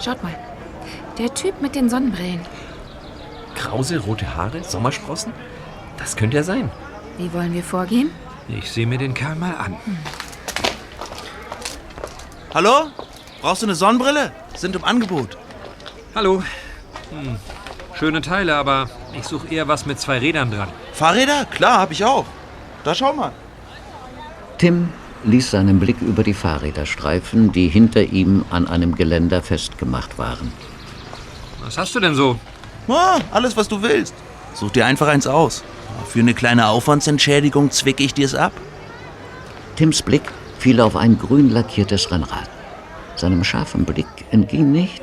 schaut 0.00 0.22
mal. 0.22 0.34
Der 1.18 1.32
Typ 1.34 1.60
mit 1.60 1.74
den 1.74 1.88
Sonnenbrillen. 1.88 2.40
Krause, 3.54 3.98
rote 3.98 4.36
Haare, 4.36 4.62
Sommersprossen? 4.64 5.32
Das 5.96 6.16
könnte 6.16 6.36
er 6.36 6.44
sein. 6.44 6.70
Wie 7.18 7.32
wollen 7.32 7.52
wir 7.52 7.62
vorgehen? 7.62 8.10
Ich 8.48 8.70
sehe 8.70 8.86
mir 8.86 8.98
den 8.98 9.14
Kerl 9.14 9.36
mal 9.36 9.54
an. 9.54 9.76
Hallo? 12.52 12.90
Brauchst 13.40 13.62
du 13.62 13.66
eine 13.66 13.74
Sonnenbrille? 13.74 14.32
Sind 14.54 14.76
im 14.76 14.84
Angebot. 14.84 15.36
Hallo. 16.14 16.42
Hm. 17.10 17.36
Schöne 17.94 18.20
Teile, 18.22 18.56
aber 18.56 18.88
ich 19.16 19.24
suche 19.24 19.48
eher 19.48 19.68
was 19.68 19.86
mit 19.86 20.00
zwei 20.00 20.18
Rädern 20.18 20.50
dran. 20.50 20.68
Fahrräder? 20.92 21.44
Klar, 21.46 21.78
hab 21.78 21.90
ich 21.90 22.04
auch. 22.04 22.26
Da 22.82 22.94
schau 22.94 23.12
mal. 23.12 23.32
Tim 24.58 24.88
ließ 25.24 25.50
seinen 25.50 25.80
Blick 25.80 26.00
über 26.00 26.22
die 26.22 26.34
Fahrräder 26.34 26.86
streifen, 26.86 27.52
die 27.52 27.68
hinter 27.68 28.02
ihm 28.02 28.44
an 28.50 28.68
einem 28.68 28.94
Geländer 28.94 29.42
festgemacht 29.42 30.18
waren. 30.18 30.52
Was 31.62 31.78
hast 31.78 31.94
du 31.94 32.00
denn 32.00 32.14
so? 32.14 32.38
Ah, 32.88 33.20
alles, 33.30 33.56
was 33.56 33.68
du 33.68 33.82
willst. 33.82 34.14
Such 34.54 34.70
dir 34.70 34.86
einfach 34.86 35.08
eins 35.08 35.26
aus. 35.26 35.64
Für 36.08 36.20
eine 36.20 36.34
kleine 36.34 36.68
Aufwandsentschädigung 36.68 37.70
zwicke 37.70 38.02
ich 38.02 38.14
dir's 38.14 38.34
ab. 38.34 38.52
Tims 39.76 40.02
Blick 40.02 40.22
fiel 40.58 40.80
auf 40.80 40.96
ein 40.96 41.18
grün 41.18 41.50
lackiertes 41.50 42.10
Rennrad. 42.10 42.48
Seinem 43.16 43.44
scharfen 43.44 43.84
Blick 43.84 44.06
entging 44.30 44.72
nicht, 44.72 45.02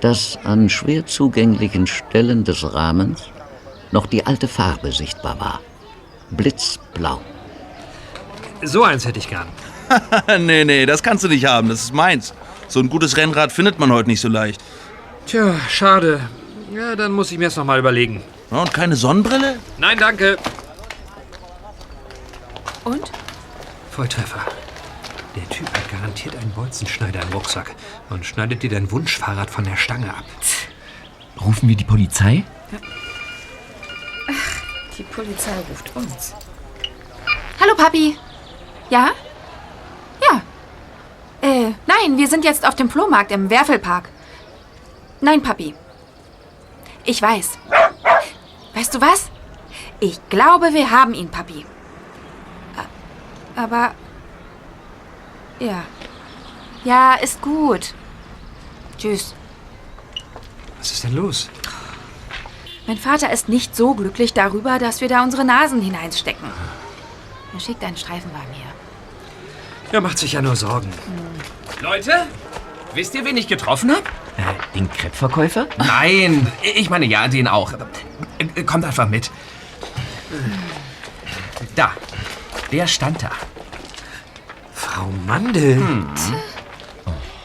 dass 0.00 0.38
an 0.44 0.68
schwer 0.68 1.06
zugänglichen 1.06 1.86
Stellen 1.86 2.44
des 2.44 2.74
Rahmens 2.74 3.22
noch 3.92 4.06
die 4.06 4.26
alte 4.26 4.48
Farbe 4.48 4.92
sichtbar 4.92 5.38
war. 5.40 5.60
Blitzblau. 6.30 7.20
So 8.62 8.84
eins 8.84 9.06
hätte 9.06 9.18
ich 9.18 9.28
gern. 9.28 9.48
nee, 10.40 10.64
nee, 10.64 10.86
das 10.86 11.02
kannst 11.02 11.24
du 11.24 11.28
nicht 11.28 11.46
haben. 11.46 11.68
Das 11.68 11.84
ist 11.84 11.94
meins. 11.94 12.34
So 12.68 12.80
ein 12.80 12.88
gutes 12.88 13.16
Rennrad 13.16 13.52
findet 13.52 13.78
man 13.78 13.92
heute 13.92 14.08
nicht 14.08 14.20
so 14.20 14.28
leicht. 14.28 14.60
Tja, 15.26 15.54
schade. 15.68 16.20
Ja, 16.76 16.94
dann 16.94 17.12
muss 17.12 17.32
ich 17.32 17.38
mir 17.38 17.48
es 17.48 17.56
noch 17.56 17.64
mal 17.64 17.78
überlegen. 17.78 18.22
Ja, 18.50 18.58
und 18.58 18.74
keine 18.74 18.96
Sonnenbrille? 18.96 19.58
Nein, 19.78 19.96
danke. 19.96 20.36
Und? 22.84 23.10
Volltreffer. 23.90 24.44
Der 25.34 25.48
Typ 25.48 25.66
hat 25.74 25.90
garantiert 25.90 26.36
einen 26.36 26.50
Bolzenschneider 26.50 27.22
im 27.22 27.32
Rucksack 27.32 27.74
und 28.10 28.26
schneidet 28.26 28.62
dir 28.62 28.68
dein 28.68 28.90
Wunschfahrrad 28.90 29.48
von 29.48 29.64
der 29.64 29.76
Stange 29.76 30.10
ab. 30.10 30.26
Rufen 31.40 31.66
wir 31.66 31.76
die 31.76 31.84
Polizei? 31.84 32.44
Die 34.98 35.02
Polizei 35.04 35.52
ruft 35.70 35.96
uns. 35.96 36.34
Hallo, 37.58 37.74
Papi. 37.74 38.18
Ja? 38.90 39.12
Ja. 40.20 40.42
Äh, 41.40 41.72
nein, 41.86 42.18
wir 42.18 42.28
sind 42.28 42.44
jetzt 42.44 42.68
auf 42.68 42.74
dem 42.74 42.90
Flohmarkt 42.90 43.32
im 43.32 43.48
Werfelpark. 43.48 44.10
Nein, 45.22 45.42
Papi. 45.42 45.74
Ich 47.06 47.22
weiß. 47.22 47.58
Weißt 48.74 48.94
du 48.94 49.00
was? 49.00 49.30
Ich 50.00 50.18
glaube, 50.28 50.74
wir 50.74 50.90
haben 50.90 51.14
ihn, 51.14 51.30
Papi. 51.30 51.64
A- 52.76 53.60
Aber. 53.62 53.94
Ja. 55.58 55.84
Ja, 56.84 57.14
ist 57.14 57.40
gut. 57.40 57.94
Tschüss. 58.98 59.34
Was 60.78 60.92
ist 60.92 61.04
denn 61.04 61.14
los? 61.14 61.48
Mein 62.86 62.98
Vater 62.98 63.30
ist 63.32 63.48
nicht 63.48 63.74
so 63.74 63.94
glücklich 63.94 64.32
darüber, 64.34 64.78
dass 64.78 65.00
wir 65.00 65.08
da 65.08 65.22
unsere 65.22 65.44
Nasen 65.44 65.80
hineinstecken. 65.80 66.48
Er 67.54 67.60
schickt 67.60 67.82
einen 67.82 67.96
Streifenwagen 67.96 68.52
her. 68.52 68.72
Er 69.92 70.00
macht 70.00 70.18
sich 70.18 70.32
ja 70.32 70.42
nur 70.42 70.54
Sorgen. 70.56 70.92
Leute, 71.80 72.26
wisst 72.94 73.14
ihr, 73.14 73.24
wen 73.24 73.36
ich 73.36 73.48
getroffen 73.48 73.90
habe? 73.90 74.02
Den 74.74 74.90
Kreppverkäufer? 74.90 75.66
Nein, 75.78 76.50
ich 76.62 76.90
meine 76.90 77.06
ja, 77.06 77.28
den 77.28 77.48
auch. 77.48 77.72
Äh, 78.38 78.62
Kommt 78.64 78.84
einfach 78.84 79.08
mit. 79.08 79.30
Da, 81.74 81.92
der 82.72 82.86
stand 82.86 83.22
da. 83.22 83.30
Frau 84.74 85.06
Mandel. 85.26 85.82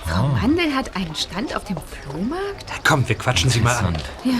Frau 0.05 0.27
Mandel 0.27 0.73
hat 0.75 0.95
einen 0.95 1.15
Stand 1.15 1.55
auf 1.55 1.63
dem 1.65 1.77
Flohmarkt? 1.77 2.65
Komm, 2.83 3.07
wir 3.07 3.15
quatschen 3.17 3.49
sie 3.49 3.61
mal 3.61 3.75
an. 3.77 3.97
Ja. 4.23 4.33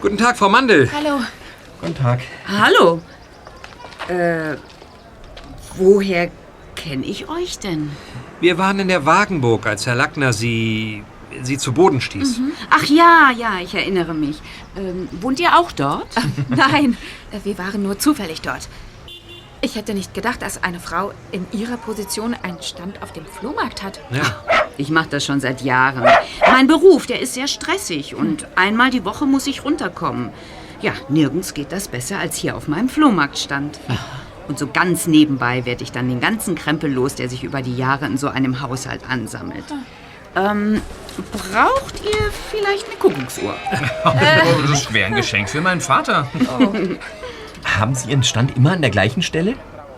Guten 0.00 0.18
Tag, 0.18 0.36
Frau 0.36 0.48
Mandel. 0.48 0.90
Hallo. 0.92 1.20
Guten 1.80 1.94
Tag. 1.94 2.20
Hallo. 2.46 3.00
Äh, 4.08 4.56
woher 5.76 6.30
kenne 6.78 7.04
ich 7.04 7.28
euch 7.28 7.58
denn? 7.58 7.90
Wir 8.40 8.56
waren 8.56 8.78
in 8.78 8.88
der 8.88 9.04
Wagenburg, 9.04 9.66
als 9.66 9.86
Herr 9.86 9.96
Lackner 9.96 10.32
sie, 10.32 11.02
sie 11.42 11.58
zu 11.58 11.72
Boden 11.72 12.00
stieß. 12.00 12.40
Ach 12.70 12.84
ja, 12.84 13.32
ja, 13.36 13.58
ich 13.60 13.74
erinnere 13.74 14.14
mich. 14.14 14.40
Ähm, 14.76 15.08
wohnt 15.20 15.40
ihr 15.40 15.58
auch 15.58 15.72
dort? 15.72 16.08
Nein, 16.48 16.96
äh, 17.32 17.40
wir 17.44 17.58
waren 17.58 17.82
nur 17.82 17.98
zufällig 17.98 18.40
dort. 18.40 18.68
Ich 19.60 19.74
hätte 19.74 19.92
nicht 19.92 20.14
gedacht, 20.14 20.40
dass 20.40 20.62
eine 20.62 20.78
Frau 20.78 21.12
in 21.32 21.44
ihrer 21.50 21.78
Position 21.78 22.34
einen 22.34 22.62
Stand 22.62 23.02
auf 23.02 23.12
dem 23.12 23.26
Flohmarkt 23.26 23.82
hat. 23.82 23.98
Ich 24.76 24.88
mache 24.88 25.08
das 25.08 25.24
schon 25.24 25.40
seit 25.40 25.62
Jahren. 25.62 26.08
Mein 26.46 26.68
Beruf, 26.68 27.06
der 27.06 27.20
ist 27.20 27.34
sehr 27.34 27.48
stressig 27.48 28.14
und 28.14 28.46
einmal 28.54 28.90
die 28.90 29.04
Woche 29.04 29.26
muss 29.26 29.48
ich 29.48 29.64
runterkommen. 29.64 30.30
Ja, 30.80 30.92
nirgends 31.08 31.54
geht 31.54 31.72
das 31.72 31.88
besser 31.88 32.20
als 32.20 32.36
hier 32.36 32.56
auf 32.56 32.68
meinem 32.68 32.88
Flohmarktstand. 32.88 33.80
Und 34.48 34.58
so 34.58 34.66
ganz 34.66 35.06
nebenbei 35.06 35.64
werde 35.66 35.84
ich 35.84 35.92
dann 35.92 36.08
den 36.08 36.20
ganzen 36.20 36.54
Krempel 36.54 36.90
los, 36.90 37.14
der 37.14 37.28
sich 37.28 37.44
über 37.44 37.62
die 37.62 37.76
Jahre 37.76 38.06
in 38.06 38.16
so 38.16 38.28
einem 38.28 38.60
Haushalt 38.62 39.02
ansammelt. 39.08 39.64
Ähm, 40.34 40.80
braucht 41.32 42.02
ihr 42.04 42.30
vielleicht 42.50 42.86
eine 42.86 42.96
Kuckucksuhr? 42.96 43.54
Das 44.68 44.92
wäre 44.92 45.06
ein 45.06 45.14
Geschenk 45.14 45.48
für 45.48 45.60
meinen 45.60 45.80
Vater. 45.80 46.28
Haben 47.64 47.94
Sie 47.94 48.10
Ihren 48.10 48.22
Stand 48.22 48.56
immer 48.56 48.72
an 48.72 48.82
der 48.82 48.90
gleichen 48.90 49.22
Stelle? 49.22 49.54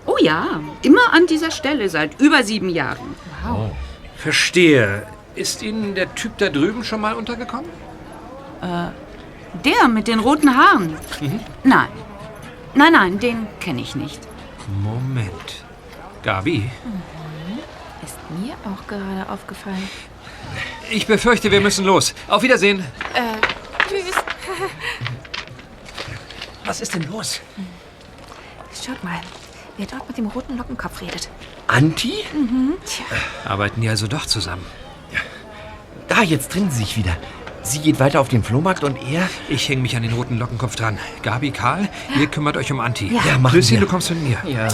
Oh 0.07 0.17
ja, 0.21 0.61
immer 0.83 1.13
an 1.13 1.27
dieser 1.27 1.51
Stelle 1.51 1.89
seit 1.89 2.21
über 2.21 2.43
sieben 2.43 2.69
Jahren. 2.69 3.15
Wow. 3.47 3.71
Verstehe. 4.17 5.07
Ist 5.35 5.63
Ihnen 5.63 5.95
der 5.95 6.15
Typ 6.15 6.39
da 6.39 6.49
drüben 6.49 6.83
schon 6.85 7.01
mal 7.01 7.15
untergekommen? 7.15 7.71
Äh, 8.63 8.89
der 9.65 9.89
mit 9.89 10.09
den 10.09 10.19
roten 10.19 10.57
Haaren? 10.57 10.97
Mhm. 11.21 11.41
Nein. 11.65 11.89
Nein, 12.75 12.93
nein, 12.93 13.19
den 13.19 13.47
kenne 13.61 13.81
ich 13.81 13.95
nicht. 13.95 14.21
Moment. 14.69 15.65
Gabi, 16.23 16.71
Ist 18.05 18.17
mir 18.41 18.55
auch 18.65 18.87
gerade 18.87 19.29
aufgefallen. 19.31 19.89
ich 20.91 21.07
befürchte, 21.07 21.51
wir 21.51 21.61
müssen 21.61 21.85
los. 21.85 22.15
Auf 22.29 22.43
Wiedersehen. 22.43 22.81
Äh, 23.15 23.41
tschüss. 23.89 24.15
Was 26.65 26.81
ist 26.81 26.95
denn 26.95 27.03
los? 27.11 27.41
Schaut 28.85 29.03
mal, 29.03 29.21
wer 29.77 29.87
dort 29.87 30.07
mit 30.09 30.19
dem 30.19 30.27
roten 30.27 30.57
Lockenkopf 30.57 31.01
redet. 31.01 31.29
Anti? 31.67 32.25
Mhm. 32.33 32.75
Tja. 32.85 33.05
Arbeiten 33.45 33.81
die 33.81 33.89
also 33.89 34.07
doch 34.07 34.27
zusammen? 34.27 34.65
Da, 36.09 36.23
jetzt 36.23 36.51
trennen 36.53 36.71
sie 36.71 36.79
sich 36.79 36.97
wieder. 36.97 37.17
Sie 37.63 37.79
geht 37.81 38.01
weiter 38.01 38.21
auf 38.21 38.29
den 38.29 38.43
Flohmarkt 38.43 38.85
und 38.85 38.97
er... 39.11 39.29
Ich 39.49 39.69
hänge 39.69 39.83
mich 39.83 39.97
an 39.97 40.03
den 40.03 40.13
roten 40.13 40.39
Lockenkopf 40.39 40.77
dran. 40.77 40.99
Gabi, 41.23 41.51
Karl, 41.51 41.89
ihr 42.19 42.27
kümmert 42.27 42.57
euch 42.57 42.73
um 42.73 42.81
Anti. 42.81 43.13
Ja. 43.15 43.21
Ja, 43.27 43.39
machen 43.39 43.57
Lucy, 43.57 43.73
wir. 43.73 43.81
du 43.81 43.87
kommst 43.87 44.11
mit 44.11 44.23
mir. 44.23 44.39
Ja. 44.51 44.69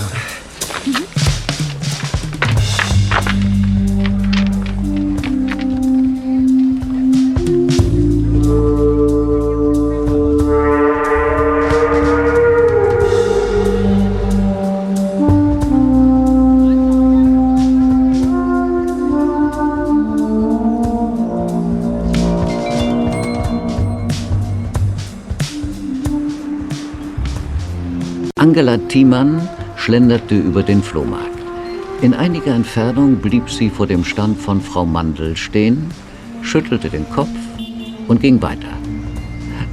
Angela 28.56 28.78
Thiemann 28.88 29.46
schlenderte 29.76 30.34
über 30.34 30.62
den 30.62 30.82
Flohmarkt. 30.82 31.38
In 32.00 32.14
einiger 32.14 32.54
Entfernung 32.54 33.16
blieb 33.16 33.50
sie 33.50 33.68
vor 33.68 33.86
dem 33.86 34.02
Stand 34.02 34.40
von 34.40 34.62
Frau 34.62 34.86
Mandel 34.86 35.36
stehen, 35.36 35.90
schüttelte 36.40 36.88
den 36.88 37.06
Kopf 37.10 37.28
und 38.08 38.22
ging 38.22 38.40
weiter. 38.40 38.72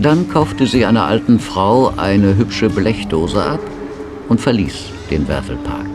Dann 0.02 0.28
kaufte 0.28 0.68
sie 0.68 0.86
einer 0.86 1.06
alten 1.06 1.40
Frau 1.40 1.94
eine 1.96 2.36
hübsche 2.36 2.70
Blechdose 2.70 3.42
ab 3.42 3.62
und 4.28 4.42
verließ 4.42 4.90
den 5.10 5.30
Werfelpark. 5.30 5.88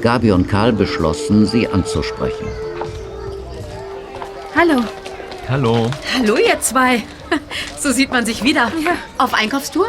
Gabi 0.00 0.30
und 0.30 0.48
Karl 0.48 0.72
beschlossen, 0.72 1.44
sie 1.44 1.66
anzusprechen. 1.66 2.46
Hallo. 4.54 4.84
Hallo. 5.48 5.90
Hallo, 6.16 6.36
ihr 6.36 6.60
zwei. 6.60 7.02
So 7.80 7.90
sieht 7.90 8.12
man 8.12 8.26
sich 8.26 8.44
wieder. 8.44 8.70
Auf 9.18 9.34
Einkaufstour? 9.34 9.86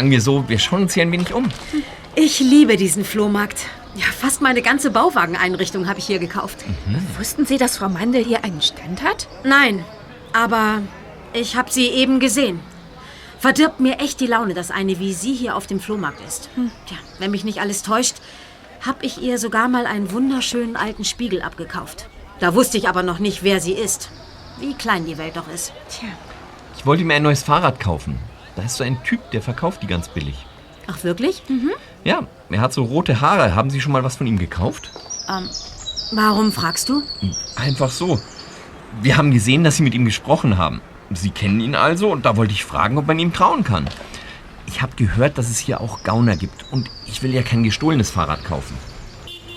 Sagen 0.00 0.12
wir 0.12 0.22
so, 0.22 0.48
wir 0.48 0.58
schauen 0.58 0.84
uns 0.84 0.94
hier 0.94 1.02
ein 1.02 1.12
wenig 1.12 1.34
um. 1.34 1.50
Ich 2.14 2.40
liebe 2.40 2.78
diesen 2.78 3.04
Flohmarkt. 3.04 3.66
Ja, 3.94 4.06
fast 4.06 4.40
meine 4.40 4.62
ganze 4.62 4.90
Bauwageneinrichtung 4.90 5.86
habe 5.86 5.98
ich 5.98 6.06
hier 6.06 6.18
gekauft. 6.18 6.64
Wussten 7.18 7.44
Sie, 7.44 7.58
dass 7.58 7.76
Frau 7.76 7.90
Mandel 7.90 8.24
hier 8.24 8.42
einen 8.42 8.62
Stand 8.62 9.02
hat? 9.02 9.28
Nein, 9.44 9.84
aber 10.32 10.80
ich 11.34 11.54
habe 11.54 11.70
sie 11.70 11.88
eben 11.88 12.18
gesehen. 12.18 12.60
Verdirbt 13.40 13.78
mir 13.78 13.98
echt 13.98 14.20
die 14.20 14.26
Laune, 14.26 14.54
dass 14.54 14.70
eine 14.70 14.98
wie 14.98 15.12
sie 15.12 15.34
hier 15.34 15.54
auf 15.54 15.66
dem 15.66 15.80
Flohmarkt 15.80 16.26
ist. 16.26 16.48
Tja, 16.86 16.96
wenn 17.18 17.30
mich 17.30 17.44
nicht 17.44 17.60
alles 17.60 17.82
täuscht, 17.82 18.14
habe 18.80 19.04
ich 19.04 19.20
ihr 19.20 19.36
sogar 19.36 19.68
mal 19.68 19.84
einen 19.84 20.12
wunderschönen 20.12 20.76
alten 20.76 21.04
Spiegel 21.04 21.42
abgekauft. 21.42 22.08
Da 22.38 22.54
wusste 22.54 22.78
ich 22.78 22.88
aber 22.88 23.02
noch 23.02 23.18
nicht, 23.18 23.42
wer 23.42 23.60
sie 23.60 23.74
ist. 23.74 24.08
Wie 24.60 24.72
klein 24.72 25.04
die 25.04 25.18
Welt 25.18 25.36
doch 25.36 25.52
ist. 25.54 25.74
Tja. 25.90 26.08
Ich 26.78 26.86
wollte 26.86 27.04
mir 27.04 27.16
ein 27.16 27.22
neues 27.22 27.42
Fahrrad 27.42 27.78
kaufen. 27.78 28.18
Da 28.56 28.62
ist 28.62 28.76
so 28.76 28.84
ein 28.84 29.02
Typ, 29.04 29.30
der 29.30 29.42
verkauft 29.42 29.82
die 29.82 29.86
ganz 29.86 30.08
billig. 30.08 30.46
Ach, 30.86 31.02
wirklich? 31.04 31.42
Mhm. 31.48 31.70
Ja, 32.04 32.26
er 32.50 32.60
hat 32.60 32.72
so 32.72 32.84
rote 32.84 33.20
Haare. 33.20 33.54
Haben 33.54 33.70
Sie 33.70 33.80
schon 33.80 33.92
mal 33.92 34.02
was 34.04 34.16
von 34.16 34.26
ihm 34.26 34.38
gekauft? 34.38 34.90
Ähm, 35.28 35.48
warum 36.12 36.50
fragst 36.52 36.88
du? 36.88 37.02
Einfach 37.56 37.90
so. 37.90 38.20
Wir 39.02 39.16
haben 39.16 39.30
gesehen, 39.30 39.62
dass 39.62 39.76
Sie 39.76 39.82
mit 39.82 39.94
ihm 39.94 40.04
gesprochen 40.04 40.58
haben. 40.58 40.80
Sie 41.10 41.30
kennen 41.30 41.60
ihn 41.60 41.74
also 41.74 42.10
und 42.10 42.24
da 42.24 42.36
wollte 42.36 42.52
ich 42.52 42.64
fragen, 42.64 42.98
ob 42.98 43.06
man 43.06 43.18
ihm 43.18 43.32
trauen 43.32 43.64
kann. 43.64 43.88
Ich 44.66 44.82
habe 44.82 44.94
gehört, 44.96 45.38
dass 45.38 45.48
es 45.50 45.58
hier 45.58 45.80
auch 45.80 46.02
Gauner 46.04 46.36
gibt 46.36 46.64
und 46.70 46.88
ich 47.06 47.22
will 47.22 47.34
ja 47.34 47.42
kein 47.42 47.64
gestohlenes 47.64 48.10
Fahrrad 48.10 48.44
kaufen. 48.44 48.76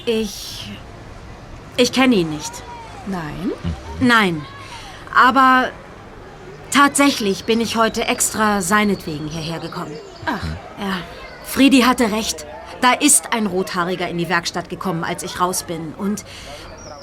Ich. 0.06 0.72
Ich 1.78 1.91
kenne 1.91 2.16
ihn 2.16 2.30
nicht. 2.30 2.52
Nein. 3.08 3.52
Nein. 4.00 4.41
Aber 5.16 5.70
tatsächlich 6.74 7.45
bin 7.45 7.61
ich 7.61 7.76
heute 7.76 8.05
extra 8.05 8.61
seinetwegen 8.61 9.28
hierher 9.28 9.59
gekommen. 9.59 9.91
Ach. 10.26 10.43
Ja, 10.80 10.97
Friedi 11.43 11.82
hatte 11.82 12.11
recht. 12.11 12.45
Da 12.82 12.93
ist 12.93 13.32
ein 13.32 13.47
Rothaariger 13.47 14.09
in 14.09 14.17
die 14.17 14.28
Werkstatt 14.28 14.69
gekommen, 14.69 15.03
als 15.03 15.24
ich 15.24 15.39
raus 15.39 15.63
bin. 15.63 15.93
Und 15.93 16.26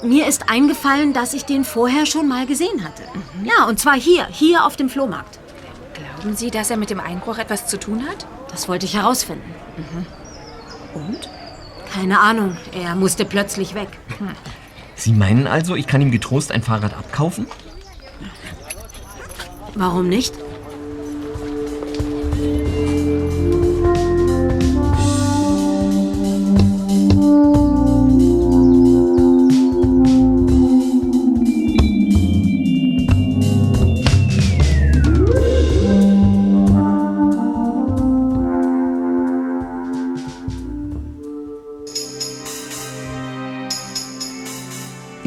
mir 0.03 0.27
ist 0.27 0.49
eingefallen, 0.49 1.13
dass 1.13 1.33
ich 1.33 1.45
den 1.45 1.63
vorher 1.63 2.05
schon 2.05 2.27
mal 2.27 2.45
gesehen 2.45 2.83
hatte. 2.83 3.03
Ja, 3.43 3.65
und 3.67 3.79
zwar 3.79 3.95
hier, 3.95 4.27
hier 4.27 4.65
auf 4.65 4.75
dem 4.75 4.89
Flohmarkt. 4.89 5.39
Glauben 5.93 6.35
Sie, 6.35 6.51
dass 6.51 6.69
er 6.69 6.77
mit 6.77 6.89
dem 6.89 6.99
Einbruch 6.99 7.37
etwas 7.37 7.67
zu 7.67 7.79
tun 7.79 8.03
hat? 8.07 8.27
Das 8.49 8.67
wollte 8.67 8.85
ich 8.85 8.95
herausfinden. 8.95 9.55
Und? 10.93 11.29
Keine 11.93 12.19
Ahnung, 12.19 12.57
er 12.73 12.95
musste 12.95 13.25
plötzlich 13.25 13.73
weg. 13.73 13.89
Sie 14.95 15.13
meinen 15.13 15.47
also, 15.47 15.75
ich 15.75 15.87
kann 15.87 16.01
ihm 16.01 16.11
getrost 16.11 16.51
ein 16.51 16.61
Fahrrad 16.61 16.93
abkaufen? 16.93 17.47
Warum 19.75 20.09
nicht? 20.09 20.33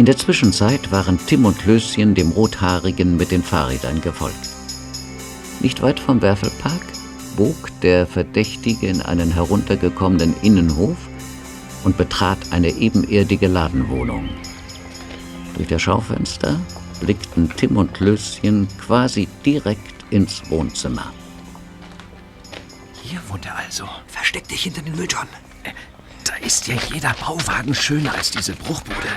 In 0.05 0.07
der 0.07 0.19
Zwischenzeit 0.19 0.93
waren 0.93 1.19
Tim 1.27 1.47
und 1.47 1.59
Klößchen 1.59 2.15
dem 2.15 2.33
Rothaarigen 2.33 3.17
mit 3.17 3.31
den 3.31 3.43
Fahrrädern 3.43 4.03
gefolgt. 4.03 4.51
Nicht 5.61 5.81
weit 5.81 5.99
vom 5.99 6.21
Werfelpark 6.21 6.83
bog 7.39 7.57
der 7.81 8.07
Verdächtige 8.07 8.87
in 8.87 9.01
einen 9.01 9.33
heruntergekommenen 9.33 10.35
Innenhof 10.43 10.99
und 11.85 11.97
betrat 11.97 12.37
eine 12.51 12.69
ebenerdige 12.69 13.47
Ladenwohnung. 13.47 14.29
Durch 15.57 15.69
das 15.69 15.81
Schaufenster 15.81 16.61
blickten 17.01 17.49
Tim 17.57 17.79
und 17.79 17.95
Klößchen 17.95 18.69
quasi 18.77 19.27
direkt 19.47 20.05
ins 20.11 20.43
Wohnzimmer. 20.51 21.15
Hier 23.03 23.21
wohnt 23.29 23.47
er 23.47 23.57
also. 23.57 23.89
Versteck 24.07 24.49
dich 24.49 24.65
hinter 24.65 24.83
den 24.83 24.97
Mülltonnen. 24.97 25.33
Da 26.25 26.35
ist 26.45 26.67
ja 26.67 26.75
jeder 26.93 27.15
Bauwagen 27.15 27.75
schöner 27.75 28.15
als 28.15 28.33
diese 28.33 28.53
Bruchbude. 28.53 29.09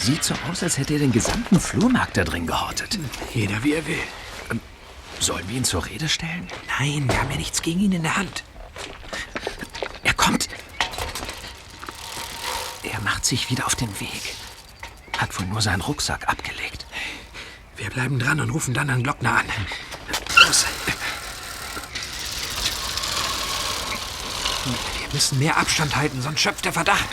Sieht 0.00 0.24
so 0.24 0.34
aus, 0.50 0.62
als 0.62 0.78
hätte 0.78 0.94
er 0.94 1.00
den 1.00 1.12
gesamten 1.12 1.60
Flohmarkt 1.60 2.16
da 2.16 2.24
drin 2.24 2.46
gehortet. 2.46 2.98
Jeder 3.34 3.62
wie 3.62 3.74
er 3.74 3.86
will. 3.86 4.02
Ähm, 4.50 4.58
sollen 5.20 5.46
wir 5.46 5.58
ihn 5.58 5.64
zur 5.64 5.84
Rede 5.84 6.08
stellen? 6.08 6.48
Nein, 6.78 7.06
wir 7.06 7.20
haben 7.20 7.30
ja 7.30 7.36
nichts 7.36 7.60
gegen 7.60 7.80
ihn 7.80 7.92
in 7.92 8.02
der 8.02 8.16
Hand. 8.16 8.42
Er 10.02 10.14
kommt. 10.14 10.48
Er 12.82 12.98
macht 13.02 13.26
sich 13.26 13.50
wieder 13.50 13.66
auf 13.66 13.74
den 13.74 14.00
Weg. 14.00 14.34
Hat 15.18 15.38
wohl 15.38 15.46
nur 15.46 15.60
seinen 15.60 15.82
Rucksack 15.82 16.26
abgelegt. 16.28 16.86
Wir 17.76 17.90
bleiben 17.90 18.18
dran 18.18 18.40
und 18.40 18.50
rufen 18.50 18.72
dann 18.72 18.88
Herrn 18.88 19.02
Glockner 19.02 19.38
an. 19.38 19.46
Los. 20.46 20.64
Wir 24.98 25.08
müssen 25.12 25.38
mehr 25.38 25.58
Abstand 25.58 25.94
halten, 25.94 26.22
sonst 26.22 26.40
schöpft 26.40 26.64
der 26.64 26.72
Verdacht. 26.72 27.08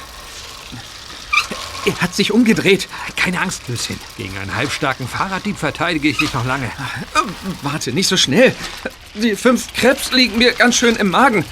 Er 1.87 2.01
hat 2.01 2.13
sich 2.13 2.33
umgedreht. 2.33 2.89
Keine 3.15 3.39
Angst, 3.39 3.69
Löschen. 3.69 3.97
Gegen 4.17 4.37
einen 4.37 4.53
halbstarken 4.53 5.07
Fahrraddieb 5.07 5.57
verteidige 5.57 6.09
ich 6.09 6.17
dich 6.17 6.33
noch 6.33 6.45
lange. 6.45 6.69
Warte, 7.61 7.93
nicht 7.93 8.09
so 8.09 8.17
schnell. 8.17 8.53
Die 9.15 9.37
fünf 9.37 9.73
Krebs 9.73 10.11
liegen 10.11 10.37
mir 10.37 10.51
ganz 10.51 10.75
schön 10.75 10.97
im 10.97 11.09
Magen. 11.09 11.45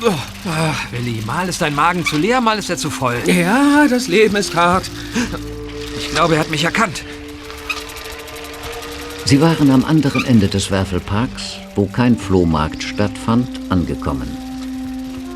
Oh. 0.00 0.12
Ach, 0.48 0.92
Willi, 0.92 1.22
mal 1.26 1.48
ist 1.48 1.60
dein 1.60 1.74
Magen 1.74 2.06
zu 2.06 2.16
leer, 2.16 2.40
mal 2.40 2.56
ist 2.56 2.70
er 2.70 2.76
zu 2.76 2.88
voll. 2.88 3.20
Ja, 3.26 3.88
das 3.90 4.06
Leben 4.06 4.36
ist 4.36 4.54
hart. 4.54 4.88
Ich 5.98 6.12
glaube, 6.12 6.34
er 6.34 6.40
hat 6.40 6.50
mich 6.50 6.62
erkannt. 6.62 7.02
Sie 9.24 9.40
waren 9.40 9.72
am 9.72 9.84
anderen 9.84 10.24
Ende 10.24 10.46
des 10.46 10.70
Werfelparks, 10.70 11.56
wo 11.74 11.86
kein 11.86 12.16
Flohmarkt 12.16 12.84
stattfand, 12.84 13.48
angekommen. 13.70 14.28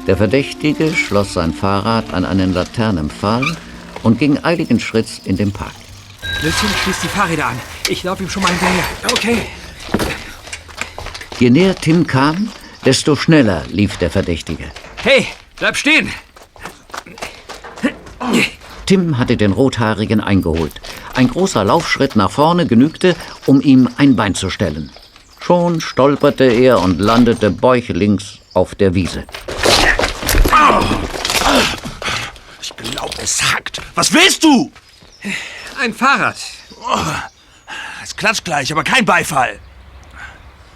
Der 0.06 0.16
Verdächtige 0.16 0.94
schloss 0.94 1.34
sein 1.34 1.52
Fahrrad 1.52 2.14
an 2.14 2.24
einen 2.24 2.54
Laternenpfahl 2.54 3.56
und 4.04 4.18
ging 4.18 4.38
eiligen 4.44 4.78
Schritts 4.78 5.20
in 5.24 5.36
den 5.36 5.50
Park. 5.50 5.74
Löschen, 6.42 6.68
schließ 6.82 7.00
die 7.02 7.08
Fahrräder 7.08 7.46
an. 7.46 7.60
Ich 7.88 8.04
laufe 8.04 8.22
ihm 8.22 8.30
schon 8.30 8.42
mal 8.42 8.50
hinterher. 8.50 8.84
Okay. 9.10 9.38
Je 11.40 11.50
näher 11.50 11.74
Tim 11.74 12.06
kam, 12.06 12.48
desto 12.84 13.16
schneller 13.16 13.64
lief 13.70 13.96
der 13.96 14.10
Verdächtige. 14.10 14.64
Hey, 15.02 15.26
bleib 15.56 15.76
stehen! 15.76 16.10
Tim 18.86 19.18
hatte 19.18 19.36
den 19.36 19.52
Rothaarigen 19.52 20.20
eingeholt. 20.20 20.80
Ein 21.14 21.28
großer 21.28 21.64
Laufschritt 21.64 22.16
nach 22.16 22.30
vorne 22.30 22.66
genügte, 22.66 23.16
um 23.46 23.60
ihm 23.60 23.88
ein 23.96 24.16
Bein 24.16 24.34
zu 24.34 24.50
stellen. 24.50 24.90
Schon 25.40 25.80
stolperte 25.80 26.44
er 26.44 26.80
und 26.80 27.00
landete 27.00 27.50
bäuchlings 27.50 28.38
auf 28.52 28.74
der 28.74 28.94
Wiese. 28.94 29.24
Ich 29.66 31.03
glaube, 32.90 33.14
es 33.22 33.42
hackt. 33.42 33.80
Was 33.94 34.12
willst 34.12 34.44
du? 34.44 34.70
Ein 35.80 35.94
Fahrrad. 35.94 36.36
Es 38.02 38.16
klatscht 38.16 38.44
gleich, 38.44 38.70
aber 38.72 38.84
kein 38.84 39.04
Beifall. 39.04 39.58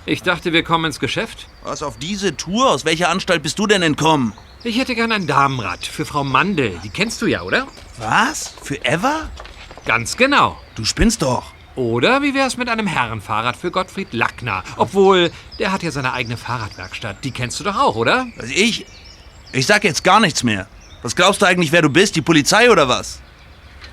Ich 0.06 0.22
dachte, 0.22 0.52
wir 0.52 0.62
kommen 0.62 0.86
ins 0.86 1.00
Geschäft. 1.00 1.48
Was, 1.62 1.82
auf 1.82 1.98
diese 1.98 2.36
Tour? 2.36 2.70
Aus 2.70 2.84
welcher 2.84 3.10
Anstalt 3.10 3.42
bist 3.42 3.58
du 3.58 3.66
denn 3.66 3.82
entkommen? 3.82 4.32
Ich 4.64 4.78
hätte 4.78 4.94
gern 4.94 5.12
ein 5.12 5.26
Damenrad 5.26 5.86
für 5.86 6.06
Frau 6.06 6.24
Mandel. 6.24 6.80
Die 6.82 6.88
kennst 6.88 7.20
du 7.20 7.26
ja, 7.26 7.42
oder? 7.42 7.66
Was? 7.98 8.54
Für 8.62 8.76
Eva? 8.76 9.28
Ganz 9.84 10.16
genau. 10.16 10.58
Du 10.74 10.84
spinnst 10.84 11.22
doch. 11.22 11.52
Oder 11.76 12.22
wie 12.22 12.34
wär's 12.34 12.56
mit 12.56 12.68
einem 12.68 12.86
Herrenfahrrad 12.86 13.56
für 13.56 13.70
Gottfried 13.70 14.12
Lackner? 14.12 14.64
Obwohl, 14.78 15.30
der 15.58 15.70
hat 15.70 15.82
ja 15.82 15.90
seine 15.90 16.12
eigene 16.12 16.36
Fahrradwerkstatt. 16.36 17.22
Die 17.22 17.30
kennst 17.30 17.60
du 17.60 17.64
doch 17.64 17.76
auch, 17.76 17.94
oder? 17.94 18.26
Also 18.36 18.52
ich. 18.52 18.86
Ich 19.52 19.66
sag 19.66 19.84
jetzt 19.84 20.02
gar 20.04 20.20
nichts 20.20 20.42
mehr. 20.42 20.66
Was 21.02 21.14
glaubst 21.14 21.42
du 21.42 21.46
eigentlich, 21.46 21.72
wer 21.72 21.82
du 21.82 21.90
bist? 21.90 22.16
Die 22.16 22.22
Polizei 22.22 22.70
oder 22.70 22.88
was? 22.88 23.20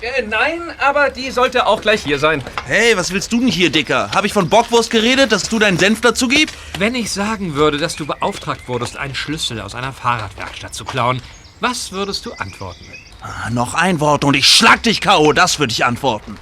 Äh, 0.01 0.23
nein, 0.23 0.61
aber 0.79 1.09
die 1.09 1.31
sollte 1.31 1.65
auch 1.67 1.81
gleich 1.81 2.03
hier 2.03 2.19
sein. 2.19 2.43
Hey, 2.65 2.97
was 2.97 3.11
willst 3.11 3.31
du 3.31 3.39
denn 3.39 3.47
hier, 3.47 3.69
Dicker? 3.69 4.11
Habe 4.11 4.27
ich 4.27 4.33
von 4.33 4.49
Bockwurst 4.49 4.89
geredet, 4.89 5.31
dass 5.31 5.47
du 5.47 5.59
deinen 5.59 5.77
Senf 5.77 6.01
dazu 6.01 6.27
gibst? 6.27 6.55
Wenn 6.77 6.95
ich 6.95 7.11
sagen 7.11 7.55
würde, 7.55 7.77
dass 7.77 7.95
du 7.95 8.05
beauftragt 8.05 8.67
wurdest, 8.67 8.97
einen 8.97 9.15
Schlüssel 9.15 9.61
aus 9.61 9.75
einer 9.75 9.93
Fahrradwerkstatt 9.93 10.73
zu 10.73 10.83
klauen, 10.83 11.21
was 11.59 11.91
würdest 11.91 12.25
du 12.25 12.33
antworten? 12.33 12.85
Ah, 13.21 13.49
noch 13.49 13.73
ein 13.73 13.99
Wort 13.99 14.23
und 14.25 14.35
ich 14.35 14.47
schlag 14.47 14.83
dich 14.83 14.99
K.O., 14.99 15.31
das 15.31 15.59
würde 15.59 15.71
ich 15.71 15.85
antworten. 15.85 16.37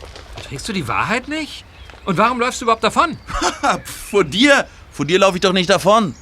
Trägst 0.48 0.68
du 0.68 0.74
die 0.74 0.88
Wahrheit 0.88 1.28
nicht? 1.28 1.64
Und 2.06 2.18
warum 2.18 2.40
läufst 2.40 2.60
du 2.62 2.66
überhaupt 2.66 2.84
davon? 2.84 3.18
Vor 3.86 4.24
dir? 4.24 4.68
Vor 4.92 5.06
dir 5.06 5.20
laufe 5.20 5.38
ich 5.38 5.42
doch 5.42 5.54
nicht 5.54 5.70
davon. 5.70 6.16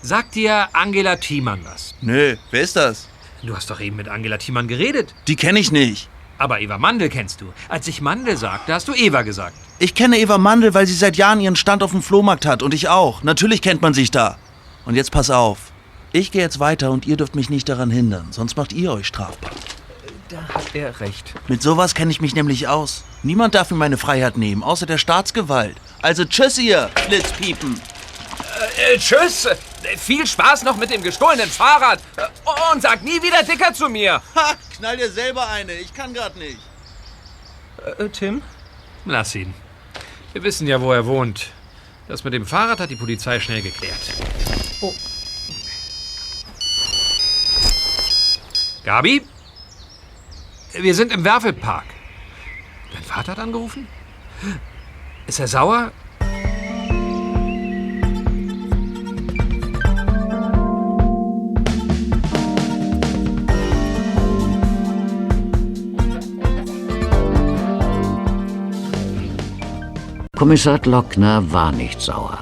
Sagt 0.00 0.36
dir 0.36 0.68
Angela 0.72 1.16
Thiemann 1.16 1.64
was? 1.64 1.94
Nö, 2.00 2.36
wer 2.50 2.62
ist 2.62 2.76
das? 2.76 3.08
Du 3.42 3.54
hast 3.54 3.70
doch 3.70 3.80
eben 3.80 3.96
mit 3.96 4.08
Angela 4.08 4.38
Thiemann 4.38 4.68
geredet. 4.68 5.14
Die 5.28 5.36
kenne 5.36 5.58
ich 5.58 5.70
nicht. 5.70 6.08
Aber 6.38 6.60
Eva 6.60 6.78
Mandel 6.78 7.08
kennst 7.08 7.40
du. 7.40 7.52
Als 7.68 7.88
ich 7.88 8.00
Mandel 8.00 8.36
sagte, 8.36 8.72
hast 8.72 8.88
du 8.88 8.94
Eva 8.94 9.22
gesagt. 9.22 9.56
Ich 9.78 9.94
kenne 9.94 10.18
Eva 10.18 10.38
Mandel, 10.38 10.74
weil 10.74 10.86
sie 10.86 10.94
seit 10.94 11.16
Jahren 11.16 11.40
ihren 11.40 11.56
Stand 11.56 11.82
auf 11.82 11.90
dem 11.90 12.02
Flohmarkt 12.02 12.46
hat 12.46 12.62
und 12.62 12.74
ich 12.74 12.88
auch. 12.88 13.22
Natürlich 13.22 13.62
kennt 13.62 13.82
man 13.82 13.94
sich 13.94 14.10
da. 14.10 14.38
Und 14.84 14.94
jetzt 14.94 15.10
pass 15.10 15.30
auf. 15.30 15.72
Ich 16.12 16.32
gehe 16.32 16.42
jetzt 16.42 16.58
weiter 16.58 16.90
und 16.90 17.06
ihr 17.06 17.16
dürft 17.16 17.34
mich 17.34 17.50
nicht 17.50 17.68
daran 17.68 17.90
hindern, 17.90 18.28
sonst 18.30 18.56
macht 18.56 18.72
ihr 18.72 18.92
euch 18.92 19.06
strafbar. 19.06 19.50
Da 20.30 20.42
hat 20.54 20.74
er 20.74 21.00
recht. 21.00 21.34
Mit 21.48 21.62
sowas 21.62 21.94
kenne 21.94 22.10
ich 22.10 22.20
mich 22.20 22.34
nämlich 22.34 22.68
aus. 22.68 23.04
Niemand 23.22 23.54
darf 23.54 23.70
mir 23.70 23.76
meine 23.76 23.98
Freiheit 23.98 24.38
nehmen, 24.38 24.62
außer 24.62 24.86
der 24.86 24.98
Staatsgewalt. 24.98 25.76
Also 26.00 26.24
tschüss 26.24 26.58
ihr, 26.58 26.88
Schlitzpiepen. 27.06 27.80
Äh, 28.58 28.94
äh, 28.94 28.98
tschüss. 28.98 29.44
Äh, 29.46 29.56
Viel 29.96 30.26
Spaß 30.26 30.62
noch 30.64 30.76
mit 30.76 30.90
dem 30.90 31.02
gestohlenen 31.02 31.48
Fahrrad. 31.48 32.00
Äh, 32.16 32.26
Und 32.72 32.82
sag 32.82 33.02
nie 33.02 33.22
wieder 33.22 33.42
Dicker 33.42 33.72
zu 33.72 33.88
mir. 33.88 34.20
Ha, 34.34 34.54
knall 34.76 34.96
dir 34.96 35.10
selber 35.10 35.46
eine. 35.48 35.72
Ich 35.74 35.92
kann 35.94 36.12
grad 36.14 36.36
nicht. 36.36 36.58
Äh, 37.98 38.08
Tim? 38.08 38.42
Lass 39.04 39.34
ihn. 39.34 39.54
Wir 40.32 40.42
wissen 40.42 40.66
ja, 40.66 40.80
wo 40.80 40.92
er 40.92 41.06
wohnt. 41.06 41.50
Das 42.08 42.24
mit 42.24 42.32
dem 42.32 42.46
Fahrrad 42.46 42.80
hat 42.80 42.90
die 42.90 42.96
Polizei 42.96 43.38
schnell 43.40 43.62
geklärt. 43.62 44.00
Oh. 44.80 44.94
Gabi? 48.84 49.22
Wir 50.72 50.94
sind 50.94 51.12
im 51.12 51.24
Werfelpark. 51.24 51.84
Dein 52.92 53.02
Vater 53.02 53.32
hat 53.32 53.38
angerufen? 53.38 53.86
Ist 55.26 55.40
er 55.40 55.48
sauer? 55.48 55.92
Kommissar 70.38 70.78
Lockner 70.84 71.52
war 71.52 71.72
nicht 71.72 72.00
sauer. 72.00 72.38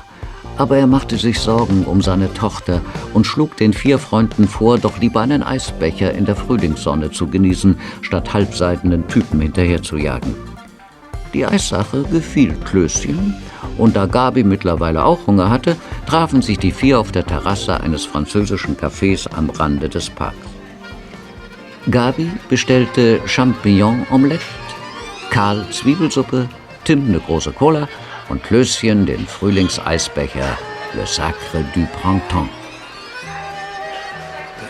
Aber 0.59 0.77
er 0.77 0.87
machte 0.87 1.17
sich 1.17 1.41
Sorgen 1.41 1.85
um 1.87 2.03
seine 2.03 2.31
Tochter 2.35 2.83
und 3.15 3.27
schlug 3.27 3.57
den 3.57 3.73
vier 3.73 3.99
Freunden 3.99 4.49
vor, 4.49 4.77
doch 4.77 4.99
lieber 4.99 5.23
einen 5.23 5.43
Eisbecher 5.43 6.13
in 6.13 6.27
der 6.27 6.37
Frühlingssonne 6.37 7.11
zu 7.11 7.27
genießen, 7.27 7.79
statt 8.03 8.35
halbseitenden 8.35 9.09
Typen 9.09 9.41
hinterherzujagen. 9.41 10.35
Die 11.33 11.47
Eissache 11.47 12.03
gefiel 12.03 12.55
Klößchen, 12.67 13.35
und 13.79 13.97
da 13.97 14.05
Gabi 14.05 14.45
mittlerweile 14.45 15.03
auch 15.03 15.27
Hunger 15.27 15.49
hatte, 15.49 15.75
trafen 16.05 16.43
sich 16.43 16.59
die 16.59 16.73
vier 16.73 17.01
auf 17.01 17.13
der 17.13 17.25
Terrasse 17.25 17.81
eines 17.81 18.05
französischen 18.05 18.77
Cafés 18.77 19.27
am 19.35 19.49
Rande 19.49 19.89
des 19.89 20.11
Parks. 20.11 20.37
Gabi 21.91 22.31
bestellte 22.51 23.21
Champignon-Omelette, 23.25 24.45
Karl 25.31 25.65
Zwiebelsuppe, 25.71 26.47
Tim 26.87 27.09
eine 27.09 27.19
große 27.19 27.51
Cola 27.51 27.89
und 28.29 28.45
Klößchen 28.45 29.07
den 29.07 29.27
Frühlingseisbecher 29.27 30.57
Le 30.95 31.05
Sacre 31.05 31.65
du 31.75 31.85
Printemps. 32.01 32.49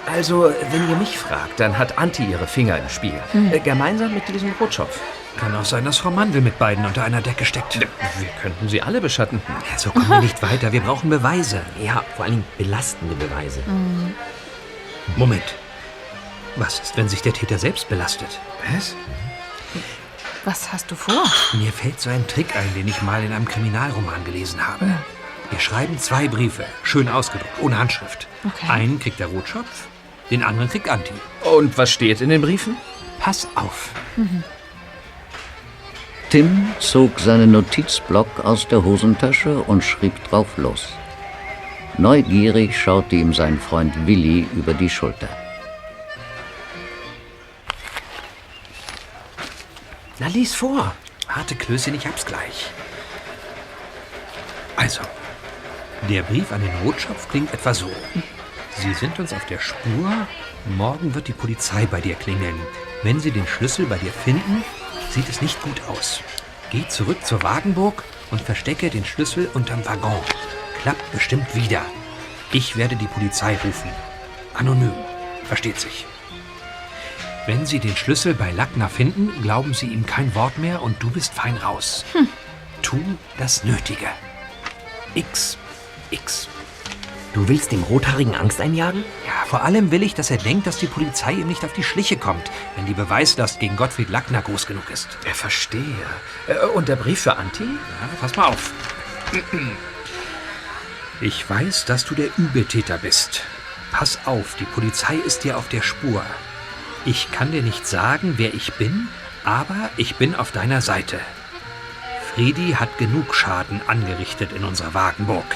Also, 0.06 0.50
wenn 0.70 0.88
ihr 0.88 0.96
mich 0.96 1.18
fragt, 1.18 1.60
dann 1.60 1.76
hat 1.76 1.98
Anti 1.98 2.24
ihre 2.24 2.46
Finger 2.46 2.78
im 2.78 2.88
Spiel. 2.88 3.20
Hm. 3.32 3.52
Äh, 3.52 3.58
gemeinsam 3.58 4.14
mit 4.14 4.26
diesem 4.28 4.50
Rotschopf. 4.58 4.98
Kann 5.36 5.54
auch 5.54 5.66
sein, 5.66 5.84
dass 5.84 5.98
Frau 5.98 6.10
Mandel 6.10 6.40
mit 6.40 6.58
beiden 6.58 6.86
unter 6.86 7.04
einer 7.04 7.20
Decke 7.20 7.44
steckt. 7.44 7.78
Wir 7.78 8.28
könnten 8.40 8.66
sie 8.70 8.80
alle 8.80 9.02
beschatten. 9.02 9.42
Ja, 9.70 9.78
so 9.78 9.90
kommen 9.90 10.08
wir 10.08 10.20
nicht 10.22 10.42
weiter. 10.42 10.72
Wir 10.72 10.80
brauchen 10.80 11.10
Beweise. 11.10 11.60
Ja, 11.84 12.02
vor 12.16 12.24
allem 12.24 12.44
belastende 12.56 13.14
Beweise. 13.16 13.60
Moment. 15.16 15.54
Was 16.54 16.80
ist, 16.80 16.96
wenn 16.96 17.10
sich 17.10 17.20
der 17.20 17.34
Täter 17.34 17.58
selbst 17.58 17.90
belastet? 17.90 18.40
Was? 18.74 18.96
Was 20.46 20.72
hast 20.72 20.92
du 20.92 20.94
vor? 20.94 21.24
Mir 21.54 21.72
fällt 21.72 22.00
so 22.00 22.08
ein 22.08 22.24
Trick 22.28 22.54
ein, 22.54 22.72
den 22.76 22.86
ich 22.86 23.02
mal 23.02 23.24
in 23.24 23.32
einem 23.32 23.46
Kriminalroman 23.46 24.24
gelesen 24.24 24.64
habe. 24.64 24.86
Wir 25.50 25.58
schreiben 25.58 25.98
zwei 25.98 26.28
Briefe, 26.28 26.64
schön 26.84 27.08
ausgedruckt, 27.08 27.60
ohne 27.60 27.76
Handschrift. 27.78 28.28
Okay. 28.44 28.70
Einen 28.70 29.00
kriegt 29.00 29.18
der 29.18 29.26
Rotschopf, 29.26 29.88
den 30.30 30.44
anderen 30.44 30.70
kriegt 30.70 30.88
Anti. 30.88 31.14
Und 31.42 31.76
was 31.76 31.90
steht 31.90 32.20
in 32.20 32.28
den 32.28 32.42
Briefen? 32.42 32.76
Pass 33.18 33.48
auf. 33.56 33.90
Tim 36.30 36.68
zog 36.78 37.18
seinen 37.18 37.50
Notizblock 37.50 38.44
aus 38.44 38.68
der 38.68 38.84
Hosentasche 38.84 39.58
und 39.58 39.82
schrieb 39.82 40.14
drauf 40.28 40.58
los. 40.58 40.90
Neugierig 41.98 42.78
schaute 42.80 43.16
ihm 43.16 43.34
sein 43.34 43.58
Freund 43.58 44.06
Willi 44.06 44.46
über 44.54 44.74
die 44.74 44.90
Schulter. 44.90 45.45
Na, 50.26 50.32
lies 50.32 50.56
vor. 50.56 50.92
Warte, 51.32 51.54
Klößchen, 51.54 51.94
ich 51.94 52.04
hab's 52.04 52.26
gleich. 52.26 52.72
Also, 54.74 55.02
der 56.08 56.22
Brief 56.22 56.50
an 56.50 56.62
den 56.62 56.74
Rotschopf 56.84 57.28
klingt 57.28 57.54
etwa 57.54 57.72
so. 57.72 57.88
Sie 58.76 58.92
sind 58.94 59.20
uns 59.20 59.32
auf 59.32 59.46
der 59.46 59.60
Spur. 59.60 60.10
Morgen 60.76 61.14
wird 61.14 61.28
die 61.28 61.32
Polizei 61.32 61.86
bei 61.86 62.00
dir 62.00 62.16
klingeln. 62.16 62.58
Wenn 63.04 63.20
sie 63.20 63.30
den 63.30 63.46
Schlüssel 63.46 63.86
bei 63.86 63.98
dir 63.98 64.10
finden, 64.10 64.64
sieht 65.10 65.28
es 65.28 65.42
nicht 65.42 65.62
gut 65.62 65.80
aus. 65.88 66.20
Geh 66.72 66.88
zurück 66.88 67.24
zur 67.24 67.44
Wagenburg 67.44 68.02
und 68.32 68.40
verstecke 68.40 68.90
den 68.90 69.04
Schlüssel 69.04 69.48
unterm 69.54 69.86
Waggon. 69.86 70.20
Klappt 70.82 71.12
bestimmt 71.12 71.54
wieder. 71.54 71.82
Ich 72.52 72.76
werde 72.76 72.96
die 72.96 73.06
Polizei 73.06 73.56
rufen. 73.64 73.90
Anonym. 74.54 74.92
Versteht 75.44 75.78
sich. 75.78 76.04
Wenn 77.46 77.64
Sie 77.64 77.78
den 77.78 77.96
Schlüssel 77.96 78.34
bei 78.34 78.50
Lackner 78.50 78.88
finden, 78.88 79.30
glauben 79.42 79.72
Sie 79.72 79.86
ihm 79.86 80.04
kein 80.04 80.34
Wort 80.34 80.58
mehr 80.58 80.82
und 80.82 81.00
du 81.02 81.10
bist 81.10 81.32
fein 81.32 81.56
raus. 81.56 82.04
Tu 82.82 82.98
das 83.38 83.62
Nötige. 83.64 84.08
X. 85.14 85.56
X. 86.10 86.48
Du 87.34 87.48
willst 87.48 87.70
dem 87.70 87.82
Rothaarigen 87.84 88.34
Angst 88.34 88.60
einjagen? 88.60 89.04
Ja, 89.26 89.44
vor 89.46 89.62
allem 89.62 89.90
will 89.90 90.02
ich, 90.02 90.14
dass 90.14 90.30
er 90.30 90.38
denkt, 90.38 90.66
dass 90.66 90.78
die 90.78 90.86
Polizei 90.86 91.32
ihm 91.32 91.46
nicht 91.46 91.64
auf 91.64 91.72
die 91.72 91.82
Schliche 91.82 92.16
kommt, 92.16 92.50
wenn 92.74 92.86
die 92.86 92.94
Beweislast 92.94 93.60
gegen 93.60 93.76
Gottfried 93.76 94.08
Lackner 94.08 94.42
groß 94.42 94.66
genug 94.66 94.88
ist. 94.90 95.08
Ja, 95.26 95.34
verstehe. 95.34 95.82
Äh, 96.48 96.66
Und 96.74 96.88
der 96.88 96.96
Brief 96.96 97.20
für 97.20 97.36
Anti? 97.36 97.64
Ja, 97.64 98.08
pass 98.20 98.34
mal 98.36 98.46
auf. 98.46 98.72
Ich 101.20 101.48
weiß, 101.48 101.84
dass 101.84 102.04
du 102.04 102.14
der 102.14 102.28
Übeltäter 102.38 102.98
bist. 102.98 103.42
Pass 103.92 104.18
auf, 104.24 104.56
die 104.58 104.64
Polizei 104.64 105.16
ist 105.16 105.44
dir 105.44 105.58
auf 105.58 105.68
der 105.68 105.82
Spur. 105.82 106.24
Ich 107.06 107.30
kann 107.30 107.52
dir 107.52 107.62
nicht 107.62 107.86
sagen, 107.86 108.34
wer 108.36 108.52
ich 108.52 108.72
bin, 108.74 109.06
aber 109.44 109.90
ich 109.96 110.16
bin 110.16 110.34
auf 110.34 110.50
deiner 110.50 110.80
Seite. 110.80 111.20
Friedi 112.34 112.72
hat 112.72 112.98
genug 112.98 113.32
Schaden 113.32 113.80
angerichtet 113.86 114.50
in 114.52 114.64
unserer 114.64 114.92
Wagenburg. 114.92 115.46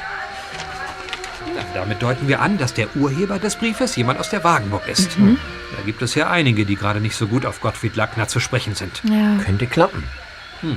Ja, 1.57 1.65
damit 1.75 2.03
deuten 2.03 2.29
wir 2.29 2.41
an, 2.41 2.57
dass 2.57 2.73
der 2.73 2.95
Urheber 2.95 3.41
des 3.41 3.57
Briefes 3.57 3.97
jemand 3.97 4.21
aus 4.21 4.31
der 4.31 4.45
Wagenburg 4.45 4.87
ist. 4.87 5.19
Mhm. 5.19 5.39
Da 5.77 5.83
gibt 5.85 6.03
es 6.03 6.15
ja 6.15 6.31
einige, 6.31 6.65
die 6.65 6.77
gerade 6.77 7.01
nicht 7.01 7.17
so 7.17 7.27
gut 7.27 7.45
auf 7.45 7.61
Gottfried 7.61 7.97
Lackner 7.97 8.29
zu 8.29 8.39
sprechen 8.39 8.77
sind. 8.77 9.03
Ja. 9.03 9.37
Könnte 9.45 9.67
klappen. 9.67 10.05
Hm. 10.61 10.77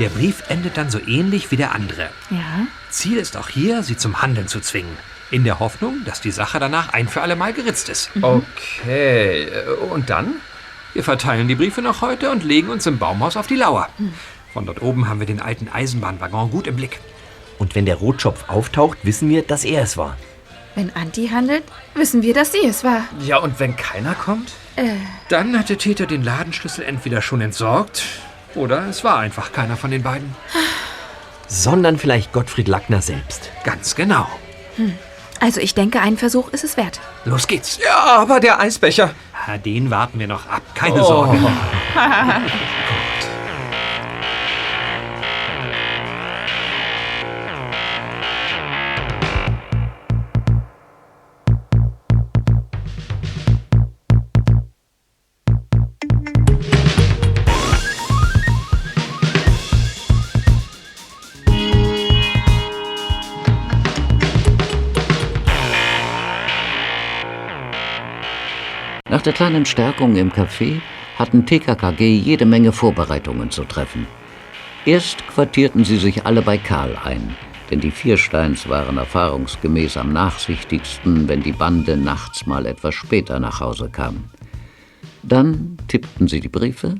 Der 0.00 0.08
Brief 0.08 0.42
endet 0.48 0.76
dann 0.76 0.90
so 0.90 0.98
ähnlich 0.98 1.50
wie 1.52 1.56
der 1.56 1.74
andere. 1.74 2.08
Ja. 2.30 2.66
Ziel 2.90 3.18
ist 3.18 3.36
auch 3.36 3.48
hier, 3.48 3.84
sie 3.84 3.96
zum 3.96 4.20
Handeln 4.20 4.48
zu 4.48 4.60
zwingen. 4.60 4.96
In 5.30 5.44
der 5.44 5.60
Hoffnung, 5.60 6.04
dass 6.06 6.20
die 6.20 6.30
Sache 6.30 6.58
danach 6.58 6.92
ein 6.94 7.06
für 7.08 7.20
alle 7.20 7.36
Mal 7.36 7.52
geritzt 7.52 7.88
ist. 7.90 8.10
Okay. 8.20 9.42
äh, 9.44 9.70
Und 9.90 10.08
dann? 10.10 10.36
Wir 10.94 11.04
verteilen 11.04 11.48
die 11.48 11.54
Briefe 11.54 11.82
noch 11.82 12.00
heute 12.00 12.30
und 12.30 12.42
legen 12.44 12.70
uns 12.70 12.86
im 12.86 12.98
Baumhaus 12.98 13.36
auf 13.36 13.46
die 13.46 13.56
Lauer. 13.56 13.88
Von 14.54 14.64
dort 14.64 14.80
oben 14.82 15.08
haben 15.08 15.20
wir 15.20 15.26
den 15.26 15.40
alten 15.40 15.68
Eisenbahnwaggon 15.68 16.50
gut 16.50 16.66
im 16.66 16.76
Blick. 16.76 16.98
Und 17.58 17.74
wenn 17.74 17.84
der 17.84 17.96
Rotschopf 17.96 18.48
auftaucht, 18.48 18.98
wissen 19.02 19.28
wir, 19.28 19.42
dass 19.42 19.64
er 19.64 19.82
es 19.82 19.96
war. 19.96 20.16
Wenn 20.74 20.94
Anti 20.96 21.28
handelt, 21.28 21.64
wissen 21.94 22.22
wir, 22.22 22.32
dass 22.32 22.52
sie 22.52 22.64
es 22.66 22.84
war. 22.84 23.02
Ja, 23.20 23.38
und 23.38 23.60
wenn 23.60 23.76
keiner 23.76 24.14
kommt? 24.14 24.52
Äh, 24.76 24.92
Dann 25.28 25.58
hat 25.58 25.68
der 25.68 25.76
Täter 25.78 26.06
den 26.06 26.22
Ladenschlüssel 26.22 26.84
entweder 26.84 27.20
schon 27.20 27.40
entsorgt 27.40 28.02
oder 28.54 28.86
es 28.88 29.04
war 29.04 29.18
einfach 29.18 29.52
keiner 29.52 29.76
von 29.76 29.90
den 29.90 30.02
beiden. 30.02 30.34
Sondern 31.48 31.98
vielleicht 31.98 32.32
Gottfried 32.32 32.68
Lackner 32.68 33.02
selbst. 33.02 33.50
Ganz 33.64 33.94
genau. 33.94 34.26
hm. 34.76 34.94
Also 35.40 35.60
ich 35.60 35.74
denke, 35.74 36.00
ein 36.00 36.16
Versuch 36.16 36.48
ist 36.50 36.64
es 36.64 36.76
wert. 36.76 37.00
Los 37.24 37.46
geht's. 37.46 37.78
Ja, 37.84 37.96
aber 38.16 38.40
der 38.40 38.58
Eisbecher. 38.60 39.14
Ah, 39.46 39.56
Den 39.56 39.90
warten 39.90 40.18
wir 40.18 40.26
noch 40.26 40.46
ab. 40.48 40.62
Keine 40.74 41.00
Oh. 41.02 41.04
Sorge. 41.06 41.38
der 69.28 69.34
kleinen 69.34 69.66
Stärkung 69.66 70.16
im 70.16 70.32
Café 70.32 70.80
hatten 71.18 71.44
TKKG 71.44 72.16
jede 72.16 72.46
Menge 72.46 72.72
Vorbereitungen 72.72 73.50
zu 73.50 73.64
treffen. 73.64 74.06
Erst 74.86 75.18
quartierten 75.28 75.84
sie 75.84 75.98
sich 75.98 76.24
alle 76.24 76.40
bei 76.40 76.56
Karl 76.56 76.96
ein, 77.04 77.36
denn 77.70 77.78
die 77.78 77.90
Viersteins 77.90 78.70
waren 78.70 78.96
erfahrungsgemäß 78.96 79.98
am 79.98 80.14
nachsichtigsten, 80.14 81.28
wenn 81.28 81.42
die 81.42 81.52
Bande 81.52 81.98
nachts 81.98 82.46
mal 82.46 82.64
etwas 82.64 82.94
später 82.94 83.38
nach 83.38 83.60
Hause 83.60 83.90
kam. 83.92 84.24
Dann 85.22 85.76
tippten 85.88 86.26
sie 86.26 86.40
die 86.40 86.48
Briefe, 86.48 86.94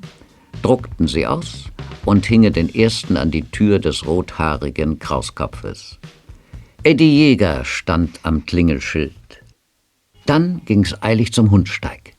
druckten 0.60 1.08
sie 1.08 1.26
aus 1.26 1.70
und 2.04 2.26
hingen 2.26 2.52
den 2.52 2.68
ersten 2.68 3.16
an 3.16 3.30
die 3.30 3.44
Tür 3.44 3.78
des 3.78 4.06
rothaarigen 4.06 4.98
Krauskopfes. 4.98 5.98
Eddie 6.82 7.20
Jäger 7.20 7.64
stand 7.64 8.20
am 8.22 8.44
Klingelschild. 8.44 9.14
Dann 10.26 10.60
ging's 10.66 10.94
eilig 11.02 11.32
zum 11.32 11.50
Hundsteig. 11.50 12.17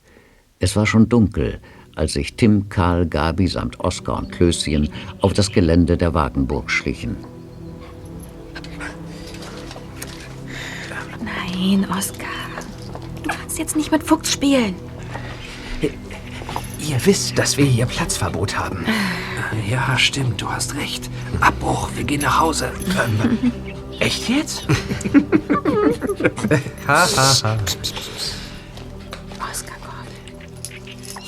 Es 0.62 0.76
war 0.76 0.86
schon 0.86 1.08
dunkel, 1.08 1.58
als 1.96 2.12
sich 2.12 2.34
Tim, 2.34 2.68
Karl, 2.68 3.06
Gabi 3.06 3.48
samt 3.48 3.80
Oskar 3.80 4.18
und 4.18 4.30
Klößchen 4.30 4.90
auf 5.22 5.32
das 5.32 5.50
Gelände 5.50 5.96
der 5.96 6.12
Wagenburg 6.12 6.70
schlichen. 6.70 7.16
Nein, 11.24 11.86
Oskar. 11.90 12.28
Du 13.22 13.30
kannst 13.30 13.58
jetzt 13.58 13.74
nicht 13.74 13.90
mit 13.90 14.02
Fuchs 14.02 14.32
spielen. 14.32 14.74
Ihr 15.80 17.06
wisst, 17.06 17.38
dass 17.38 17.56
wir 17.56 17.64
hier 17.64 17.86
Platzverbot 17.86 18.58
haben. 18.58 18.84
Ja, 19.68 19.98
stimmt, 19.98 20.42
du 20.42 20.50
hast 20.50 20.74
recht. 20.76 21.08
Abbruch, 21.40 21.88
wir 21.96 22.04
gehen 22.04 22.20
nach 22.20 22.38
Hause. 22.40 22.70
Ähm, 23.02 23.52
echt 23.98 24.28
jetzt? 24.28 24.66
Ha, 26.86 27.06
ha, 27.16 27.34
ha. 27.44 27.56
Oskar 29.38 29.76
Gott. 29.84 30.10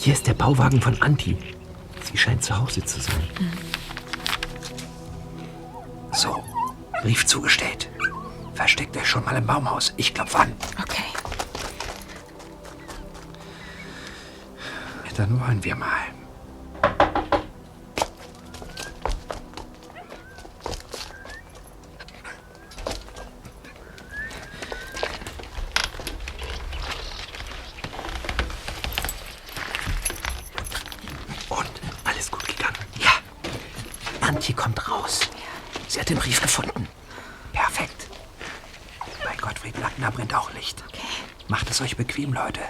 Hier 0.02 0.14
ist 0.14 0.26
der 0.26 0.34
Bauwagen 0.34 0.80
von 0.82 1.00
Anti. 1.00 1.36
Sie 2.02 2.18
scheint 2.18 2.42
zu 2.42 2.58
Hause 2.58 2.84
zu 2.84 3.00
sein. 3.00 3.22
So, 6.12 6.42
Brief 7.02 7.24
zugestellt. 7.24 7.88
Versteckt 8.54 8.96
euch 8.96 9.06
schon 9.06 9.24
mal 9.24 9.36
im 9.36 9.46
Baumhaus. 9.46 9.94
Ich 9.96 10.12
klopf 10.12 10.34
an. 10.34 10.52
Okay. 10.80 11.04
Dann 15.16 15.40
wollen 15.40 15.62
wir 15.62 15.76
mal. 15.76 15.88
Und 31.48 31.68
alles 32.04 32.30
gut 32.30 32.46
gegangen. 32.48 32.74
Ja. 32.98 33.10
Antje 34.26 34.54
kommt 34.54 34.88
raus. 34.90 35.20
Sie 35.88 36.00
hat 36.00 36.08
den 36.08 36.16
Brief 36.16 36.40
gefunden. 36.40 36.88
Perfekt. 37.52 38.06
Bei 39.22 39.36
Gottfried 39.36 39.76
Lackner 39.78 40.10
brennt 40.10 40.34
auch 40.34 40.52
Licht. 40.54 40.82
Macht 41.48 41.70
es 41.70 41.82
euch 41.82 41.96
bequem, 41.98 42.32
Leute. 42.32 42.60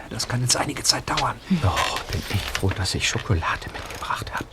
Jetzt 0.53 0.61
einige 0.61 0.82
Zeit 0.82 1.09
dauern. 1.09 1.36
Oh, 1.64 2.12
bin 2.12 2.20
ich 2.28 2.42
froh, 2.42 2.68
dass 2.76 2.94
ich 2.94 3.09
Schokolade 3.09 3.70
mitgebracht 3.72 4.30
habe. 4.34 4.44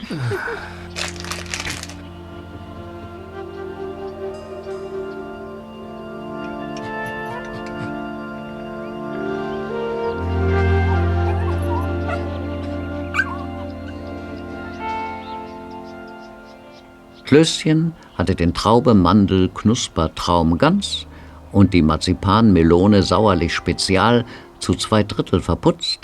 Klößchen 17.26 17.94
hatte 18.18 18.36
den 18.36 18.54
Traube 18.54 18.94
Mandel 18.94 19.50
Knuspertraum 19.50 20.58
ganz 20.58 21.08
und 21.52 21.74
die 21.74 21.82
Marzipan 21.82 22.54
Melone 22.54 23.04
Sauerlich 23.04 23.54
Spezial 23.54 24.24
zu 24.60 24.76
zwei 24.76 25.04
Drittel 25.04 25.42
verputzt, 25.42 26.02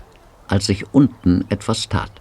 als 0.47 0.65
sich 0.65 0.93
unten 0.93 1.45
etwas 1.49 1.89
tat. 1.89 2.11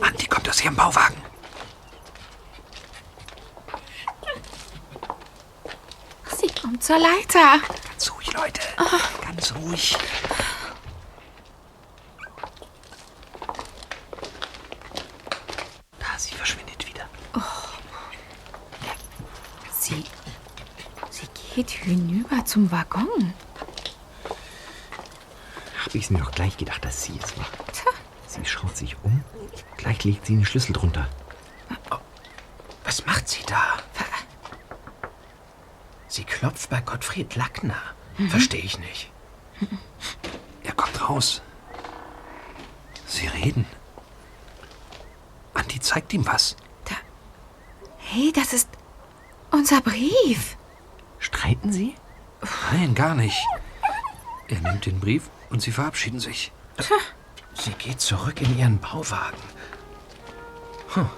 Andi 0.00 0.26
kommt 0.26 0.48
aus 0.48 0.62
ihrem 0.62 0.76
Bauwagen. 0.76 1.16
Sie 6.36 6.48
kommt 6.60 6.82
zur 6.82 6.98
Leiter. 6.98 7.60
Ganz 7.88 8.12
ruhig, 8.12 8.32
Leute. 8.32 8.60
Ganz 9.24 9.54
ruhig. 9.54 9.96
Da, 15.98 16.18
sie 16.18 16.34
verschwindet 16.34 16.86
wieder. 16.86 17.06
Sie. 19.72 20.04
Sie 21.10 21.26
geht 21.54 21.70
hinüber 21.70 22.44
zum 22.44 22.70
Waggon. 22.72 23.34
Hab 25.84 25.94
ich's 25.94 26.01
mir 26.12 26.18
doch 26.20 26.32
gleich 26.32 26.56
gedacht, 26.56 26.84
dass 26.84 27.04
sie 27.04 27.18
es 27.22 27.36
war. 27.36 27.46
Sie 28.26 28.44
schaut 28.44 28.76
sich 28.76 28.96
um. 29.02 29.22
Gleich 29.76 30.04
legt 30.04 30.26
sie 30.26 30.34
den 30.36 30.44
Schlüssel 30.44 30.72
drunter. 30.72 31.08
Was 32.84 33.04
macht 33.06 33.28
sie 33.28 33.42
da? 33.46 33.78
Sie 36.08 36.24
klopft 36.24 36.68
bei 36.70 36.80
Gottfried 36.80 37.34
Lackner. 37.36 37.80
Verstehe 38.28 38.60
ich 38.62 38.78
nicht. 38.78 39.10
Er 40.62 40.72
kommt 40.72 41.08
raus. 41.08 41.42
Sie 43.06 43.26
reden. 43.26 43.66
Andi 45.54 45.80
zeigt 45.80 46.12
ihm 46.12 46.26
was. 46.26 46.56
Hey, 47.98 48.32
das 48.32 48.52
ist 48.52 48.68
unser 49.50 49.80
Brief. 49.80 50.56
Streiten 51.18 51.72
Sie? 51.72 51.94
Nein, 52.72 52.94
gar 52.94 53.14
nicht. 53.14 53.38
Er 54.48 54.60
nimmt 54.60 54.84
den 54.84 55.00
Brief 55.00 55.30
und 55.52 55.60
sie 55.60 55.70
verabschieden 55.70 56.18
sich. 56.18 56.50
Sie 57.54 57.72
geht 57.72 58.00
zurück 58.00 58.40
in 58.40 58.58
ihren 58.58 58.78
Bauwagen. 58.78 59.36
Hm, 60.94 61.08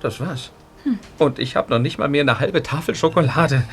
das 0.00 0.20
war's. 0.20 0.52
Und 1.18 1.38
ich 1.38 1.56
habe 1.56 1.70
noch 1.70 1.80
nicht 1.80 1.98
mal 1.98 2.08
mehr 2.08 2.22
eine 2.22 2.38
halbe 2.38 2.62
Tafel 2.62 2.94
Schokolade. 2.94 3.64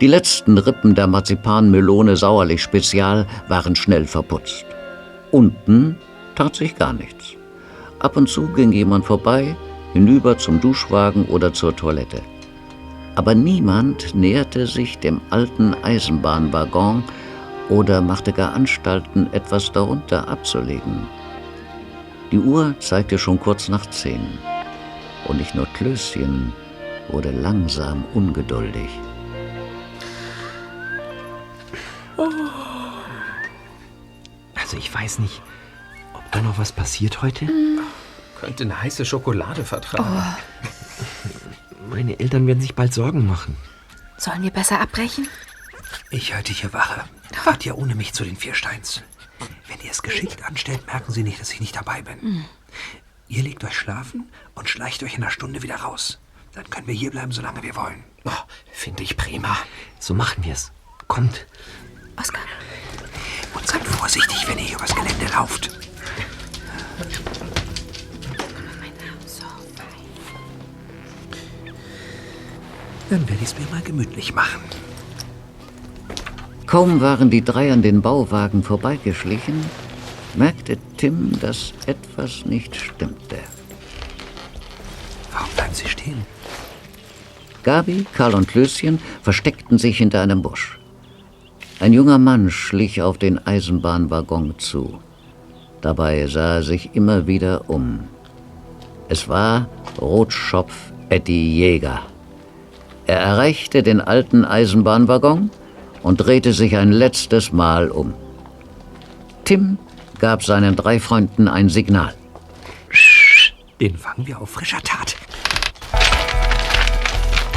Die 0.00 0.06
letzten 0.06 0.56
Rippen 0.56 0.94
der 0.94 1.06
Marzipan-Melone 1.06 2.16
Sauerlich 2.16 2.62
Spezial 2.62 3.26
waren 3.48 3.76
schnell 3.76 4.06
verputzt. 4.06 4.64
Unten 5.30 5.98
tat 6.36 6.56
sich 6.56 6.74
gar 6.74 6.94
nichts. 6.94 7.34
Ab 7.98 8.16
und 8.16 8.26
zu 8.26 8.46
ging 8.48 8.72
jemand 8.72 9.04
vorbei, 9.04 9.54
hinüber 9.92 10.38
zum 10.38 10.58
Duschwagen 10.58 11.26
oder 11.26 11.52
zur 11.52 11.76
Toilette. 11.76 12.22
Aber 13.14 13.34
niemand 13.34 14.14
näherte 14.14 14.66
sich 14.66 14.96
dem 14.98 15.20
alten 15.28 15.74
Eisenbahnwaggon 15.82 17.04
oder 17.68 18.00
machte 18.00 18.32
gar 18.32 18.54
Anstalten, 18.54 19.30
etwas 19.32 19.70
darunter 19.70 20.26
abzulegen. 20.28 21.06
Die 22.32 22.38
Uhr 22.38 22.74
zeigte 22.78 23.18
schon 23.18 23.38
kurz 23.38 23.68
nach 23.68 23.84
zehn. 23.90 24.22
Und 25.28 25.36
nicht 25.36 25.54
nur 25.54 25.66
Klößchen 25.74 26.54
wurde 27.10 27.32
langsam 27.32 28.02
ungeduldig. 28.14 28.88
Weiß 35.00 35.18
nicht, 35.20 35.40
ob 36.12 36.30
da 36.30 36.42
noch 36.42 36.58
was 36.58 36.72
passiert 36.72 37.22
heute. 37.22 37.48
Könnte 38.38 38.64
eine 38.64 38.82
heiße 38.82 39.04
Schokolade 39.04 39.64
vertragen. 39.64 40.22
Meine 41.88 42.20
Eltern 42.20 42.46
werden 42.46 42.60
sich 42.60 42.74
bald 42.74 42.92
Sorgen 42.92 43.26
machen. 43.26 43.56
Sollen 44.18 44.42
wir 44.42 44.50
besser 44.50 44.80
abbrechen? 44.80 45.26
Ich 46.10 46.34
halte 46.34 46.52
hier 46.52 46.72
Wache. 46.72 47.04
Fahrt 47.32 47.64
ja 47.64 47.74
ohne 47.74 47.94
mich 47.94 48.12
zu 48.12 48.24
den 48.24 48.36
Viersteins. 48.36 49.02
Wenn 49.68 49.80
ihr 49.80 49.90
es 49.90 50.02
geschickt 50.02 50.44
anstellt, 50.44 50.86
merken 50.86 51.12
sie 51.12 51.22
nicht, 51.22 51.40
dass 51.40 51.52
ich 51.52 51.60
nicht 51.60 51.76
dabei 51.76 52.02
bin. 52.02 52.20
Hm. 52.20 52.44
Ihr 53.28 53.42
legt 53.42 53.64
euch 53.64 53.74
schlafen 53.74 54.28
und 54.54 54.68
schleicht 54.68 55.02
euch 55.02 55.14
in 55.14 55.22
einer 55.22 55.32
Stunde 55.32 55.62
wieder 55.62 55.76
raus. 55.76 56.18
Dann 56.52 56.68
können 56.68 56.86
wir 56.86 56.94
hier 56.94 57.10
bleiben, 57.10 57.32
solange 57.32 57.62
wir 57.62 57.74
wollen. 57.76 58.04
Oh, 58.24 58.30
Finde 58.72 59.02
ich 59.02 59.16
prima. 59.16 59.56
So 59.98 60.12
machen 60.12 60.44
wir 60.44 60.52
es. 60.52 60.72
Kommt. 61.06 61.46
Oskar. 62.16 62.42
Und 63.54 63.66
seid 63.66 63.84
vorsichtig, 63.84 64.48
wenn 64.48 64.58
ihr 64.58 64.74
übers 64.74 64.94
Gelände 64.94 65.26
lauft. 65.32 65.70
Dann 73.10 73.28
werde 73.28 73.42
ich 73.42 73.48
es 73.48 73.58
mir 73.58 73.66
mal 73.70 73.82
gemütlich 73.82 74.34
machen. 74.34 74.60
Kaum 76.66 77.00
waren 77.00 77.30
die 77.30 77.42
drei 77.42 77.72
an 77.72 77.82
den 77.82 78.00
Bauwagen 78.00 78.62
vorbeigeschlichen, 78.62 79.64
merkte 80.36 80.78
Tim, 80.96 81.36
dass 81.40 81.72
etwas 81.86 82.46
nicht 82.46 82.76
stimmte. 82.76 83.38
Warum 85.32 85.50
bleiben 85.56 85.74
sie 85.74 85.88
stehen? 85.88 86.24
Gabi, 87.64 88.06
Karl 88.12 88.34
und 88.34 88.46
Klößchen 88.46 89.00
versteckten 89.22 89.78
sich 89.78 89.98
hinter 89.98 90.22
einem 90.22 90.42
Busch. 90.42 90.79
Ein 91.80 91.94
junger 91.94 92.18
Mann 92.18 92.50
schlich 92.50 93.00
auf 93.00 93.16
den 93.16 93.38
Eisenbahnwaggon 93.46 94.58
zu. 94.58 94.98
Dabei 95.80 96.26
sah 96.26 96.56
er 96.56 96.62
sich 96.62 96.90
immer 96.92 97.26
wieder 97.26 97.70
um. 97.70 98.00
Es 99.08 99.30
war 99.30 99.66
Rotschopf 99.98 100.74
Eddie 101.08 101.56
Jäger. 101.56 102.02
Er 103.06 103.20
erreichte 103.20 103.82
den 103.82 104.02
alten 104.02 104.44
Eisenbahnwaggon 104.44 105.50
und 106.02 106.16
drehte 106.18 106.52
sich 106.52 106.76
ein 106.76 106.92
letztes 106.92 107.50
Mal 107.50 107.90
um. 107.90 108.12
Tim 109.44 109.78
gab 110.18 110.44
seinen 110.44 110.76
drei 110.76 111.00
Freunden 111.00 111.48
ein 111.48 111.70
Signal. 111.70 112.12
Den 113.80 113.96
fangen 113.96 114.26
wir 114.26 114.38
auf 114.38 114.50
frischer 114.50 114.82
Tat. 114.84 115.16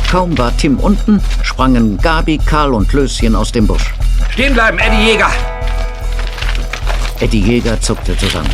Kaum 0.09 0.37
war 0.37 0.55
Tim 0.55 0.79
unten, 0.79 1.19
sprangen 1.43 1.97
Gabi, 1.97 2.37
Karl 2.37 2.73
und 2.73 2.87
Klößchen 2.87 3.35
aus 3.35 3.51
dem 3.51 3.67
Busch. 3.67 3.93
Stehen 4.33 4.55
bleiben, 4.55 4.79
Eddie 4.79 5.11
Jäger! 5.11 5.29
Eddie 7.19 7.39
Jäger 7.41 7.79
zuckte 7.79 8.17
zusammen, 8.17 8.49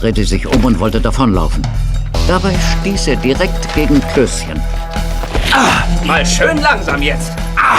drehte 0.00 0.24
sich 0.24 0.48
um 0.48 0.64
und 0.64 0.80
wollte 0.80 1.00
davonlaufen. 1.00 1.62
Dabei 2.26 2.52
stieß 2.80 3.06
er 3.06 3.16
direkt 3.16 3.72
gegen 3.76 4.02
Klößchen. 4.12 4.60
Ah, 5.52 5.84
mal 6.04 6.26
schön 6.26 6.58
langsam 6.58 7.00
jetzt. 7.02 7.30
Ah, 7.56 7.78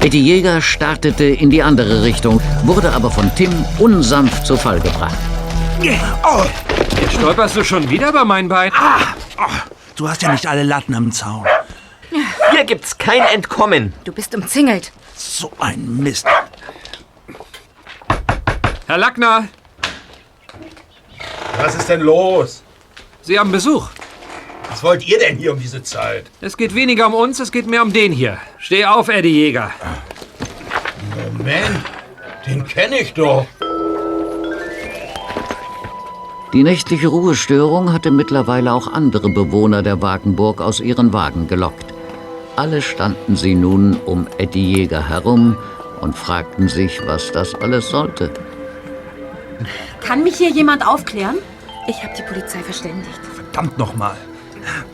Eddie 0.00 0.20
Jäger 0.20 0.60
startete 0.60 1.24
in 1.24 1.48
die 1.48 1.62
andere 1.62 2.02
Richtung, 2.02 2.38
wurde 2.64 2.92
aber 2.92 3.10
von 3.10 3.34
Tim 3.34 3.64
unsanft 3.78 4.46
zu 4.46 4.58
Fall 4.58 4.78
gebracht. 4.78 5.16
oh, 6.22 6.42
Jetzt 7.00 7.14
stolperst 7.14 7.56
du 7.56 7.64
schon 7.64 7.88
wieder 7.88 8.10
über 8.10 8.26
mein 8.26 8.46
Bein. 8.46 8.70
Du 9.96 10.06
hast 10.06 10.20
ja 10.20 10.32
nicht 10.32 10.46
alle 10.46 10.64
Latten 10.64 10.94
am 10.94 11.10
Zaun. 11.12 11.46
Hier 12.50 12.64
gibt's 12.64 12.98
kein 12.98 13.22
Entkommen. 13.22 13.92
Du 14.04 14.12
bist 14.12 14.34
umzingelt. 14.34 14.92
So 15.16 15.52
ein 15.58 15.98
Mist. 15.98 16.26
Herr 18.86 18.98
Lackner, 18.98 19.48
Was 21.58 21.74
ist 21.74 21.88
denn 21.88 22.00
los? 22.00 22.62
Sie 23.22 23.38
haben 23.38 23.52
Besuch. 23.52 23.88
Was 24.68 24.82
wollt 24.82 25.06
ihr 25.06 25.18
denn 25.18 25.36
hier 25.36 25.52
um 25.52 25.60
diese 25.60 25.82
Zeit? 25.82 26.26
Es 26.40 26.56
geht 26.56 26.74
weniger 26.74 27.06
um 27.06 27.14
uns, 27.14 27.40
es 27.40 27.52
geht 27.52 27.66
mehr 27.66 27.82
um 27.82 27.92
den 27.92 28.10
hier. 28.12 28.38
Steh 28.58 28.84
auf, 28.84 29.08
Eddie 29.08 29.30
Jäger. 29.30 29.70
Moment, 31.36 31.84
den 32.46 32.64
kenne 32.64 32.98
ich 32.98 33.12
doch. 33.14 33.46
Die 36.52 36.62
nächtliche 36.62 37.08
Ruhestörung 37.08 37.92
hatte 37.92 38.10
mittlerweile 38.10 38.72
auch 38.72 38.92
andere 38.92 39.30
Bewohner 39.30 39.82
der 39.82 40.02
Wagenburg 40.02 40.60
aus 40.60 40.80
ihren 40.80 41.12
Wagen 41.12 41.48
gelockt. 41.48 41.91
Alle 42.56 42.82
standen 42.82 43.36
sie 43.36 43.54
nun 43.54 43.96
um 44.04 44.26
Eddie 44.38 44.74
Jäger 44.74 45.08
herum 45.08 45.56
und 46.00 46.16
fragten 46.16 46.68
sich, 46.68 47.00
was 47.06 47.32
das 47.32 47.54
alles 47.54 47.88
sollte. 47.88 48.30
Kann 50.00 50.22
mich 50.22 50.36
hier 50.36 50.50
jemand 50.50 50.86
aufklären? 50.86 51.36
Ich 51.88 52.02
habe 52.02 52.12
die 52.16 52.22
Polizei 52.22 52.58
verständigt. 52.60 53.20
Verdammt 53.34 53.78
nochmal. 53.78 54.16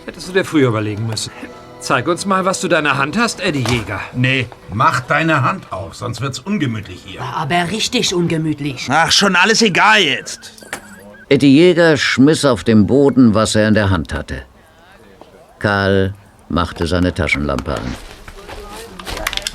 Hättest 0.06 0.28
du 0.28 0.32
dir 0.32 0.44
früher 0.44 0.68
überlegen 0.68 1.06
müssen. 1.06 1.32
Zeig 1.80 2.08
uns 2.08 2.26
mal, 2.26 2.44
was 2.44 2.60
du 2.60 2.68
deiner 2.68 2.96
Hand 2.96 3.16
hast, 3.16 3.40
Eddie 3.40 3.64
Jäger. 3.68 4.00
Nee, 4.12 4.46
mach 4.72 5.00
deine 5.00 5.42
Hand 5.42 5.72
auf, 5.72 5.94
sonst 5.94 6.20
wird's 6.20 6.40
ungemütlich 6.40 7.02
hier. 7.04 7.22
Aber 7.22 7.70
richtig 7.70 8.14
ungemütlich. 8.14 8.88
Ach, 8.90 9.12
schon 9.12 9.36
alles 9.36 9.62
egal 9.62 10.00
jetzt. 10.00 10.66
Eddie 11.28 11.54
Jäger 11.54 11.96
schmiss 11.96 12.44
auf 12.44 12.64
den 12.64 12.86
Boden, 12.86 13.34
was 13.34 13.54
er 13.54 13.68
in 13.68 13.74
der 13.74 13.90
Hand 13.90 14.12
hatte. 14.14 14.42
Karl 15.58 16.14
machte 16.48 16.86
seine 16.86 17.14
Taschenlampe 17.14 17.74
an. 17.74 17.94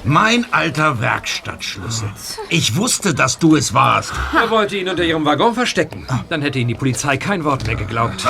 Mein 0.05 0.45
alter 0.51 0.99
Werkstattschlüssel. 0.99 2.09
Ich 2.49 2.75
wusste, 2.75 3.13
dass 3.13 3.39
du 3.39 3.55
es 3.55 3.73
warst. 3.73 4.11
Er 4.35 4.49
wollte 4.49 4.75
ihn 4.75 4.89
unter 4.89 5.03
ihrem 5.03 5.23
Waggon 5.23 5.53
verstecken. 5.53 6.05
Dann 6.27 6.41
hätte 6.41 6.59
ihn 6.59 6.67
die 6.67 6.75
Polizei 6.75 7.15
kein 7.15 7.45
Wort 7.45 7.65
mehr 7.65 7.75
geglaubt. 7.75 8.25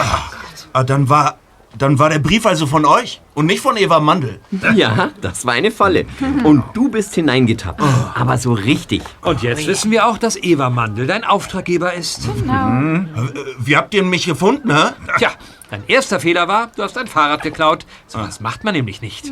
Ah, 0.73 0.83
dann 0.83 1.09
war. 1.09 1.37
Dann 1.75 1.97
war 1.97 2.11
der 2.11 2.19
Brief 2.19 2.45
also 2.45 2.67
von 2.67 2.85
euch 2.85 3.19
und 3.33 3.47
nicht 3.47 3.59
von 3.59 3.77
Eva 3.77 3.99
Mandel. 3.99 4.39
Ja, 4.75 5.09
das 5.21 5.43
war 5.43 5.53
eine 5.53 5.71
Falle. 5.71 6.05
Und 6.43 6.63
du 6.75 6.89
bist 6.89 7.15
hineingetappt. 7.15 7.81
Aber 8.13 8.37
so 8.37 8.53
richtig. 8.53 9.01
Und 9.21 9.41
jetzt 9.41 9.65
wissen 9.65 9.89
wir 9.89 10.05
auch, 10.05 10.19
dass 10.19 10.35
Eva 10.35 10.69
Mandel 10.69 11.07
dein 11.07 11.23
Auftraggeber 11.23 11.93
ist. 11.95 12.27
Hm. 12.27 13.09
Wie 13.57 13.75
habt 13.75 13.95
ihr 13.95 14.03
mich 14.03 14.27
gefunden, 14.27 14.71
hä? 14.71 14.91
Tja, 15.17 15.31
dein 15.73 15.83
erster 15.87 16.19
Fehler 16.19 16.47
war, 16.47 16.71
du 16.75 16.83
hast 16.83 16.97
ein 16.97 17.07
Fahrrad 17.07 17.41
geklaut. 17.41 17.85
So 18.05 18.19
was 18.19 18.39
macht 18.39 18.63
man 18.63 18.75
nämlich 18.75 19.01
nicht. 19.01 19.31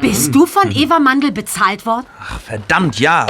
Bist 0.00 0.34
du 0.34 0.46
von 0.46 0.70
Eva 0.70 1.00
Mandel 1.00 1.32
bezahlt 1.32 1.84
worden? 1.84 2.06
Ach, 2.20 2.40
verdammt, 2.40 3.00
ja. 3.00 3.26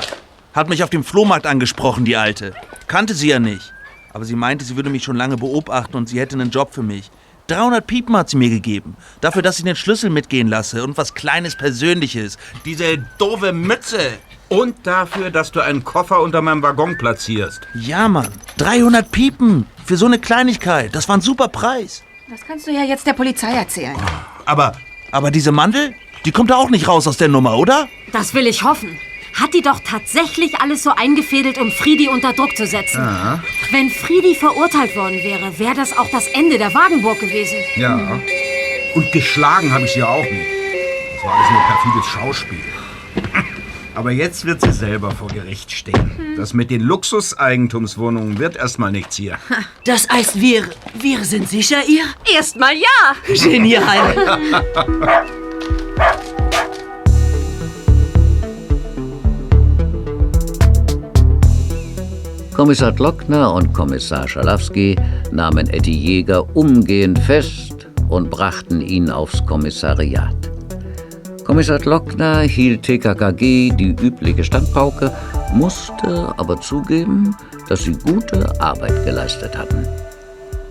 Hat 0.53 0.69
mich 0.69 0.85
auf 0.85 0.91
dem 0.91 1.03
Flohmarkt 1.03 1.47
angesprochen, 1.47 2.05
die 2.05 2.17
Alte. 2.17 2.53
Kannte 2.87 3.15
sie 3.15 3.29
ja 3.29 3.39
nicht. 3.39 3.73
Aber 4.13 4.25
sie 4.25 4.37
meinte, 4.37 4.65
sie 4.65 4.77
würde 4.77 4.91
mich 4.91 5.05
schon 5.05 5.17
lange 5.17 5.37
beobachten 5.37 5.97
und 5.97 6.09
sie 6.09 6.21
hätte 6.21 6.35
einen 6.35 6.51
Job 6.51 6.75
für 6.75 6.83
mich. 6.83 7.11
300 7.47 7.87
Piepen 7.87 8.17
hat 8.17 8.29
sie 8.29 8.37
mir 8.37 8.51
gegeben. 8.51 8.97
Dafür, 9.21 9.43
dass 9.43 9.59
ich 9.59 9.65
den 9.65 9.75
Schlüssel 9.77 10.11
mitgehen 10.11 10.49
lasse 10.49 10.85
und 10.85 10.99
was 10.99 11.15
Kleines 11.15 11.57
Persönliches. 11.57 12.37
Diese 12.65 12.99
doofe 13.19 13.53
Mütze. 13.53 14.19
Und 14.49 14.87
dafür, 14.87 15.31
dass 15.31 15.53
du 15.53 15.61
einen 15.61 15.85
Koffer 15.85 16.21
unter 16.21 16.43
meinem 16.43 16.63
Waggon 16.63 16.99
platzierst. 16.99 17.63
Ja, 17.75 18.09
Mann. 18.09 18.29
300 18.59 19.11
Piepen. 19.11 19.67
Für 19.85 19.97
so 19.97 20.07
eine 20.07 20.19
Kleinigkeit. 20.19 20.95
Das 20.95 21.09
war 21.09 21.17
ein 21.17 21.21
super 21.23 21.49
Preis. 21.49 22.03
Das 22.31 22.47
kannst 22.47 22.69
du 22.69 22.71
ja 22.71 22.85
jetzt 22.85 23.09
der 23.09 23.15
Polizei 23.15 23.51
erzählen. 23.51 23.97
Aber, 24.45 24.77
aber 25.11 25.33
diese 25.33 25.51
Mandel, 25.51 25.97
die 26.25 26.31
kommt 26.31 26.51
da 26.51 26.57
auch 26.57 26.71
nicht 26.71 26.87
raus 26.87 27.09
aus 27.09 27.17
der 27.17 27.27
Nummer, 27.27 27.59
oder? 27.59 27.89
Das 28.13 28.35
will 28.35 28.47
ich 28.47 28.63
hoffen. 28.63 29.01
Hat 29.35 29.53
die 29.53 29.63
doch 29.63 29.81
tatsächlich 29.81 30.61
alles 30.61 30.85
so 30.85 30.91
eingefädelt, 30.95 31.59
um 31.59 31.73
Friedi 31.73 32.09
unter 32.09 32.33
Druck 32.33 32.57
zu 32.57 32.69
setzen. 32.69 33.01
Ja. 33.01 33.43
Wenn 33.73 33.91
Friedi 33.91 34.37
verurteilt 34.37 34.95
worden 34.95 35.19
wäre, 35.25 35.59
wäre 35.59 35.75
das 35.75 35.97
auch 35.99 36.09
das 36.13 36.29
Ende 36.29 36.57
der 36.57 36.73
Wagenburg 36.73 37.19
gewesen. 37.19 37.59
Ja. 37.75 38.21
Und 38.95 39.11
geschlagen 39.11 39.73
habe 39.73 39.85
ich 39.85 39.93
sie 39.93 40.03
auch 40.05 40.23
nicht. 40.23 40.47
Das 41.17 41.25
war 41.25 41.35
alles 41.35 41.51
nur 41.51 41.63
perfides 41.63 42.07
Schauspiel. 42.07 43.60
Aber 44.01 44.11
jetzt 44.13 44.47
wird 44.47 44.63
sie 44.63 44.73
selber 44.73 45.11
vor 45.11 45.29
Gericht 45.29 45.71
stehen. 45.71 46.35
Das 46.39 46.55
mit 46.55 46.71
den 46.71 46.81
Luxuseigentumswohnungen 46.81 48.39
wird 48.39 48.57
erstmal 48.57 48.93
nichts 48.93 49.17
hier. 49.17 49.37
Das 49.85 50.09
heißt, 50.09 50.41
wir, 50.41 50.63
wir 50.99 51.23
sind 51.23 51.51
sicher, 51.51 51.77
ihr? 51.87 52.05
Erstmal 52.35 52.73
ja. 52.77 53.15
Genial. 53.35 53.85
Kommissar 62.57 62.93
Glockner 62.93 63.53
und 63.53 63.75
Kommissar 63.75 64.27
Schalawski 64.27 64.97
nahmen 65.31 65.69
Eddie 65.69 65.99
Jäger 65.99 66.57
umgehend 66.57 67.19
fest 67.19 67.87
und 68.09 68.31
brachten 68.31 68.81
ihn 68.81 69.11
aufs 69.11 69.45
Kommissariat. 69.45 70.50
Kommissar 71.51 71.81
Glockner 71.81 72.43
hielt 72.43 72.85
TKKG 72.85 73.73
die 73.73 73.97
übliche 74.01 74.45
Standpauke, 74.45 75.13
musste 75.53 76.33
aber 76.37 76.61
zugeben, 76.61 77.35
dass 77.69 77.83
sie 77.83 77.95
gute 77.95 78.61
Arbeit 78.61 79.05
geleistet 79.05 79.59
hatten. 79.59 79.85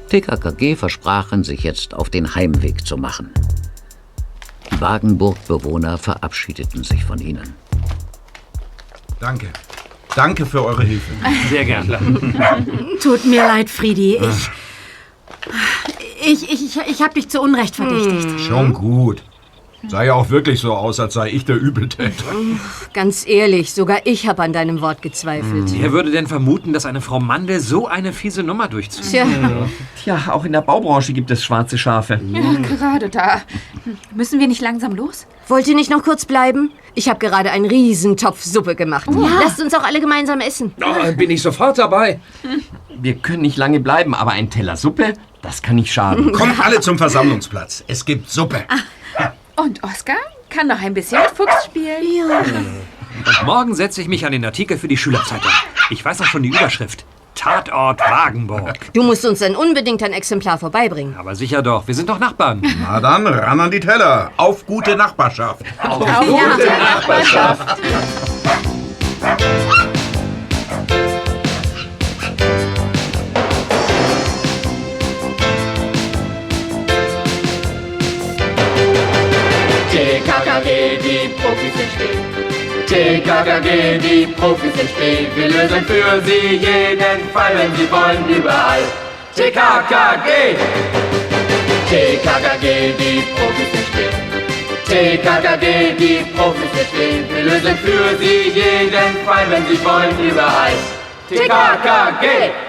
TKKG 0.07 0.77
versprachen, 0.77 1.43
sich 1.43 1.63
jetzt 1.63 1.93
auf 1.93 2.09
den 2.09 2.33
Heimweg 2.33 2.87
zu 2.87 2.95
machen. 2.95 3.29
Die 4.71 4.79
Wagenburg-Bewohner 4.79 5.97
verabschiedeten 5.97 6.85
sich 6.85 7.03
von 7.03 7.19
ihnen. 7.19 7.53
Danke. 9.19 9.47
Danke 10.15 10.45
für 10.45 10.63
eure 10.63 10.85
Hilfe. 10.85 11.11
Sehr 11.49 11.65
gern. 11.65 11.89
Tut 13.03 13.25
mir 13.25 13.43
leid, 13.43 13.69
Friedi. 13.69 14.15
Ich. 14.15 14.49
Ich, 16.25 16.43
ich, 16.53 16.77
ich, 16.77 16.79
ich 16.87 17.01
hab 17.01 17.13
dich 17.15 17.27
zu 17.27 17.41
Unrecht 17.41 17.75
verdächtigt. 17.75 18.39
Schon 18.39 18.71
gut. 18.71 19.23
Sah 19.87 20.03
ja 20.03 20.13
auch 20.13 20.29
wirklich 20.29 20.59
so 20.59 20.73
aus, 20.73 20.99
als 20.99 21.13
sei 21.13 21.29
ich 21.29 21.45
der 21.45 21.55
Übeltäter. 21.55 22.25
Ganz 22.93 23.25
ehrlich, 23.27 23.73
sogar 23.73 23.99
ich 24.05 24.27
habe 24.27 24.43
an 24.43 24.51
deinem 24.51 24.81
Wort 24.81 25.01
gezweifelt. 25.01 25.71
Wer 25.71 25.91
würde 25.91 26.11
denn 26.11 26.27
vermuten, 26.27 26.73
dass 26.73 26.85
eine 26.85 27.01
Frau 27.01 27.19
Mandel 27.19 27.59
so 27.59 27.87
eine 27.87 28.11
fiese 28.11 28.43
Nummer 28.43 28.67
durchzieht? 28.67 29.09
Tja. 29.09 29.25
Tja, 30.03 30.19
auch 30.31 30.43
in 30.43 30.51
der 30.51 30.61
Baubranche 30.61 31.13
gibt 31.13 31.31
es 31.31 31.43
schwarze 31.43 31.77
Schafe. 31.77 32.19
Ja, 32.31 32.53
gerade 32.61 33.09
da. 33.09 33.41
Müssen 34.13 34.39
wir 34.39 34.47
nicht 34.47 34.61
langsam 34.61 34.95
los? 34.95 35.27
Wollt 35.47 35.67
ihr 35.67 35.75
nicht 35.75 35.89
noch 35.89 36.03
kurz 36.03 36.25
bleiben? 36.25 36.71
Ich 36.93 37.07
habe 37.07 37.19
gerade 37.19 37.51
einen 37.51 37.65
Riesentopf 37.65 38.43
Suppe 38.43 38.75
gemacht. 38.75 39.07
Lasst 39.41 39.61
uns 39.61 39.73
auch 39.73 39.83
alle 39.83 40.01
gemeinsam 40.01 40.41
essen. 40.41 40.73
Oh, 40.83 41.11
bin 41.13 41.29
ich 41.29 41.41
sofort 41.41 41.77
dabei. 41.77 42.19
Wir 43.01 43.15
können 43.15 43.43
nicht 43.43 43.55
lange 43.57 43.79
bleiben, 43.79 44.13
aber 44.13 44.31
ein 44.31 44.49
Teller 44.49 44.75
Suppe, 44.75 45.13
das 45.41 45.61
kann 45.61 45.77
nicht 45.77 45.93
schaden. 45.93 46.33
Kommt 46.33 46.59
alle 46.59 46.81
zum 46.81 46.97
Versammlungsplatz. 46.97 47.85
Es 47.87 48.03
gibt 48.03 48.29
Suppe. 48.29 48.65
Und 49.59 49.83
Oskar 49.83 50.15
kann 50.49 50.67
noch 50.67 50.81
ein 50.81 50.93
bisschen 50.93 51.21
mit 51.21 51.31
Fuchs 51.31 51.65
spielen. 51.65 52.01
Ja. 52.15 52.39
Und 52.39 53.45
morgen 53.45 53.75
setze 53.75 54.01
ich 54.01 54.07
mich 54.07 54.25
an 54.25 54.31
den 54.31 54.45
Artikel 54.45 54.77
für 54.77 54.87
die 54.87 54.95
Schülerzeitung. 54.95 55.51
Ich 55.89 56.05
weiß 56.05 56.21
auch 56.21 56.25
schon 56.25 56.43
die 56.43 56.49
Überschrift. 56.49 57.03
Tatort 57.35 57.99
Wagenburg. 57.99 58.93
Du 58.93 59.03
musst 59.03 59.25
uns 59.25 59.39
dann 59.39 59.57
unbedingt 59.57 60.01
ein 60.01 60.13
Exemplar 60.13 60.57
vorbeibringen. 60.57 61.17
Aber 61.17 61.35
sicher 61.35 61.61
doch, 61.61 61.87
wir 61.87 61.95
sind 61.95 62.09
doch 62.09 62.19
Nachbarn. 62.19 62.61
Na 62.81 63.01
dann, 63.01 63.27
ran 63.27 63.59
an 63.59 63.71
die 63.71 63.81
Teller. 63.81 64.31
Auf 64.37 64.65
gute 64.65 64.95
Nachbarschaft. 64.95 65.65
Auf 65.83 65.99
gute 65.99 66.67
Nachbarschaft. 66.67 67.79
TKKG, 80.59 80.97
die 81.01 81.27
Profis 81.41 81.73
sind 81.73 81.89
still. 81.95 82.19
TKKG, 82.87 83.97
die 83.99 84.27
Profis 84.27 84.73
sind 84.75 84.89
still. 84.89 85.27
Wir 85.35 85.47
lösen 85.47 85.85
für 85.85 86.21
sie 86.25 86.57
jeden 86.57 87.29
Fall, 87.33 87.53
wenn 87.55 87.75
sie 87.75 87.89
wollen, 87.91 88.25
überall. 88.27 88.81
TKKG! 89.35 90.55
TKKG, 91.89 92.93
die 92.99 93.23
Profis 93.35 93.71
sind 93.71 93.87
still. 93.91 94.13
TKKG, 94.85 95.95
die 95.97 96.25
Profis 96.35 96.71
sind 96.73 96.87
still. 96.89 97.25
Wir 97.33 97.43
lösen 97.43 97.77
für 97.77 98.17
sie 98.17 98.49
jeden 98.49 99.25
Fall, 99.25 99.45
wenn 99.49 99.65
sie 99.67 99.85
wollen, 99.85 100.19
überall. 100.19 100.73
TKKG! 101.29 102.68